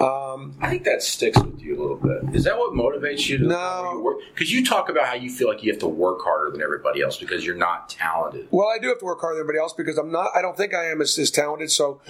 Um, 0.00 0.56
I 0.62 0.70
think 0.70 0.84
that 0.84 1.02
sticks 1.02 1.38
with 1.38 1.60
you 1.60 1.78
a 1.78 1.80
little 1.80 1.96
bit. 1.98 2.34
Is 2.34 2.44
that 2.44 2.56
what 2.56 2.72
motivates 2.72 3.28
you 3.28 3.36
to 3.36 3.44
No. 3.46 4.18
Because 4.34 4.50
you 4.50 4.64
talk 4.64 4.88
about 4.88 5.06
how 5.06 5.14
you 5.14 5.30
feel 5.30 5.46
like 5.46 5.62
you 5.62 5.70
have 5.70 5.80
to 5.80 5.86
work 5.86 6.22
harder 6.22 6.50
than 6.50 6.62
everybody 6.62 7.02
else 7.02 7.18
because 7.18 7.44
you're 7.44 7.54
not 7.54 7.90
talented. 7.90 8.48
Well, 8.50 8.66
I 8.66 8.78
do 8.78 8.88
have 8.88 8.98
to 9.00 9.04
work 9.04 9.20
harder 9.20 9.36
than 9.36 9.42
everybody 9.42 9.58
else 9.60 9.74
because 9.74 9.98
I'm 9.98 10.10
not. 10.10 10.30
I 10.34 10.40
don't 10.40 10.56
think 10.56 10.74
I 10.74 10.86
am 10.86 11.02
as, 11.02 11.18
as 11.18 11.30
talented. 11.30 11.70
So 11.70 12.00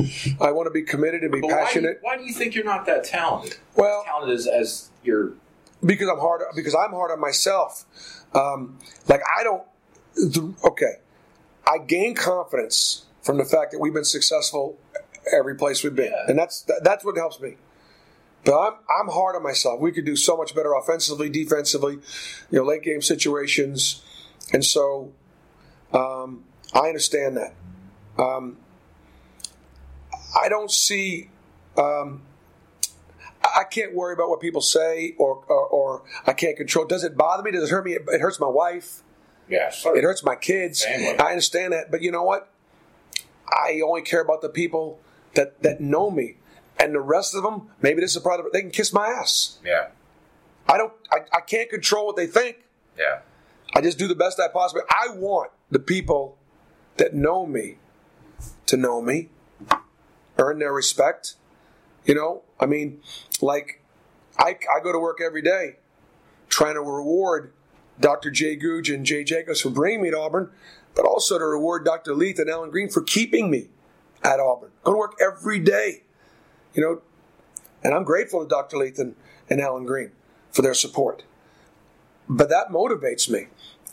I 0.40 0.52
want 0.52 0.66
to 0.66 0.70
be 0.70 0.82
committed 0.82 1.22
and 1.22 1.32
be 1.32 1.40
But 1.40 1.48
why 1.48 1.52
do, 1.56 1.58
you, 1.58 1.64
passionate. 1.66 1.98
why 2.02 2.16
do 2.16 2.22
you 2.22 2.32
think 2.32 2.54
you're 2.54 2.64
not 2.64 2.86
that 2.86 3.02
talented? 3.04 3.56
Well- 3.74 4.02
as 4.02 4.06
talented 4.06 4.38
as, 4.38 4.46
as 4.46 4.90
your 5.02 5.32
because 5.84 6.08
I'm 6.08 6.20
hard 6.20 6.42
because 6.54 6.76
I'm 6.76 6.92
hard 6.92 7.10
on 7.10 7.20
myself. 7.20 7.84
Um, 8.34 8.78
like 9.08 9.20
I 9.36 9.42
don't. 9.42 9.64
The, 10.14 10.54
okay, 10.64 10.94
I 11.70 11.78
gain 11.78 12.14
confidence 12.14 13.06
from 13.22 13.38
the 13.38 13.44
fact 13.44 13.70
that 13.72 13.78
we've 13.78 13.94
been 13.94 14.04
successful 14.04 14.78
every 15.32 15.54
place 15.54 15.84
we've 15.84 15.94
been, 15.94 16.12
and 16.26 16.38
that's 16.38 16.66
that's 16.82 17.04
what 17.04 17.16
helps 17.16 17.40
me. 17.40 17.56
But 18.44 18.58
I'm 18.58 18.72
I'm 19.00 19.08
hard 19.08 19.36
on 19.36 19.42
myself. 19.42 19.80
We 19.80 19.92
could 19.92 20.04
do 20.04 20.16
so 20.16 20.36
much 20.36 20.54
better 20.54 20.72
offensively, 20.72 21.28
defensively, 21.28 21.94
you 22.50 22.58
know, 22.58 22.64
late 22.64 22.82
game 22.82 23.02
situations, 23.02 24.02
and 24.52 24.64
so 24.64 25.12
um, 25.92 26.44
I 26.74 26.88
understand 26.88 27.36
that. 27.36 27.54
Um, 28.20 28.56
I 30.36 30.48
don't 30.48 30.70
see. 30.70 31.30
Um, 31.76 32.22
I 33.42 33.64
can't 33.64 33.94
worry 33.94 34.12
about 34.12 34.28
what 34.28 34.40
people 34.40 34.60
say, 34.60 35.14
or, 35.18 35.44
or, 35.48 35.66
or 35.66 36.02
I 36.26 36.32
can't 36.34 36.56
control. 36.56 36.84
Does 36.84 37.04
it 37.04 37.16
bother 37.16 37.42
me? 37.42 37.52
Does 37.52 37.70
it 37.70 37.72
hurt 37.72 37.84
me? 37.84 37.92
It 37.92 38.20
hurts 38.20 38.38
my 38.38 38.48
wife. 38.48 39.02
Yeah, 39.50 39.70
It 39.86 40.04
hurts 40.04 40.22
my 40.24 40.36
kids. 40.36 40.84
Family. 40.84 41.18
I 41.18 41.30
understand 41.30 41.72
that, 41.72 41.90
but 41.90 42.02
you 42.02 42.10
know 42.12 42.22
what? 42.22 42.52
I 43.48 43.80
only 43.84 44.02
care 44.02 44.20
about 44.20 44.42
the 44.42 44.48
people 44.48 45.00
that 45.34 45.60
that 45.62 45.80
know 45.80 46.10
me, 46.10 46.36
and 46.78 46.94
the 46.94 47.00
rest 47.00 47.34
of 47.34 47.42
them. 47.42 47.68
Maybe 47.82 48.00
this 48.00 48.12
is 48.12 48.16
a 48.16 48.20
problem. 48.20 48.48
They 48.52 48.60
can 48.62 48.70
kiss 48.70 48.92
my 48.92 49.08
ass. 49.08 49.58
Yeah, 49.64 49.88
I 50.68 50.78
don't. 50.78 50.92
I, 51.10 51.18
I 51.32 51.40
can't 51.40 51.68
control 51.68 52.06
what 52.06 52.16
they 52.16 52.28
think. 52.28 52.58
yeah, 52.96 53.20
I 53.74 53.80
just 53.80 53.98
do 53.98 54.06
the 54.06 54.14
best 54.14 54.38
I 54.38 54.46
possibly. 54.48 54.82
I 54.88 55.08
want 55.14 55.50
the 55.70 55.80
people 55.80 56.38
that 56.96 57.12
know 57.12 57.44
me 57.44 57.78
to 58.66 58.76
know 58.76 59.02
me, 59.02 59.30
earn 60.38 60.60
their 60.60 60.72
respect. 60.72 61.34
You 62.04 62.14
know, 62.14 62.42
I 62.60 62.66
mean, 62.66 63.02
like 63.40 63.82
I, 64.38 64.56
I 64.74 64.80
go 64.82 64.92
to 64.92 64.98
work 64.98 65.18
every 65.20 65.42
day 65.42 65.76
trying 66.48 66.74
to 66.74 66.80
reward 66.80 67.52
Dr. 68.00 68.30
Jay 68.30 68.56
Gogue 68.56 68.88
and 68.88 69.04
Jay 69.04 69.22
Jacobs 69.22 69.60
for 69.60 69.70
bringing 69.70 70.02
me 70.02 70.10
to 70.10 70.18
Auburn, 70.18 70.50
but 70.94 71.04
also 71.04 71.38
to 71.38 71.44
reward 71.44 71.84
Dr. 71.84 72.14
Leath 72.14 72.38
and 72.38 72.48
Allen 72.50 72.70
Greene 72.70 72.88
for 72.88 73.02
keeping 73.02 73.50
me 73.50 73.68
at 74.24 74.40
Auburn. 74.40 74.70
Go 74.82 74.92
to 74.92 74.98
work 74.98 75.16
every 75.20 75.58
day, 75.58 76.02
you 76.74 76.82
know, 76.82 77.02
and 77.82 77.94
I'm 77.94 78.04
grateful 78.04 78.42
to 78.42 78.48
Dr. 78.48 78.78
Leath 78.78 78.98
and, 78.98 79.14
and 79.48 79.60
Allen 79.60 79.84
Greene 79.84 80.12
for 80.50 80.62
their 80.62 80.74
support. 80.74 81.24
But 82.28 82.48
that 82.48 82.68
motivates 82.68 83.28
me. 83.28 83.46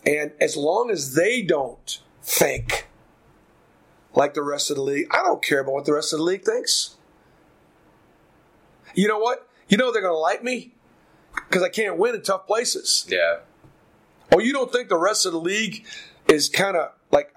And 0.06 0.32
as 0.40 0.56
long 0.56 0.90
as 0.90 1.16
they 1.16 1.42
don't 1.42 2.02
think 2.22 2.88
like 4.14 4.34
the 4.34 4.44
rest 4.44 4.70
of 4.70 4.78
the 4.78 4.84
league, 4.84 5.08
I 5.12 5.24
don't 5.24 5.44
care 5.44 5.60
about 5.60 5.74
what 5.74 5.86
the 5.86 5.94
rest 5.94 6.14
of 6.14 6.20
the 6.20 6.26
league 6.26 6.44
thinks. 6.44 6.96
You 8.96 9.08
know 9.08 9.20
what? 9.20 9.48
You 9.68 9.78
know 9.78 9.92
they're 9.92 10.02
going 10.02 10.14
to 10.14 10.18
like 10.18 10.44
me 10.44 10.74
because 11.34 11.62
I 11.62 11.70
can't 11.70 11.98
win 11.98 12.16
in 12.16 12.22
tough 12.22 12.48
places. 12.48 13.06
yeah. 13.10 13.40
Oh, 14.34 14.40
you 14.40 14.54
don't 14.54 14.72
think 14.72 14.90
the 14.90 14.98
rest 14.98 15.26
of 15.26 15.32
the 15.32 15.40
league 15.40 15.86
is 16.28 16.50
kind 16.50 16.76
of 16.76 16.92
like 17.12 17.34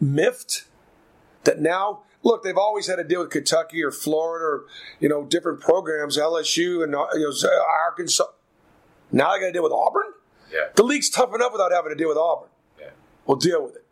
miffed 0.00 0.64
that 1.44 1.60
now? 1.60 2.02
Look, 2.24 2.44
they've 2.44 2.56
always 2.56 2.86
had 2.86 2.96
to 2.96 3.04
deal 3.04 3.20
with 3.20 3.30
Kentucky 3.30 3.82
or 3.82 3.90
Florida 3.90 4.44
or 4.44 4.64
you 5.00 5.08
know 5.08 5.24
different 5.24 5.60
programs, 5.60 6.16
LSU 6.16 6.84
and 6.84 6.94
uh, 6.94 7.06
you 7.14 7.28
know, 7.28 7.48
Arkansas. 7.84 8.24
Now 9.10 9.32
they 9.32 9.40
got 9.40 9.46
to 9.46 9.52
deal 9.52 9.62
with 9.62 9.72
Auburn. 9.72 10.12
Yeah. 10.52 10.68
The 10.74 10.82
league's 10.82 11.10
tough 11.10 11.34
enough 11.34 11.52
without 11.52 11.72
having 11.72 11.90
to 11.90 11.96
deal 11.96 12.08
with 12.08 12.18
Auburn. 12.18 12.48
Yeah. 12.78 12.90
We'll 13.26 13.38
deal 13.38 13.62
with 13.62 13.76
it. 13.76 13.84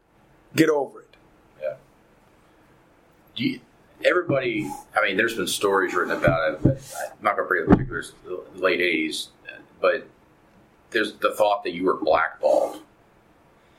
Get 0.55 0.69
over 0.69 1.01
it. 1.01 1.17
Yeah. 1.61 1.75
Do 3.35 3.45
you, 3.45 3.61
everybody, 4.05 4.71
I 4.97 5.05
mean, 5.05 5.17
there's 5.17 5.37
been 5.37 5.47
stories 5.47 5.95
written 5.95 6.17
about 6.17 6.55
it, 6.55 6.63
but 6.63 6.97
I'm 7.03 7.23
not 7.23 7.37
going 7.37 7.45
to 7.45 7.49
bring 7.49 7.63
up 7.63 7.69
the 7.69 7.75
particulars, 7.75 8.13
the 8.25 8.43
late 8.55 8.81
80s, 8.81 9.29
but 9.81 10.07
there's 10.91 11.15
the 11.15 11.33
thought 11.35 11.63
that 11.65 11.73
you 11.73 11.85
were 11.85 11.95
blackballed 11.97 12.83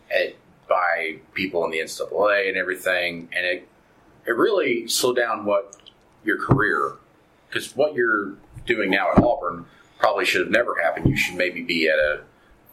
at, 0.09 0.35
by 0.67 1.17
people 1.33 1.65
in 1.65 1.71
the 1.71 1.79
NCAA 1.79 2.47
and 2.47 2.57
everything, 2.57 3.27
and 3.35 3.45
it, 3.45 3.67
it 4.25 4.31
really 4.31 4.87
slowed 4.87 5.17
down 5.17 5.45
what 5.45 5.75
your 6.23 6.37
career, 6.37 6.93
because 7.49 7.75
what 7.75 7.93
you're 7.93 8.33
doing 8.65 8.89
now 8.89 9.11
at 9.11 9.21
Auburn 9.23 9.65
probably 9.99 10.25
should 10.25 10.41
have 10.41 10.51
never 10.51 10.81
happened. 10.81 11.07
You 11.07 11.17
should 11.17 11.35
maybe 11.35 11.61
be 11.61 11.87
at 11.89 11.97
a 11.99 12.21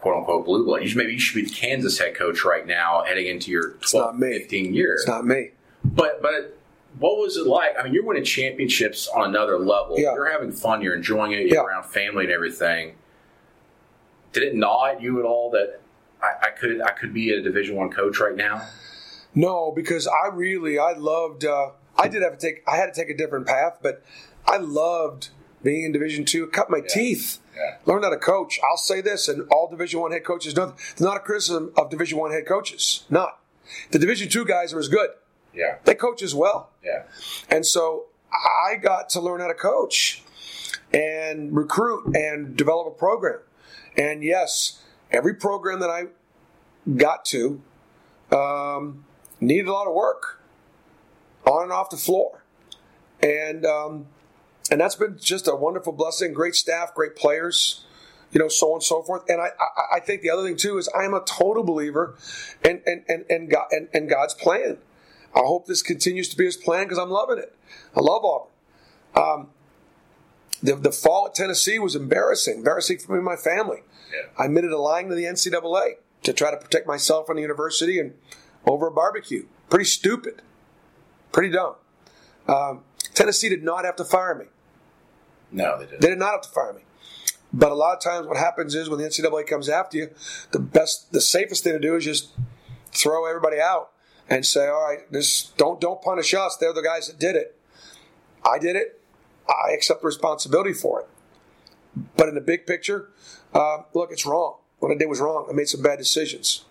quote 0.01 0.17
unquote 0.17 0.45
blue 0.45 0.65
blood. 0.65 0.83
You 0.83 0.89
should 0.89 0.99
maybe 0.99 1.13
you 1.15 1.19
should 1.19 1.35
be 1.37 1.45
the 1.45 1.55
Kansas 1.55 1.99
head 1.99 2.15
coach 2.15 2.45
right 2.45 2.67
now, 2.67 3.03
heading 3.05 3.27
into 3.27 3.51
your 3.51 3.71
12, 3.91 3.93
not 4.15 4.19
me. 4.19 4.39
15 4.39 4.75
years. 4.75 5.01
It's 5.01 5.09
not 5.09 5.27
me. 5.27 5.51
But 5.85 6.23
but 6.23 6.57
what 6.99 7.19
was 7.19 7.37
it 7.37 7.47
like? 7.47 7.71
I 7.79 7.83
mean, 7.85 7.95
you're 7.95 8.05
winning 8.05 8.25
championships 8.25 9.09
on 9.09 9.29
another 9.29 9.59
level. 9.59 9.99
Yeah. 9.99 10.15
You're 10.15 10.31
having 10.31 10.53
fun. 10.53 10.83
You're 10.83 10.95
enjoying 10.97 11.33
it. 11.33 11.47
You're 11.47 11.57
Yeah. 11.57 11.63
around 11.65 11.85
family 11.85 12.25
and 12.25 12.33
everything. 12.33 12.95
Did 14.33 14.43
it 14.43 14.55
gnaw 14.55 14.87
at 14.87 15.01
you 15.01 15.19
at 15.19 15.25
all 15.25 15.51
that 15.53 15.81
I, 16.23 16.49
I 16.49 16.51
could 16.51 16.81
I 16.83 16.91
could 16.93 17.13
be 17.15 17.31
a 17.33 17.41
Division 17.43 17.77
One 17.77 17.91
coach 17.91 18.19
right 18.21 18.37
now? 18.37 18.67
No, 19.35 19.73
because 19.75 20.07
I 20.07 20.29
really 20.33 20.79
I 20.79 20.93
loved. 20.93 21.45
Uh, 21.45 21.71
I 21.97 22.09
did 22.09 22.23
have 22.23 22.39
to 22.39 22.47
take. 22.47 22.63
I 22.67 22.77
had 22.77 22.93
to 22.93 23.01
take 23.01 23.11
a 23.11 23.17
different 23.17 23.47
path, 23.47 23.79
but 23.83 24.03
I 24.47 24.57
loved 24.59 25.29
being 25.63 25.85
in 25.85 25.93
Division 25.93 26.25
Two. 26.25 26.47
Cut 26.49 26.71
my 26.71 26.81
teeth. 26.81 27.39
Yeah. 27.57 27.77
Learned 27.87 28.05
how 28.05 28.11
to 28.11 28.17
coach. 28.19 28.61
I'll 28.69 28.77
say 28.77 29.01
this, 29.01 29.29
and 29.29 29.49
all 29.51 29.69
Division 29.69 30.01
One 30.01 30.13
head 30.13 30.25
coaches 30.25 30.55
know. 30.57 30.75
It's 30.93 31.01
not 31.01 31.17
a 31.17 31.21
criticism 31.21 31.73
of 31.77 31.91
Division 31.91 32.19
One 32.19 32.31
head 32.31 32.47
coaches. 32.47 33.05
Not 33.11 33.41
the 33.91 33.99
Division 33.99 34.29
Two 34.29 34.45
guys 34.45 34.73
are 34.73 34.79
as 34.79 34.89
good. 34.89 35.11
Yeah, 35.55 35.77
They 35.85 35.95
coach 35.95 36.23
as 36.23 36.35
well. 36.37 36.71
yeah, 36.85 37.03
And 37.51 37.67
so 37.67 38.07
I 38.33 38.77
got 38.77 39.09
to 39.11 39.21
learn 39.21 39.41
how 39.41 39.49
to 39.49 39.55
coach 39.55 40.23
and 40.93 41.55
recruit 41.57 42.15
and 42.15 42.57
develop 42.57 42.87
a 42.87 42.91
program. 42.91 43.41
And 43.99 44.23
yes, 44.23 44.83
every 45.11 45.35
program 45.35 45.81
that 45.81 45.91
I 45.91 46.05
got 46.97 47.25
to 47.27 47.61
um, 48.31 49.05
needed 49.41 49.67
a 49.67 49.73
lot 49.73 49.89
of 49.89 49.95
work 49.95 50.43
on 51.45 51.65
and 51.65 51.73
off 51.73 51.91
the 51.91 51.97
floor. 51.97 52.45
And 53.21 53.67
um, 53.67 54.07
and 54.71 54.81
that's 54.81 54.95
been 54.95 55.19
just 55.19 55.49
a 55.49 55.57
wonderful 55.57 55.93
blessing. 55.93 56.33
Great 56.33 56.55
staff, 56.55 56.95
great 56.95 57.17
players, 57.17 57.85
you 58.31 58.39
know, 58.39 58.49
so 58.49 58.69
on 58.69 58.75
and 58.75 58.83
so 58.83 59.03
forth. 59.03 59.23
And 59.29 59.41
I, 59.41 59.49
I, 59.59 59.97
I 59.97 60.01
think 60.01 60.23
the 60.23 60.31
other 60.31 60.45
thing 60.45 60.57
too 60.57 60.79
is 60.79 60.89
I 60.97 61.05
am 61.05 61.15
a 61.15 61.25
total 61.25 61.65
believer 61.65 62.17
in 62.65 62.81
and 62.87 63.03
and 63.09 63.25
and, 63.29 63.51
God, 63.51 63.67
and, 63.93 64.09
God's 64.09 64.35
plan. 64.35 64.79
I 65.35 65.41
hope 65.41 65.67
this 65.67 65.83
continues 65.83 66.29
to 66.29 66.37
be 66.37 66.45
His 66.45 66.57
plan 66.57 66.85
because 66.85 66.99
I'm 66.99 67.11
loving 67.11 67.39
it. 67.39 67.55
I 67.97 68.01
love 68.01 68.25
Auburn. 68.25 68.51
Um, 69.15 69.49
the, 70.63 70.75
the 70.77 70.93
fall 70.93 71.27
at 71.27 71.35
Tennessee 71.35 71.79
was 71.79 71.95
embarrassing, 71.95 72.59
embarrassing 72.59 72.99
for 72.99 73.13
me 73.13 73.19
and 73.19 73.25
my 73.25 73.37
family. 73.37 73.83
Yeah. 74.13 74.29
I 74.39 74.47
admitted 74.47 74.73
a 74.73 74.79
lying 74.79 75.09
to 75.09 75.15
the 75.15 75.25
NCAA 75.25 75.95
to 76.25 76.33
try 76.33 76.51
to 76.51 76.57
protect 76.57 76.87
myself 76.87 77.29
and 77.29 77.39
the 77.39 77.43
university 77.43 77.99
and 77.99 78.15
over 78.67 78.87
a 78.87 78.91
barbecue. 78.91 79.47
Pretty 79.71 79.85
stupid. 79.85 80.43
Pretty 81.33 81.51
dumb. 81.51 81.75
Um, 82.47 82.81
Tennessee 83.15 83.49
did 83.49 83.63
not 83.63 83.85
have 83.85 83.97
to 83.97 84.05
fire 84.05 84.35
me. 84.35 84.47
no, 85.53 85.79
they 85.79 85.85
didn't. 85.87 86.01
They 86.01 86.09
did 86.09 86.19
not 86.19 86.33
have 86.33 86.41
to 86.43 86.49
fire 86.49 86.73
me. 86.73 86.81
But 87.53 87.73
a 87.73 87.75
lot 87.75 87.97
of 87.97 88.03
times, 88.03 88.27
what 88.27 88.37
happens 88.37 88.75
is 88.75 88.91
when 88.91 88.99
the 88.99 89.07
NCAA 89.07 89.47
comes 89.47 89.69
after 89.69 89.97
you, 89.97 90.11
the 90.51 90.59
best, 90.59 91.13
the 91.13 91.21
safest 91.21 91.65
thing 91.65 91.73
to 91.73 91.79
do 91.79 91.97
is 91.97 92.05
just 92.05 92.33
throw 92.93 93.27
everybody 93.27 93.59
out 93.59 93.91
and 94.29 94.45
say, 94.45 94.67
"All 94.69 94.83
right, 94.83 95.11
this 95.11 95.45
don't 95.57 95.81
don't 95.81 96.03
punish 96.03 96.35
us. 96.35 96.57
They're 96.59 96.75
the 96.75 96.83
guys 96.83 97.07
that 97.07 97.19
did 97.19 97.37
it. 97.37 97.59
I 98.45 98.59
did 98.59 98.77
it. 98.77 99.01
I 99.49 99.73
accept 99.73 100.03
the 100.03 100.07
responsibility 100.07 100.73
for 100.73 101.01
it." 101.01 101.09
But 102.17 102.29
in 102.29 102.35
the 102.35 102.41
big 102.41 102.67
picture, 102.67 103.11
uh, 103.55 103.79
look, 103.95 104.13
it's 104.13 104.27
wrong. 104.27 104.59
What 104.79 104.93
I 104.93 104.95
did 104.95 105.09
was 105.09 105.21
wrong. 105.21 105.47
I 105.51 105.53
made 105.53 105.69
some 105.69 105.83
bad 105.83 105.99
decisions. 105.99 106.65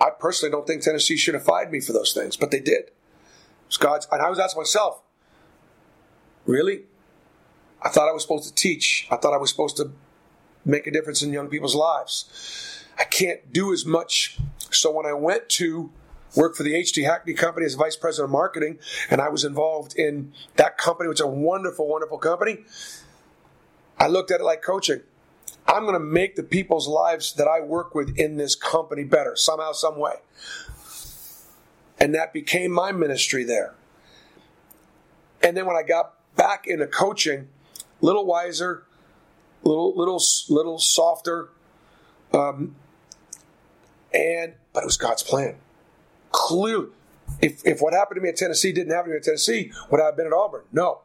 I 0.00 0.10
personally 0.10 0.52
don't 0.52 0.66
think 0.66 0.82
Tennessee 0.82 1.16
should 1.16 1.34
have 1.34 1.44
fired 1.44 1.72
me 1.72 1.80
for 1.80 1.92
those 1.92 2.12
things, 2.12 2.36
but 2.36 2.50
they 2.50 2.60
did. 2.60 2.90
It's 3.66 3.76
God's, 3.76 4.06
and 4.12 4.22
I 4.22 4.30
was 4.30 4.38
asking 4.38 4.60
myself, 4.60 5.02
really? 6.46 6.84
I 7.82 7.88
thought 7.88 8.08
I 8.08 8.12
was 8.12 8.22
supposed 8.22 8.48
to 8.48 8.54
teach. 8.54 9.06
I 9.10 9.16
thought 9.16 9.34
I 9.34 9.36
was 9.36 9.50
supposed 9.50 9.76
to 9.78 9.92
make 10.64 10.86
a 10.86 10.90
difference 10.90 11.22
in 11.22 11.32
young 11.32 11.48
people's 11.48 11.74
lives. 11.74 12.84
I 12.98 13.04
can't 13.04 13.52
do 13.52 13.72
as 13.72 13.84
much. 13.84 14.38
So 14.70 14.90
when 14.90 15.06
I 15.06 15.12
went 15.12 15.48
to 15.50 15.90
work 16.36 16.56
for 16.56 16.62
the 16.62 16.74
H.T. 16.74 17.02
Hackney 17.02 17.34
Company 17.34 17.66
as 17.66 17.74
vice 17.74 17.96
president 17.96 18.26
of 18.26 18.32
marketing, 18.32 18.78
and 19.10 19.20
I 19.20 19.28
was 19.28 19.44
involved 19.44 19.96
in 19.96 20.32
that 20.56 20.78
company, 20.78 21.08
which 21.08 21.18
is 21.18 21.24
a 21.24 21.26
wonderful, 21.26 21.88
wonderful 21.88 22.18
company, 22.18 22.58
I 23.98 24.06
looked 24.06 24.30
at 24.30 24.40
it 24.40 24.44
like 24.44 24.62
coaching. 24.62 25.00
I'm 25.66 25.82
going 25.82 25.94
to 25.94 26.00
make 26.00 26.36
the 26.36 26.42
people's 26.42 26.88
lives 26.88 27.34
that 27.34 27.46
I 27.46 27.60
work 27.60 27.94
with 27.94 28.16
in 28.18 28.36
this 28.36 28.54
company 28.54 29.04
better 29.04 29.36
somehow, 29.36 29.72
some 29.72 29.98
way. 29.98 30.14
And 32.00 32.14
that 32.14 32.32
became 32.32 32.70
my 32.70 32.92
ministry 32.92 33.44
there. 33.44 33.74
And 35.42 35.56
then 35.56 35.66
when 35.66 35.76
I 35.76 35.82
got 35.82 36.14
back 36.36 36.66
into 36.66 36.86
coaching, 36.86 37.48
little 38.00 38.24
wiser, 38.24 38.84
little 39.62 39.94
little 39.94 40.22
little 40.48 40.78
softer, 40.78 41.50
um, 42.32 42.76
and 44.12 44.54
but 44.72 44.84
it 44.84 44.86
was 44.86 44.96
God's 44.96 45.22
plan. 45.22 45.56
Clearly, 46.32 46.88
if 47.40 47.64
if 47.66 47.80
what 47.80 47.92
happened 47.92 48.16
to 48.16 48.20
me 48.22 48.28
at 48.28 48.36
Tennessee 48.36 48.72
didn't 48.72 48.92
happen 48.92 49.10
to 49.10 49.14
me 49.14 49.16
at 49.18 49.24
Tennessee, 49.24 49.72
would 49.90 50.00
I 50.00 50.06
have 50.06 50.16
been 50.16 50.26
at 50.26 50.32
Auburn? 50.32 50.62
No. 50.72 51.02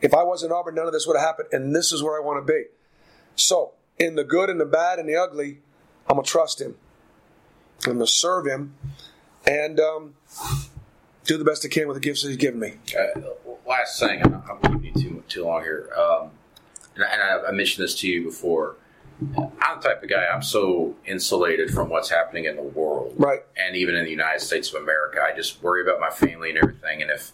If 0.00 0.12
I 0.12 0.22
wasn't 0.22 0.52
Auburn, 0.52 0.74
none 0.74 0.86
of 0.86 0.92
this 0.92 1.06
would 1.06 1.16
have 1.16 1.24
happened, 1.26 1.48
and 1.52 1.74
this 1.74 1.92
is 1.92 2.02
where 2.02 2.20
I 2.20 2.24
want 2.24 2.46
to 2.46 2.52
be. 2.52 2.64
So, 3.34 3.72
in 3.98 4.14
the 4.14 4.24
good 4.24 4.50
and 4.50 4.60
the 4.60 4.66
bad 4.66 4.98
and 4.98 5.08
the 5.08 5.16
ugly, 5.16 5.58
I'm 6.08 6.16
gonna 6.16 6.22
trust 6.22 6.60
Him. 6.60 6.76
I'm 7.86 7.94
gonna 7.94 8.06
serve 8.06 8.46
Him, 8.46 8.74
and 9.46 9.80
um, 9.80 10.14
do 11.24 11.38
the 11.38 11.44
best 11.44 11.64
I 11.64 11.68
can 11.68 11.88
with 11.88 11.96
the 11.96 12.00
gifts 12.00 12.22
that 12.22 12.28
He's 12.28 12.36
given 12.36 12.60
me. 12.60 12.74
Uh, 12.96 13.20
last 13.66 13.98
thing, 13.98 14.22
I'm 14.22 14.30
not 14.30 14.62
keeping 14.62 14.84
you 14.84 14.92
too 14.92 15.24
too 15.28 15.44
long 15.44 15.62
here, 15.62 15.90
um, 15.96 16.30
and, 16.94 17.04
I, 17.04 17.08
and 17.08 17.46
I 17.46 17.50
mentioned 17.52 17.84
this 17.84 17.98
to 18.00 18.08
you 18.08 18.24
before. 18.24 18.76
I'm 19.38 19.80
the 19.80 19.88
type 19.88 20.02
of 20.02 20.08
guy. 20.10 20.26
I'm 20.26 20.42
so 20.42 20.94
insulated 21.06 21.70
from 21.70 21.88
what's 21.88 22.10
happening 22.10 22.44
in 22.44 22.56
the 22.56 22.62
world, 22.62 23.14
Right. 23.16 23.40
And 23.56 23.76
even 23.76 23.94
in 23.94 24.04
the 24.04 24.10
United 24.10 24.40
States 24.40 24.72
of 24.74 24.82
America, 24.82 25.20
I 25.26 25.34
just 25.34 25.62
worry 25.62 25.82
about 25.82 26.00
my 26.00 26.10
family 26.10 26.50
and 26.50 26.58
everything, 26.58 27.02
and 27.02 27.10
if 27.10 27.32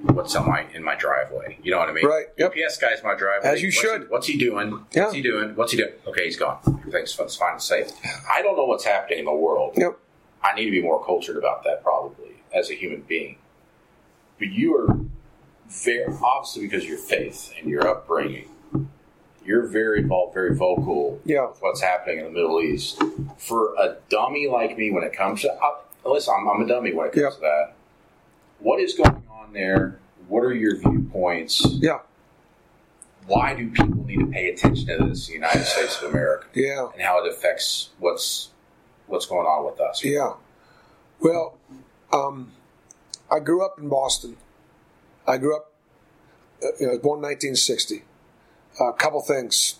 what's 0.00 0.34
on 0.36 0.48
my 0.48 0.64
in 0.72 0.82
my 0.82 0.94
driveway, 0.94 1.58
you 1.62 1.70
know 1.70 1.78
what 1.78 1.88
I 1.88 1.92
mean? 1.92 2.06
Right, 2.06 2.26
yep. 2.38 2.52
UPS 2.52 2.78
guy's 2.78 3.02
my 3.02 3.14
driveway. 3.14 3.50
As 3.50 3.60
you 3.60 3.68
What's 3.68 3.76
should. 3.80 4.00
He, 4.02 4.06
what's 4.08 4.26
he 4.26 4.38
doing? 4.38 4.86
Yeah. 4.92 5.04
What's 5.04 5.14
he 5.14 5.22
doing? 5.22 5.56
What's 5.56 5.72
he 5.72 5.78
doing? 5.78 5.92
Okay, 6.06 6.24
he's 6.24 6.36
gone. 6.36 6.58
Everything's 6.66 7.12
fine, 7.12 7.26
it's 7.26 7.36
fine 7.36 7.52
and 7.52 7.62
safe. 7.62 7.90
I 8.30 8.40
don't 8.42 8.56
know 8.56 8.64
what's 8.64 8.84
happening 8.84 9.20
in 9.20 9.24
the 9.24 9.34
world. 9.34 9.74
Yep. 9.76 9.98
I 10.42 10.54
need 10.54 10.66
to 10.66 10.70
be 10.70 10.82
more 10.82 11.04
cultured 11.04 11.36
about 11.36 11.64
that 11.64 11.82
probably 11.82 12.42
as 12.54 12.70
a 12.70 12.74
human 12.74 13.02
being. 13.02 13.38
But 14.38 14.48
you 14.48 14.76
are 14.76 14.98
very 15.68 16.06
obviously 16.22 16.62
because 16.62 16.84
of 16.84 16.88
your 16.88 16.98
faith 16.98 17.52
and 17.58 17.68
your 17.68 17.86
upbringing, 17.86 18.48
you're 19.48 19.66
very 19.66 20.00
involved, 20.00 20.34
very 20.34 20.54
vocal 20.54 21.20
Yeah. 21.24 21.46
with 21.48 21.56
what's 21.60 21.80
happening 21.80 22.18
in 22.18 22.24
the 22.26 22.30
Middle 22.30 22.60
East. 22.60 23.02
For 23.38 23.74
a 23.76 23.96
dummy 24.10 24.46
like 24.46 24.76
me, 24.76 24.90
when 24.90 25.02
it 25.04 25.14
comes 25.14 25.40
to 25.42 25.52
uh, 25.52 25.70
listen, 26.04 26.34
I'm, 26.38 26.46
I'm 26.48 26.62
a 26.62 26.66
dummy 26.66 26.92
when 26.92 27.06
it 27.06 27.12
comes 27.12 27.22
Yep. 27.24 27.32
to 27.36 27.40
that. 27.40 27.72
What 28.60 28.78
is 28.80 28.94
going 28.94 29.22
on 29.30 29.52
there? 29.54 29.98
What 30.28 30.40
are 30.40 30.52
your 30.54 30.76
viewpoints? 30.76 31.64
Yeah. 31.80 32.00
Why 33.26 33.54
do 33.54 33.70
people 33.70 34.04
need 34.04 34.20
to 34.20 34.26
pay 34.26 34.48
attention 34.50 34.86
to 34.86 35.06
this 35.06 35.28
in 35.28 35.32
the 35.40 35.46
United 35.46 35.64
States 35.64 36.02
of 36.02 36.10
America 36.10 36.46
Yeah. 36.54 36.88
and 36.92 37.00
how 37.02 37.24
it 37.24 37.32
affects 37.32 37.90
what's 37.98 38.50
what's 39.06 39.24
going 39.26 39.46
on 39.46 39.64
with 39.64 39.80
us? 39.80 40.04
Yeah. 40.04 40.34
Well, 41.20 41.56
um, 42.12 42.52
I 43.30 43.40
grew 43.40 43.64
up 43.64 43.78
in 43.78 43.88
Boston. 43.88 44.36
I 45.26 45.36
grew 45.38 45.56
up, 45.56 45.72
uh, 46.62 46.66
you 46.80 46.86
know, 46.86 46.92
I 46.92 46.94
was 46.96 47.02
born 47.02 47.18
in 47.18 47.22
1960. 47.22 48.04
A 48.80 48.92
couple 48.92 49.20
things. 49.22 49.78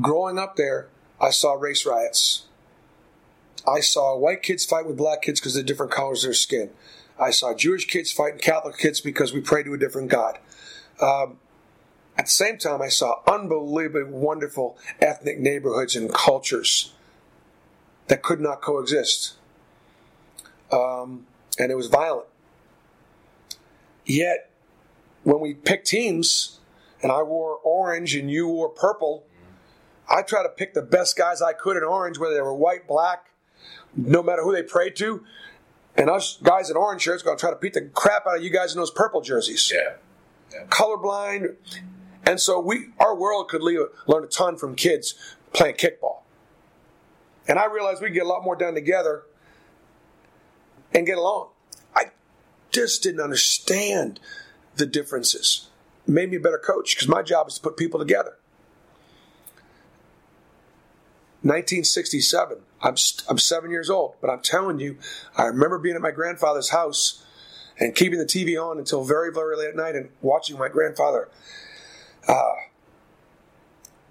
Growing 0.00 0.38
up 0.38 0.56
there, 0.56 0.88
I 1.20 1.30
saw 1.30 1.52
race 1.54 1.86
riots. 1.86 2.46
I 3.66 3.80
saw 3.80 4.16
white 4.16 4.42
kids 4.42 4.64
fight 4.64 4.86
with 4.86 4.96
black 4.96 5.22
kids 5.22 5.40
because 5.40 5.54
they're 5.54 5.62
different 5.62 5.92
colors 5.92 6.22
of 6.22 6.28
their 6.28 6.34
skin. 6.34 6.70
I 7.18 7.30
saw 7.30 7.54
Jewish 7.54 7.86
kids 7.86 8.12
fighting 8.12 8.38
Catholic 8.38 8.76
kids 8.76 9.00
because 9.00 9.32
we 9.32 9.40
pray 9.40 9.62
to 9.62 9.74
a 9.74 9.78
different 9.78 10.08
God. 10.08 10.38
Um, 11.00 11.38
at 12.18 12.26
the 12.26 12.30
same 12.30 12.58
time, 12.58 12.80
I 12.80 12.88
saw 12.88 13.20
unbelievably 13.26 14.04
wonderful 14.04 14.78
ethnic 15.00 15.38
neighborhoods 15.38 15.96
and 15.96 16.12
cultures 16.12 16.92
that 18.08 18.22
could 18.22 18.40
not 18.40 18.62
coexist. 18.62 19.34
Um, 20.72 21.26
and 21.58 21.70
it 21.70 21.74
was 21.74 21.88
violent. 21.88 22.26
Yet, 24.04 24.50
when 25.24 25.40
we 25.40 25.54
pick 25.54 25.84
teams, 25.84 26.60
and 27.06 27.12
I 27.12 27.22
wore 27.22 27.60
orange 27.62 28.16
and 28.16 28.28
you 28.28 28.48
wore 28.48 28.68
purple, 28.68 29.24
I 30.10 30.22
try 30.22 30.42
to 30.42 30.48
pick 30.48 30.74
the 30.74 30.82
best 30.82 31.16
guys 31.16 31.40
I 31.40 31.52
could 31.52 31.76
in 31.76 31.84
orange, 31.84 32.18
whether 32.18 32.34
they 32.34 32.40
were 32.40 32.52
white, 32.52 32.88
black, 32.88 33.30
no 33.94 34.24
matter 34.24 34.42
who 34.42 34.52
they 34.52 34.64
prayed 34.64 34.96
to. 34.96 35.24
And 35.96 36.10
us 36.10 36.36
guys 36.42 36.68
in 36.68 36.76
orange 36.76 37.02
shirts 37.02 37.22
going 37.22 37.36
to 37.36 37.40
try 37.40 37.50
to 37.50 37.56
beat 37.60 37.74
the 37.74 37.82
crap 37.82 38.26
out 38.26 38.38
of 38.38 38.42
you 38.42 38.50
guys 38.50 38.72
in 38.72 38.80
those 38.80 38.90
purple 38.90 39.20
jerseys. 39.20 39.72
Yeah. 39.72 40.64
Colorblind. 40.66 41.54
And 42.24 42.40
so 42.40 42.58
we, 42.58 42.86
our 42.98 43.14
world 43.14 43.50
could 43.50 43.62
leave, 43.62 43.78
learn 44.08 44.24
a 44.24 44.26
ton 44.26 44.56
from 44.56 44.74
kids 44.74 45.14
playing 45.52 45.76
kickball. 45.76 46.22
And 47.46 47.56
I 47.56 47.66
realized 47.66 48.02
we 48.02 48.08
could 48.08 48.14
get 48.14 48.24
a 48.24 48.28
lot 48.28 48.42
more 48.42 48.56
done 48.56 48.74
together 48.74 49.22
and 50.92 51.06
get 51.06 51.18
along. 51.18 51.50
I 51.94 52.06
just 52.72 53.04
didn't 53.04 53.20
understand 53.20 54.18
the 54.74 54.86
differences. 54.86 55.68
Made 56.06 56.30
me 56.30 56.36
a 56.36 56.40
better 56.40 56.58
coach 56.58 56.94
because 56.94 57.08
my 57.08 57.22
job 57.22 57.48
is 57.48 57.54
to 57.54 57.60
put 57.60 57.76
people 57.76 57.98
together. 57.98 58.36
1967. 61.42 62.58
I'm 62.82 62.96
st- 62.96 63.28
I'm 63.28 63.38
seven 63.38 63.70
years 63.70 63.88
old, 63.88 64.14
but 64.20 64.30
I'm 64.30 64.40
telling 64.40 64.80
you, 64.80 64.98
I 65.36 65.44
remember 65.44 65.78
being 65.78 65.94
at 65.94 66.02
my 66.02 66.10
grandfather's 66.10 66.70
house 66.70 67.24
and 67.78 67.94
keeping 67.94 68.18
the 68.18 68.24
TV 68.24 68.60
on 68.60 68.78
until 68.78 69.04
very 69.04 69.32
very 69.32 69.56
late 69.56 69.68
at 69.68 69.76
night 69.76 69.94
and 69.94 70.10
watching 70.20 70.58
my 70.58 70.68
grandfather 70.68 71.28
uh, 72.26 72.54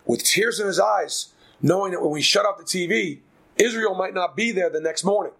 with 0.05 0.23
tears 0.23 0.59
in 0.59 0.67
his 0.67 0.79
eyes, 0.79 1.33
knowing 1.61 1.91
that 1.91 2.01
when 2.01 2.11
we 2.11 2.21
shut 2.21 2.45
off 2.45 2.57
the 2.57 2.63
TV, 2.63 3.19
Israel 3.57 3.95
might 3.95 4.13
not 4.13 4.35
be 4.35 4.51
there 4.51 4.69
the 4.69 4.79
next 4.79 5.03
morning. 5.03 5.33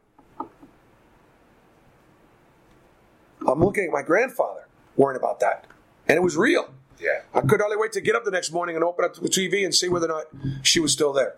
I'm 3.48 3.60
looking 3.60 3.86
at 3.86 3.92
my 3.92 4.02
grandfather 4.02 4.68
worrying 4.96 5.20
about 5.20 5.40
that, 5.42 5.66
and 6.08 6.18
it 6.18 6.22
was 6.22 6.38
real. 6.38 6.74
Yeah. 7.00 7.22
I 7.34 7.42
could 7.42 7.60
hardly 7.60 7.78
wait 7.78 7.92
to 7.94 8.02
get 8.02 8.16
up 8.16 8.24
the 8.24 8.32
next 8.32 8.52
morning 8.52 8.76
and 8.76 8.84
open 8.84 9.06
up 9.06 9.16
the 9.16 9.30
TV 9.30 9.64
and 9.64 9.74
see 9.74 9.90
whether 9.90 10.06
or 10.06 10.10
not 10.10 10.26
she 10.66 10.80
was 10.80 10.92
still 10.92 11.14
there. 11.14 11.36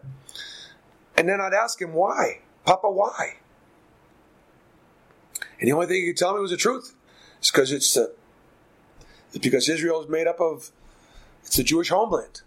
And 1.15 1.27
then 1.27 1.41
I'd 1.41 1.53
ask 1.53 1.81
him, 1.81 1.93
why? 1.93 2.41
Papa, 2.65 2.89
why? 2.89 3.37
And 5.59 5.67
the 5.67 5.71
only 5.73 5.87
thing 5.87 6.01
he 6.01 6.07
could 6.07 6.17
tell 6.17 6.35
me 6.35 6.39
was 6.39 6.51
the 6.51 6.57
truth. 6.57 6.93
It's 7.39 7.51
because 7.51 7.71
it's 7.71 7.93
the 7.93 8.13
it's 9.33 9.39
because 9.39 9.67
Israel 9.67 10.01
is 10.01 10.09
made 10.09 10.27
up 10.27 10.39
of 10.39 10.71
it's 11.43 11.57
the 11.57 11.63
Jewish 11.63 11.89
homeland. 11.89 12.41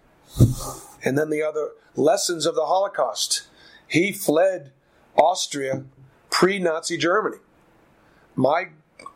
And 1.02 1.16
then 1.16 1.30
the 1.30 1.42
other 1.42 1.70
lessons 1.96 2.46
of 2.46 2.54
the 2.54 2.66
Holocaust. 2.66 3.48
He 3.88 4.12
fled 4.12 4.70
Austria 5.16 5.84
pre-Nazi 6.30 6.96
Germany. 6.96 7.38
My 8.36 8.68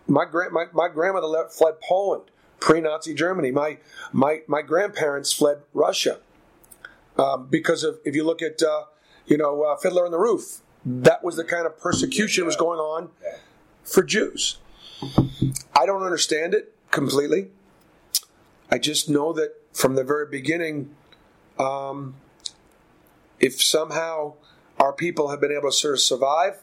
my 0.08 0.24
grand 0.24 0.52
my, 0.52 0.66
my 0.72 0.88
grandmother 0.88 1.26
left, 1.26 1.52
fled 1.52 1.74
Poland 1.80 2.30
pre-Nazi 2.64 3.12
Germany. 3.12 3.50
My 3.50 3.76
my 4.10 4.40
my 4.46 4.62
grandparents 4.62 5.32
fled 5.34 5.58
Russia 5.74 6.18
um, 7.18 7.46
because 7.48 7.84
of 7.84 7.98
if 8.06 8.16
you 8.16 8.24
look 8.24 8.40
at 8.40 8.62
uh, 8.62 8.84
you 9.26 9.36
know 9.36 9.62
uh, 9.62 9.76
Fiddler 9.76 10.06
on 10.06 10.10
the 10.10 10.18
Roof, 10.18 10.62
that 10.84 11.22
was 11.22 11.36
the 11.36 11.44
kind 11.44 11.66
of 11.66 11.78
persecution 11.78 12.46
was 12.46 12.56
going 12.56 12.78
on 12.78 13.10
for 13.84 14.02
Jews. 14.02 14.56
I 15.76 15.84
don't 15.84 16.02
understand 16.02 16.54
it 16.54 16.74
completely. 16.90 17.50
I 18.70 18.78
just 18.78 19.10
know 19.10 19.34
that 19.34 19.60
from 19.74 19.94
the 19.94 20.02
very 20.02 20.26
beginning, 20.26 20.96
um, 21.58 22.14
if 23.38 23.60
somehow 23.60 24.34
our 24.80 24.94
people 24.94 25.28
have 25.28 25.40
been 25.40 25.52
able 25.52 25.68
to 25.68 25.76
sort 25.76 25.94
of 25.94 26.00
survive, 26.00 26.62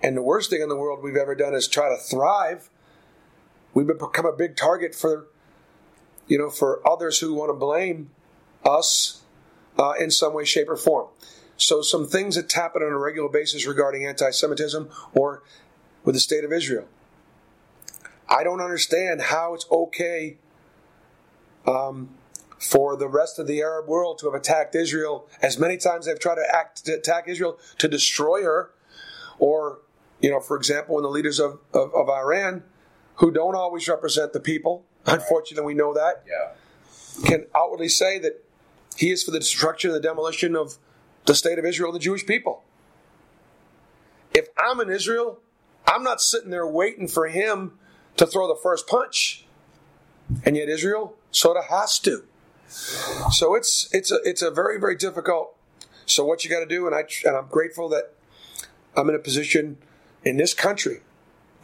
and 0.00 0.16
the 0.16 0.22
worst 0.22 0.50
thing 0.50 0.62
in 0.62 0.68
the 0.68 0.76
world 0.76 1.02
we've 1.02 1.16
ever 1.16 1.34
done 1.34 1.54
is 1.54 1.66
try 1.66 1.88
to 1.88 1.96
thrive, 1.96 2.70
we've 3.86 3.98
become 3.98 4.26
a 4.26 4.32
big 4.32 4.56
target 4.56 4.94
for, 4.94 5.28
you 6.26 6.36
know, 6.36 6.50
for 6.50 6.86
others 6.88 7.20
who 7.20 7.32
want 7.32 7.48
to 7.48 7.54
blame 7.54 8.10
us 8.64 9.22
uh, 9.78 9.92
in 10.00 10.10
some 10.10 10.34
way, 10.34 10.44
shape, 10.44 10.68
or 10.68 10.76
form. 10.76 11.08
So, 11.56 11.82
some 11.82 12.06
things 12.06 12.34
that 12.34 12.52
happen 12.52 12.82
on 12.82 12.92
a 12.92 12.98
regular 12.98 13.28
basis 13.28 13.66
regarding 13.66 14.04
anti-Semitism 14.04 14.88
or 15.14 15.42
with 16.04 16.14
the 16.14 16.20
state 16.20 16.44
of 16.44 16.52
Israel. 16.52 16.86
I 18.28 18.44
don't 18.44 18.60
understand 18.60 19.22
how 19.22 19.54
it's 19.54 19.66
okay 19.70 20.38
um, 21.66 22.10
for 22.58 22.96
the 22.96 23.08
rest 23.08 23.38
of 23.38 23.46
the 23.46 23.60
Arab 23.60 23.86
world 23.86 24.18
to 24.18 24.26
have 24.26 24.34
attacked 24.34 24.74
Israel 24.74 25.28
as 25.40 25.58
many 25.58 25.76
times 25.76 26.06
they've 26.06 26.18
tried 26.18 26.36
to, 26.36 26.46
act, 26.52 26.84
to 26.84 26.94
attack 26.94 27.28
Israel 27.28 27.58
to 27.78 27.88
destroy 27.88 28.42
her, 28.42 28.70
or 29.38 29.80
you 30.20 30.30
know, 30.30 30.40
for 30.40 30.56
example, 30.56 30.96
when 30.96 31.04
the 31.04 31.10
leaders 31.10 31.38
of, 31.38 31.60
of, 31.72 31.94
of 31.94 32.08
Iran, 32.08 32.64
who 33.18 33.30
don't 33.30 33.54
always 33.54 33.88
represent 33.88 34.32
the 34.32 34.40
people, 34.40 34.84
unfortunately, 35.06 35.66
we 35.66 35.74
know 35.74 35.92
that, 35.94 36.24
Yeah. 36.26 36.54
can 37.24 37.46
outwardly 37.54 37.88
say 37.88 38.18
that 38.18 38.44
he 38.96 39.10
is 39.10 39.22
for 39.22 39.30
the 39.30 39.38
destruction 39.40 39.90
and 39.90 39.96
the 39.96 40.00
demolition 40.08 40.56
of 40.56 40.78
the 41.26 41.34
state 41.34 41.58
of 41.58 41.64
Israel 41.64 41.90
and 41.90 41.96
the 41.96 42.04
Jewish 42.04 42.24
people. 42.26 42.64
If 44.32 44.48
I'm 44.56 44.80
in 44.80 44.90
Israel, 44.90 45.40
I'm 45.86 46.02
not 46.02 46.20
sitting 46.20 46.50
there 46.50 46.66
waiting 46.66 47.08
for 47.08 47.28
him 47.28 47.78
to 48.16 48.26
throw 48.26 48.46
the 48.46 48.58
first 48.60 48.86
punch. 48.86 49.44
And 50.44 50.56
yet 50.56 50.68
Israel 50.68 51.16
sort 51.30 51.56
of 51.56 51.64
has 51.66 51.98
to. 52.00 52.24
So 53.32 53.54
it's 53.54 53.88
it's 53.92 54.10
a 54.12 54.18
it's 54.24 54.42
a 54.42 54.50
very 54.50 54.78
very 54.78 54.94
difficult. 54.94 55.56
So 56.06 56.24
what 56.24 56.44
you 56.44 56.50
got 56.50 56.60
to 56.60 56.66
do, 56.66 56.86
and 56.86 56.94
I 56.94 57.04
and 57.24 57.34
I'm 57.36 57.48
grateful 57.48 57.88
that 57.88 58.12
I'm 58.94 59.08
in 59.08 59.14
a 59.14 59.18
position 59.18 59.78
in 60.24 60.36
this 60.36 60.52
country. 60.52 61.00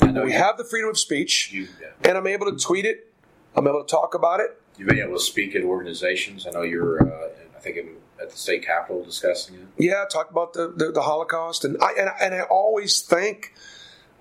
We 0.01 0.33
have 0.33 0.57
the 0.57 0.65
freedom 0.65 0.91
of 0.91 0.99
speech, 0.99 1.51
You, 1.53 1.69
yeah. 1.81 1.89
and 2.09 2.19
I'm 2.19 2.27
able 2.27 2.51
to 2.51 2.57
tweet 2.59 2.85
it. 2.85 3.13
I'm 3.57 3.67
able 3.67 3.85
to 3.85 3.91
talk 3.91 4.15
about 4.15 4.41
it. 4.41 4.61
You've 4.77 4.89
been 4.89 4.99
able 4.99 5.15
to 5.15 5.21
speak 5.21 5.55
at 5.55 5.63
organizations. 5.63 6.47
I 6.47 6.51
know 6.51 6.63
you're, 6.63 7.01
uh, 7.01 7.29
I 7.57 7.61
think, 7.61 7.79
at 8.21 8.31
the 8.31 8.37
state 8.37 8.65
capitol 8.65 9.05
discussing 9.05 9.55
it. 9.57 9.61
Yeah, 9.79 10.05
talk 10.11 10.31
about 10.31 10.53
the, 10.53 10.73
the, 10.75 10.91
the 10.93 11.03
Holocaust, 11.03 11.65
and 11.65 11.77
I 11.81 11.93
and, 11.99 12.11
and 12.21 12.35
I 12.35 12.41
always 12.43 13.01
thank 13.01 13.55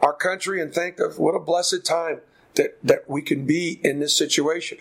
our 0.02 0.14
country 0.14 0.62
and 0.62 0.74
thank 0.74 0.98
the, 0.98 1.10
what 1.18 1.34
a 1.34 1.40
blessed 1.40 1.86
time 1.86 2.22
that 2.56 2.78
that 2.84 3.10
we 3.10 3.22
can 3.22 3.46
be 3.46 3.80
in 3.84 4.00
this 4.00 4.16
situation. 4.18 4.78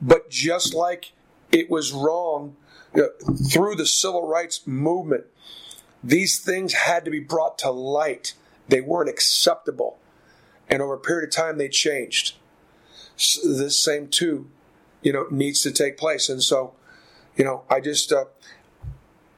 But 0.00 0.30
just 0.30 0.74
like 0.74 1.12
it 1.52 1.70
was 1.70 1.92
wrong 1.92 2.56
you 2.94 3.02
know, 3.02 3.34
through 3.34 3.76
the 3.76 3.86
civil 3.86 4.26
rights 4.26 4.66
movement, 4.66 5.24
these 6.02 6.38
things 6.38 6.72
had 6.72 7.04
to 7.04 7.10
be 7.10 7.20
brought 7.20 7.58
to 7.58 7.70
light. 7.70 8.34
They 8.68 8.80
weren't 8.80 9.10
acceptable, 9.10 9.98
and 10.70 10.80
over 10.80 10.94
a 10.94 10.98
period 10.98 11.28
of 11.28 11.34
time, 11.34 11.58
they 11.58 11.68
changed. 11.68 12.36
S 13.16 13.38
this 13.44 13.82
same 13.82 14.08
too, 14.08 14.48
you 15.02 15.12
know, 15.12 15.26
needs 15.30 15.62
to 15.62 15.70
take 15.70 15.98
place, 15.98 16.28
and 16.28 16.42
so, 16.42 16.74
you 17.36 17.44
know, 17.44 17.64
I 17.68 17.80
just 17.80 18.12
uh, 18.12 18.26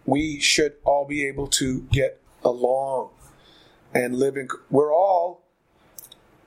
we 0.07 0.39
should 0.39 0.75
all 0.85 1.07
be 1.07 1.27
able 1.27 1.49
to 1.49 1.81
get 1.91 2.21
along 2.45 3.11
and 3.95 4.17
live 4.17 4.37
in. 4.37 4.49
We're 4.71 4.95
all 4.95 5.43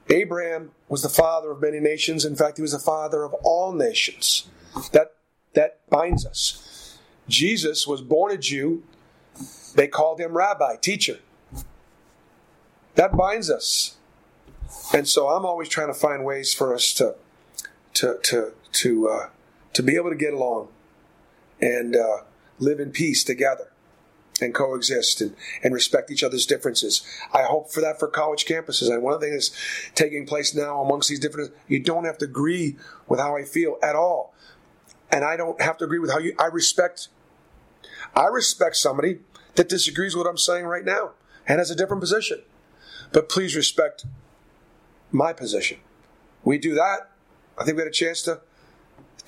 Abraham 0.10 0.72
was 0.88 1.02
the 1.02 1.10
father 1.10 1.52
of 1.52 1.62
many 1.62 1.80
nations. 1.80 2.26
In 2.26 2.36
fact, 2.36 2.58
he 2.58 2.62
was 2.62 2.74
the 2.74 2.80
father 2.80 3.24
of 3.24 3.34
all 3.44 3.74
nations. 3.74 4.48
That 4.92 5.16
that 5.54 5.90
binds 5.90 6.26
us. 6.26 7.00
Jesus 7.28 7.88
was 7.88 8.02
born 8.02 8.32
a 8.32 8.38
Jew. 8.38 8.84
They 9.74 9.88
called 9.88 10.20
him 10.20 10.38
rabbi, 10.38 10.76
teacher. 10.78 11.20
That 12.96 13.18
binds 13.18 13.50
us. 13.50 13.98
And 14.94 15.08
so 15.08 15.28
I'm 15.30 15.46
always 15.46 15.70
trying 15.70 15.88
to 15.88 15.94
find 15.94 16.24
ways 16.24 16.54
for 16.54 16.74
us 16.74 16.94
to 16.96 17.16
to 17.96 18.20
to 18.24 18.54
to 18.74 19.08
uh, 19.10 19.30
to 19.74 19.84
be 19.84 19.96
able 19.96 20.10
to 20.10 20.16
get 20.16 20.34
along 20.34 20.70
and 21.62 21.96
uh, 21.96 22.18
live 22.60 22.80
in 22.80 22.92
peace 22.92 23.24
together 23.24 23.72
and 24.42 24.54
coexist 24.54 25.22
and, 25.22 25.36
and 25.64 25.74
respect 25.74 26.12
each 26.12 26.24
other's 26.24 26.46
differences. 26.46 27.02
I 27.34 27.44
hope 27.44 27.72
for 27.72 27.82
that 27.82 28.00
for 28.00 28.08
college 28.08 28.46
campuses. 28.46 28.92
And 28.92 29.02
one 29.02 29.14
of 29.14 29.22
the 29.22 29.28
things 29.28 29.50
that's 29.50 29.92
taking 29.96 30.26
place 30.26 30.54
now 30.54 30.82
amongst 30.82 31.10
these 31.10 31.20
different, 31.20 31.54
you 31.68 31.80
don't 31.80 32.06
have 32.06 32.18
to 32.20 32.26
agree 32.26 32.76
with 33.08 33.20
how 33.20 33.36
I 33.36 33.44
feel 33.44 33.78
at 33.82 33.96
all. 33.96 34.34
And 35.12 35.24
I 35.24 35.38
don't 35.38 35.62
have 35.62 35.78
to 35.78 35.86
agree 35.86 36.00
with 36.00 36.12
how 36.12 36.20
you, 36.20 36.36
I 36.38 36.48
respect, 36.48 37.08
I 38.14 38.26
respect 38.26 38.76
somebody 38.76 39.20
that 39.56 39.70
disagrees 39.70 40.16
with 40.16 40.26
what 40.26 40.30
I'm 40.30 40.38
saying 40.38 40.66
right 40.66 40.84
now 40.84 41.12
and 41.48 41.60
has 41.60 41.72
a 41.72 41.76
different 41.76 42.02
position. 42.02 42.42
But 43.14 43.30
please 43.30 43.56
respect 43.56 44.06
my 45.16 45.34
position. 45.34 45.80
We 46.44 46.58
do 46.58 46.76
that. 46.76 47.12
I 47.58 47.64
think 47.64 47.78
we 47.78 47.82
had 47.82 47.88
a 47.88 47.92
chance 47.92 48.22
to 48.24 48.42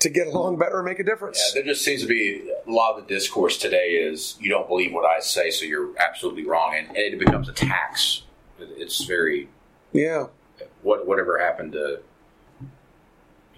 to 0.00 0.08
get 0.08 0.28
along 0.28 0.58
better 0.58 0.76
and 0.76 0.84
make 0.84 1.00
a 1.00 1.04
difference. 1.04 1.42
Yeah, 1.48 1.60
there 1.60 1.72
just 1.72 1.84
seems 1.84 2.02
to 2.02 2.06
be 2.06 2.52
a 2.66 2.70
lot 2.70 2.96
of 2.96 3.06
the 3.08 3.14
discourse 3.14 3.58
today 3.58 3.94
is 3.94 4.36
you 4.40 4.48
don't 4.48 4.68
believe 4.68 4.92
what 4.92 5.04
I 5.04 5.18
say, 5.18 5.50
so 5.50 5.64
you're 5.64 5.90
absolutely 5.98 6.46
wrong, 6.46 6.76
and, 6.76 6.96
it 6.96 7.18
becomes 7.18 7.48
a 7.48 7.52
tax. 7.52 8.22
It's 8.60 9.04
very 9.04 9.48
yeah. 9.92 10.26
What 10.82 11.06
whatever 11.06 11.38
happened 11.38 11.72
to 11.72 12.00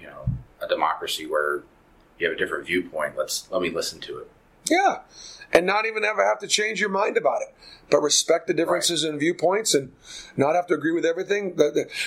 you 0.00 0.06
know 0.06 0.24
a 0.62 0.68
democracy 0.68 1.26
where 1.26 1.62
you 2.18 2.26
have 2.28 2.36
a 2.36 2.38
different 2.38 2.66
viewpoint? 2.66 3.16
Let's 3.16 3.50
let 3.50 3.60
me 3.60 3.70
listen 3.70 4.00
to 4.00 4.18
it. 4.18 4.30
Yeah, 4.68 4.98
and 5.52 5.66
not 5.66 5.86
even 5.86 6.04
ever 6.04 6.24
have 6.24 6.38
to 6.40 6.46
change 6.46 6.80
your 6.80 6.90
mind 6.90 7.16
about 7.16 7.42
it, 7.42 7.54
but 7.90 8.00
respect 8.00 8.46
the 8.46 8.54
differences 8.54 9.04
right. 9.04 9.12
in 9.12 9.18
viewpoints 9.18 9.74
and 9.74 9.92
not 10.36 10.54
have 10.54 10.66
to 10.68 10.74
agree 10.74 10.92
with 10.92 11.04
everything. 11.04 11.58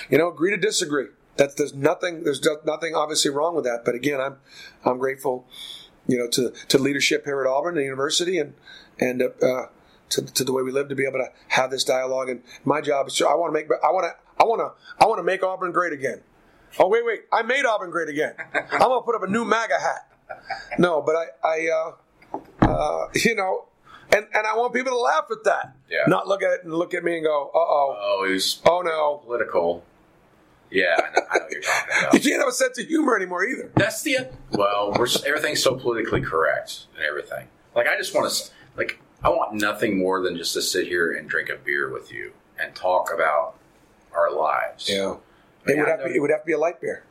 You 0.09 0.17
know, 0.17 0.29
agree 0.29 0.51
to 0.51 0.57
disagree. 0.57 1.07
That 1.37 1.57
there's 1.57 1.73
nothing 1.73 2.23
there's 2.23 2.45
nothing 2.63 2.93
obviously 2.95 3.31
wrong 3.31 3.55
with 3.55 3.65
that. 3.65 3.83
But 3.83 3.95
again, 3.95 4.21
I'm 4.21 4.37
I'm 4.85 4.99
grateful, 4.99 5.47
you 6.07 6.17
know, 6.17 6.27
to 6.29 6.51
to 6.67 6.77
leadership 6.77 7.25
here 7.25 7.41
at 7.41 7.47
Auburn, 7.47 7.75
the 7.75 7.83
university, 7.83 8.37
and 8.37 8.53
and 8.99 9.23
uh, 9.23 9.67
to, 10.09 10.21
to 10.21 10.43
the 10.43 10.53
way 10.53 10.61
we 10.61 10.71
live 10.71 10.89
to 10.89 10.95
be 10.95 11.05
able 11.05 11.19
to 11.19 11.31
have 11.49 11.71
this 11.71 11.83
dialogue. 11.83 12.29
And 12.29 12.43
my 12.63 12.81
job 12.81 13.07
is 13.07 13.15
to, 13.15 13.27
I 13.27 13.33
want 13.35 13.49
to 13.49 13.53
make 13.53 13.67
I 13.83 13.91
want 13.91 14.05
to 14.05 14.15
I 14.41 14.45
want 14.45 14.61
to 14.61 15.03
I 15.03 15.07
want 15.07 15.19
to 15.19 15.23
make 15.23 15.43
Auburn 15.43 15.71
great 15.71 15.93
again. 15.93 16.21
Oh 16.79 16.87
wait 16.87 17.05
wait, 17.05 17.21
I 17.31 17.41
made 17.41 17.65
Auburn 17.65 17.91
great 17.91 18.09
again. 18.09 18.35
I'm 18.53 18.79
gonna 18.79 19.01
put 19.01 19.15
up 19.15 19.23
a 19.23 19.27
new 19.27 19.45
MAGA 19.45 19.79
hat. 19.79 20.11
No, 20.79 21.01
but 21.01 21.15
I 21.15 21.25
I 21.43 21.67
uh, 21.69 21.91
uh, 22.63 23.07
you 23.15 23.35
know 23.35 23.65
and 24.13 24.27
and 24.33 24.47
I 24.47 24.55
want 24.55 24.73
people 24.73 24.91
to 24.91 24.97
laugh 24.97 25.25
at 25.31 25.43
that. 25.45 25.75
Yeah. 25.89 26.03
Not 26.07 26.27
look 26.27 26.43
at 26.43 26.51
it 26.51 26.63
and 26.63 26.73
look 26.73 26.93
at 26.93 27.03
me 27.03 27.15
and 27.17 27.25
go, 27.25 27.51
uh 27.53 27.57
oh. 27.57 27.97
Oh, 27.99 28.27
he's 28.29 28.61
oh 28.65 28.81
no. 28.81 29.21
Political. 29.25 29.83
Yeah, 30.69 30.95
I 30.97 31.01
know, 31.15 31.21
I 31.29 31.37
know 31.37 31.45
you're 31.51 31.61
talking 31.61 31.93
about. 31.99 32.13
you 32.13 32.19
can't 32.19 32.41
have 32.41 32.47
a 32.47 32.51
sense 32.51 32.79
of 32.79 32.87
humor 32.87 33.15
anymore 33.15 33.45
either. 33.45 33.71
That's 33.75 34.01
the 34.01 34.29
well, 34.51 34.93
we're 34.97 35.07
everything's 35.25 35.61
so 35.61 35.75
politically 35.75 36.21
correct 36.21 36.87
and 36.95 37.05
everything. 37.05 37.47
Like 37.75 37.87
I 37.87 37.95
just 37.95 38.15
want 38.15 38.31
to 38.31 38.51
like 38.75 38.99
I 39.23 39.29
want 39.29 39.53
nothing 39.53 39.97
more 39.97 40.21
than 40.21 40.35
just 40.35 40.53
to 40.53 40.61
sit 40.61 40.87
here 40.87 41.11
and 41.11 41.29
drink 41.29 41.49
a 41.49 41.55
beer 41.55 41.91
with 41.91 42.11
you 42.11 42.33
and 42.59 42.73
talk 42.73 43.13
about 43.13 43.55
our 44.15 44.33
lives. 44.33 44.89
Yeah, 44.89 45.17
it 45.67 45.77
would 45.77 45.87
have 45.87 45.99
to 45.99 46.05
be, 46.05 46.15
it 46.15 46.19
would 46.19 46.31
have 46.31 46.41
to 46.41 46.45
be 46.47 46.53
a 46.53 46.59
light 46.59 46.81
beer. 46.81 47.03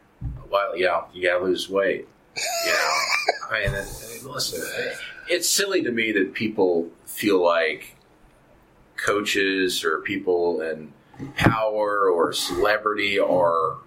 Well, 0.50 0.76
yeah, 0.76 1.02
you 1.12 1.22
got 1.28 1.38
to 1.38 1.44
lose 1.44 1.68
weight. 1.68 2.08
You 2.36 2.72
know, 2.72 2.94
I 3.50 3.60
mean, 3.60 3.72
listen, 4.24 4.92
it's 5.32 5.48
silly 5.48 5.82
to 5.82 5.90
me 5.90 6.12
that 6.12 6.34
people 6.34 6.90
feel 7.06 7.42
like 7.42 7.96
coaches 8.96 9.84
or 9.84 10.00
people 10.00 10.60
in 10.60 10.92
power 11.36 12.10
or 12.10 12.32
celebrity 12.32 13.18
are 13.18 13.78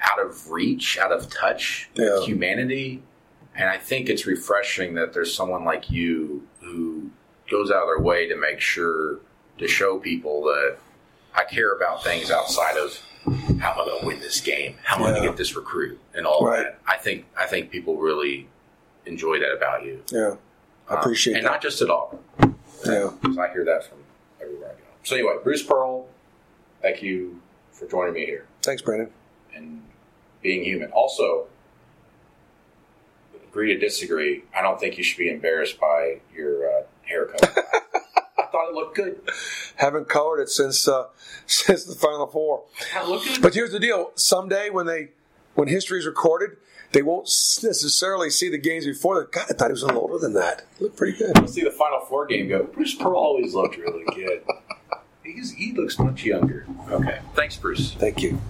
out 0.00 0.20
of 0.20 0.50
reach, 0.50 0.98
out 0.98 1.12
of 1.12 1.30
touch 1.30 1.88
yeah. 1.94 2.14
with 2.14 2.24
humanity. 2.24 3.02
And 3.54 3.68
I 3.68 3.78
think 3.78 4.08
it's 4.08 4.26
refreshing 4.26 4.94
that 4.94 5.12
there's 5.12 5.34
someone 5.34 5.64
like 5.64 5.90
you 5.90 6.46
who 6.60 7.10
goes 7.50 7.70
out 7.70 7.82
of 7.82 7.88
their 7.88 8.00
way 8.00 8.28
to 8.28 8.36
make 8.36 8.60
sure 8.60 9.18
to 9.58 9.68
show 9.68 9.98
people 9.98 10.42
that 10.44 10.78
I 11.34 11.44
care 11.44 11.74
about 11.74 12.02
things 12.02 12.30
outside 12.30 12.76
of 12.76 12.98
how 13.60 13.72
am 13.72 13.80
I 13.80 13.84
going 13.84 14.00
to 14.00 14.06
win 14.06 14.20
this 14.20 14.40
game, 14.40 14.76
how 14.82 14.96
am 14.96 15.02
I 15.02 15.10
going 15.10 15.22
to 15.22 15.28
get 15.28 15.36
this 15.36 15.54
recruit, 15.54 16.00
and 16.14 16.26
all 16.26 16.46
right. 16.46 16.64
that. 16.64 16.80
I 16.86 16.96
think 16.96 17.26
I 17.38 17.46
think 17.46 17.70
people 17.70 17.96
really 17.96 18.48
enjoy 19.04 19.38
that 19.40 19.52
about 19.54 19.84
you. 19.84 20.02
Yeah, 20.10 20.36
I 20.90 21.00
appreciate 21.00 21.34
um, 21.34 21.38
and 21.38 21.46
that. 21.46 21.50
not 21.52 21.62
just 21.62 21.82
at 21.82 21.90
all. 21.90 22.20
Yeah, 22.84 23.10
I 23.38 23.48
hear 23.52 23.64
that 23.64 23.84
from 23.84 23.98
everywhere 24.40 24.70
I 24.70 24.72
go. 24.72 24.86
So 25.04 25.16
anyway, 25.16 25.34
Bruce 25.42 25.62
Pearl, 25.62 26.06
thank 26.82 27.02
you 27.02 27.40
for 27.72 27.86
joining 27.86 28.14
me 28.14 28.26
here. 28.26 28.46
Thanks, 28.62 28.82
Brandon. 28.82 29.10
And 29.54 29.82
being 30.42 30.64
human. 30.64 30.90
Also, 30.90 31.46
agree 33.50 33.74
to 33.74 33.78
disagree. 33.78 34.44
I 34.56 34.62
don't 34.62 34.78
think 34.78 34.96
you 34.96 35.04
should 35.04 35.18
be 35.18 35.28
embarrassed 35.28 35.80
by 35.80 36.20
your 36.34 36.70
uh, 36.70 36.82
haircut. 37.02 37.42
I 38.38 38.46
thought 38.50 38.70
it 38.70 38.74
looked 38.74 38.96
good. 38.96 39.20
Haven't 39.76 40.08
colored 40.08 40.40
it 40.40 40.48
since 40.48 40.88
uh, 40.88 41.06
since 41.46 41.84
the 41.84 41.94
Final 41.94 42.26
Four. 42.26 42.64
But 43.42 43.54
here's 43.54 43.72
the 43.72 43.80
deal: 43.80 44.12
someday 44.14 44.70
when 44.70 44.86
they 44.86 45.10
when 45.54 45.68
history 45.68 45.98
is 45.98 46.06
recorded, 46.06 46.56
they 46.92 47.02
won't 47.02 47.24
necessarily 47.24 48.30
see 48.30 48.48
the 48.48 48.58
games 48.58 48.84
before. 48.84 49.24
God, 49.24 49.46
I 49.48 49.52
thought 49.54 49.68
he 49.68 49.72
was 49.72 49.82
a 49.82 49.86
little 49.86 50.02
older 50.02 50.18
than 50.18 50.34
that. 50.34 50.66
He 50.78 50.84
looked 50.84 50.96
pretty 50.96 51.16
good. 51.16 51.38
We'll 51.38 51.48
see 51.48 51.62
the 51.62 51.70
Final 51.70 52.00
Four 52.00 52.26
game 52.26 52.48
go. 52.48 52.64
Bruce 52.64 52.94
Pearl 52.94 53.16
always 53.16 53.54
looked 53.54 53.76
really 53.76 54.04
good. 54.14 54.42
He's, 55.22 55.52
he 55.52 55.72
looks 55.72 55.98
much 55.98 56.24
younger. 56.24 56.66
Okay. 56.90 57.20
Thanks, 57.34 57.56
Bruce. 57.56 57.92
Thank 57.94 58.22
you. 58.22 58.40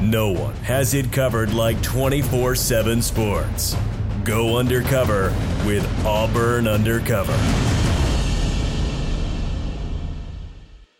No 0.00 0.32
one 0.32 0.54
has 0.56 0.94
it 0.94 1.12
covered 1.12 1.52
like 1.52 1.82
24 1.82 2.54
7 2.54 3.02
sports. 3.02 3.76
Go 4.24 4.56
undercover 4.56 5.34
with 5.66 5.86
Auburn 6.06 6.66
Undercover. 6.66 7.83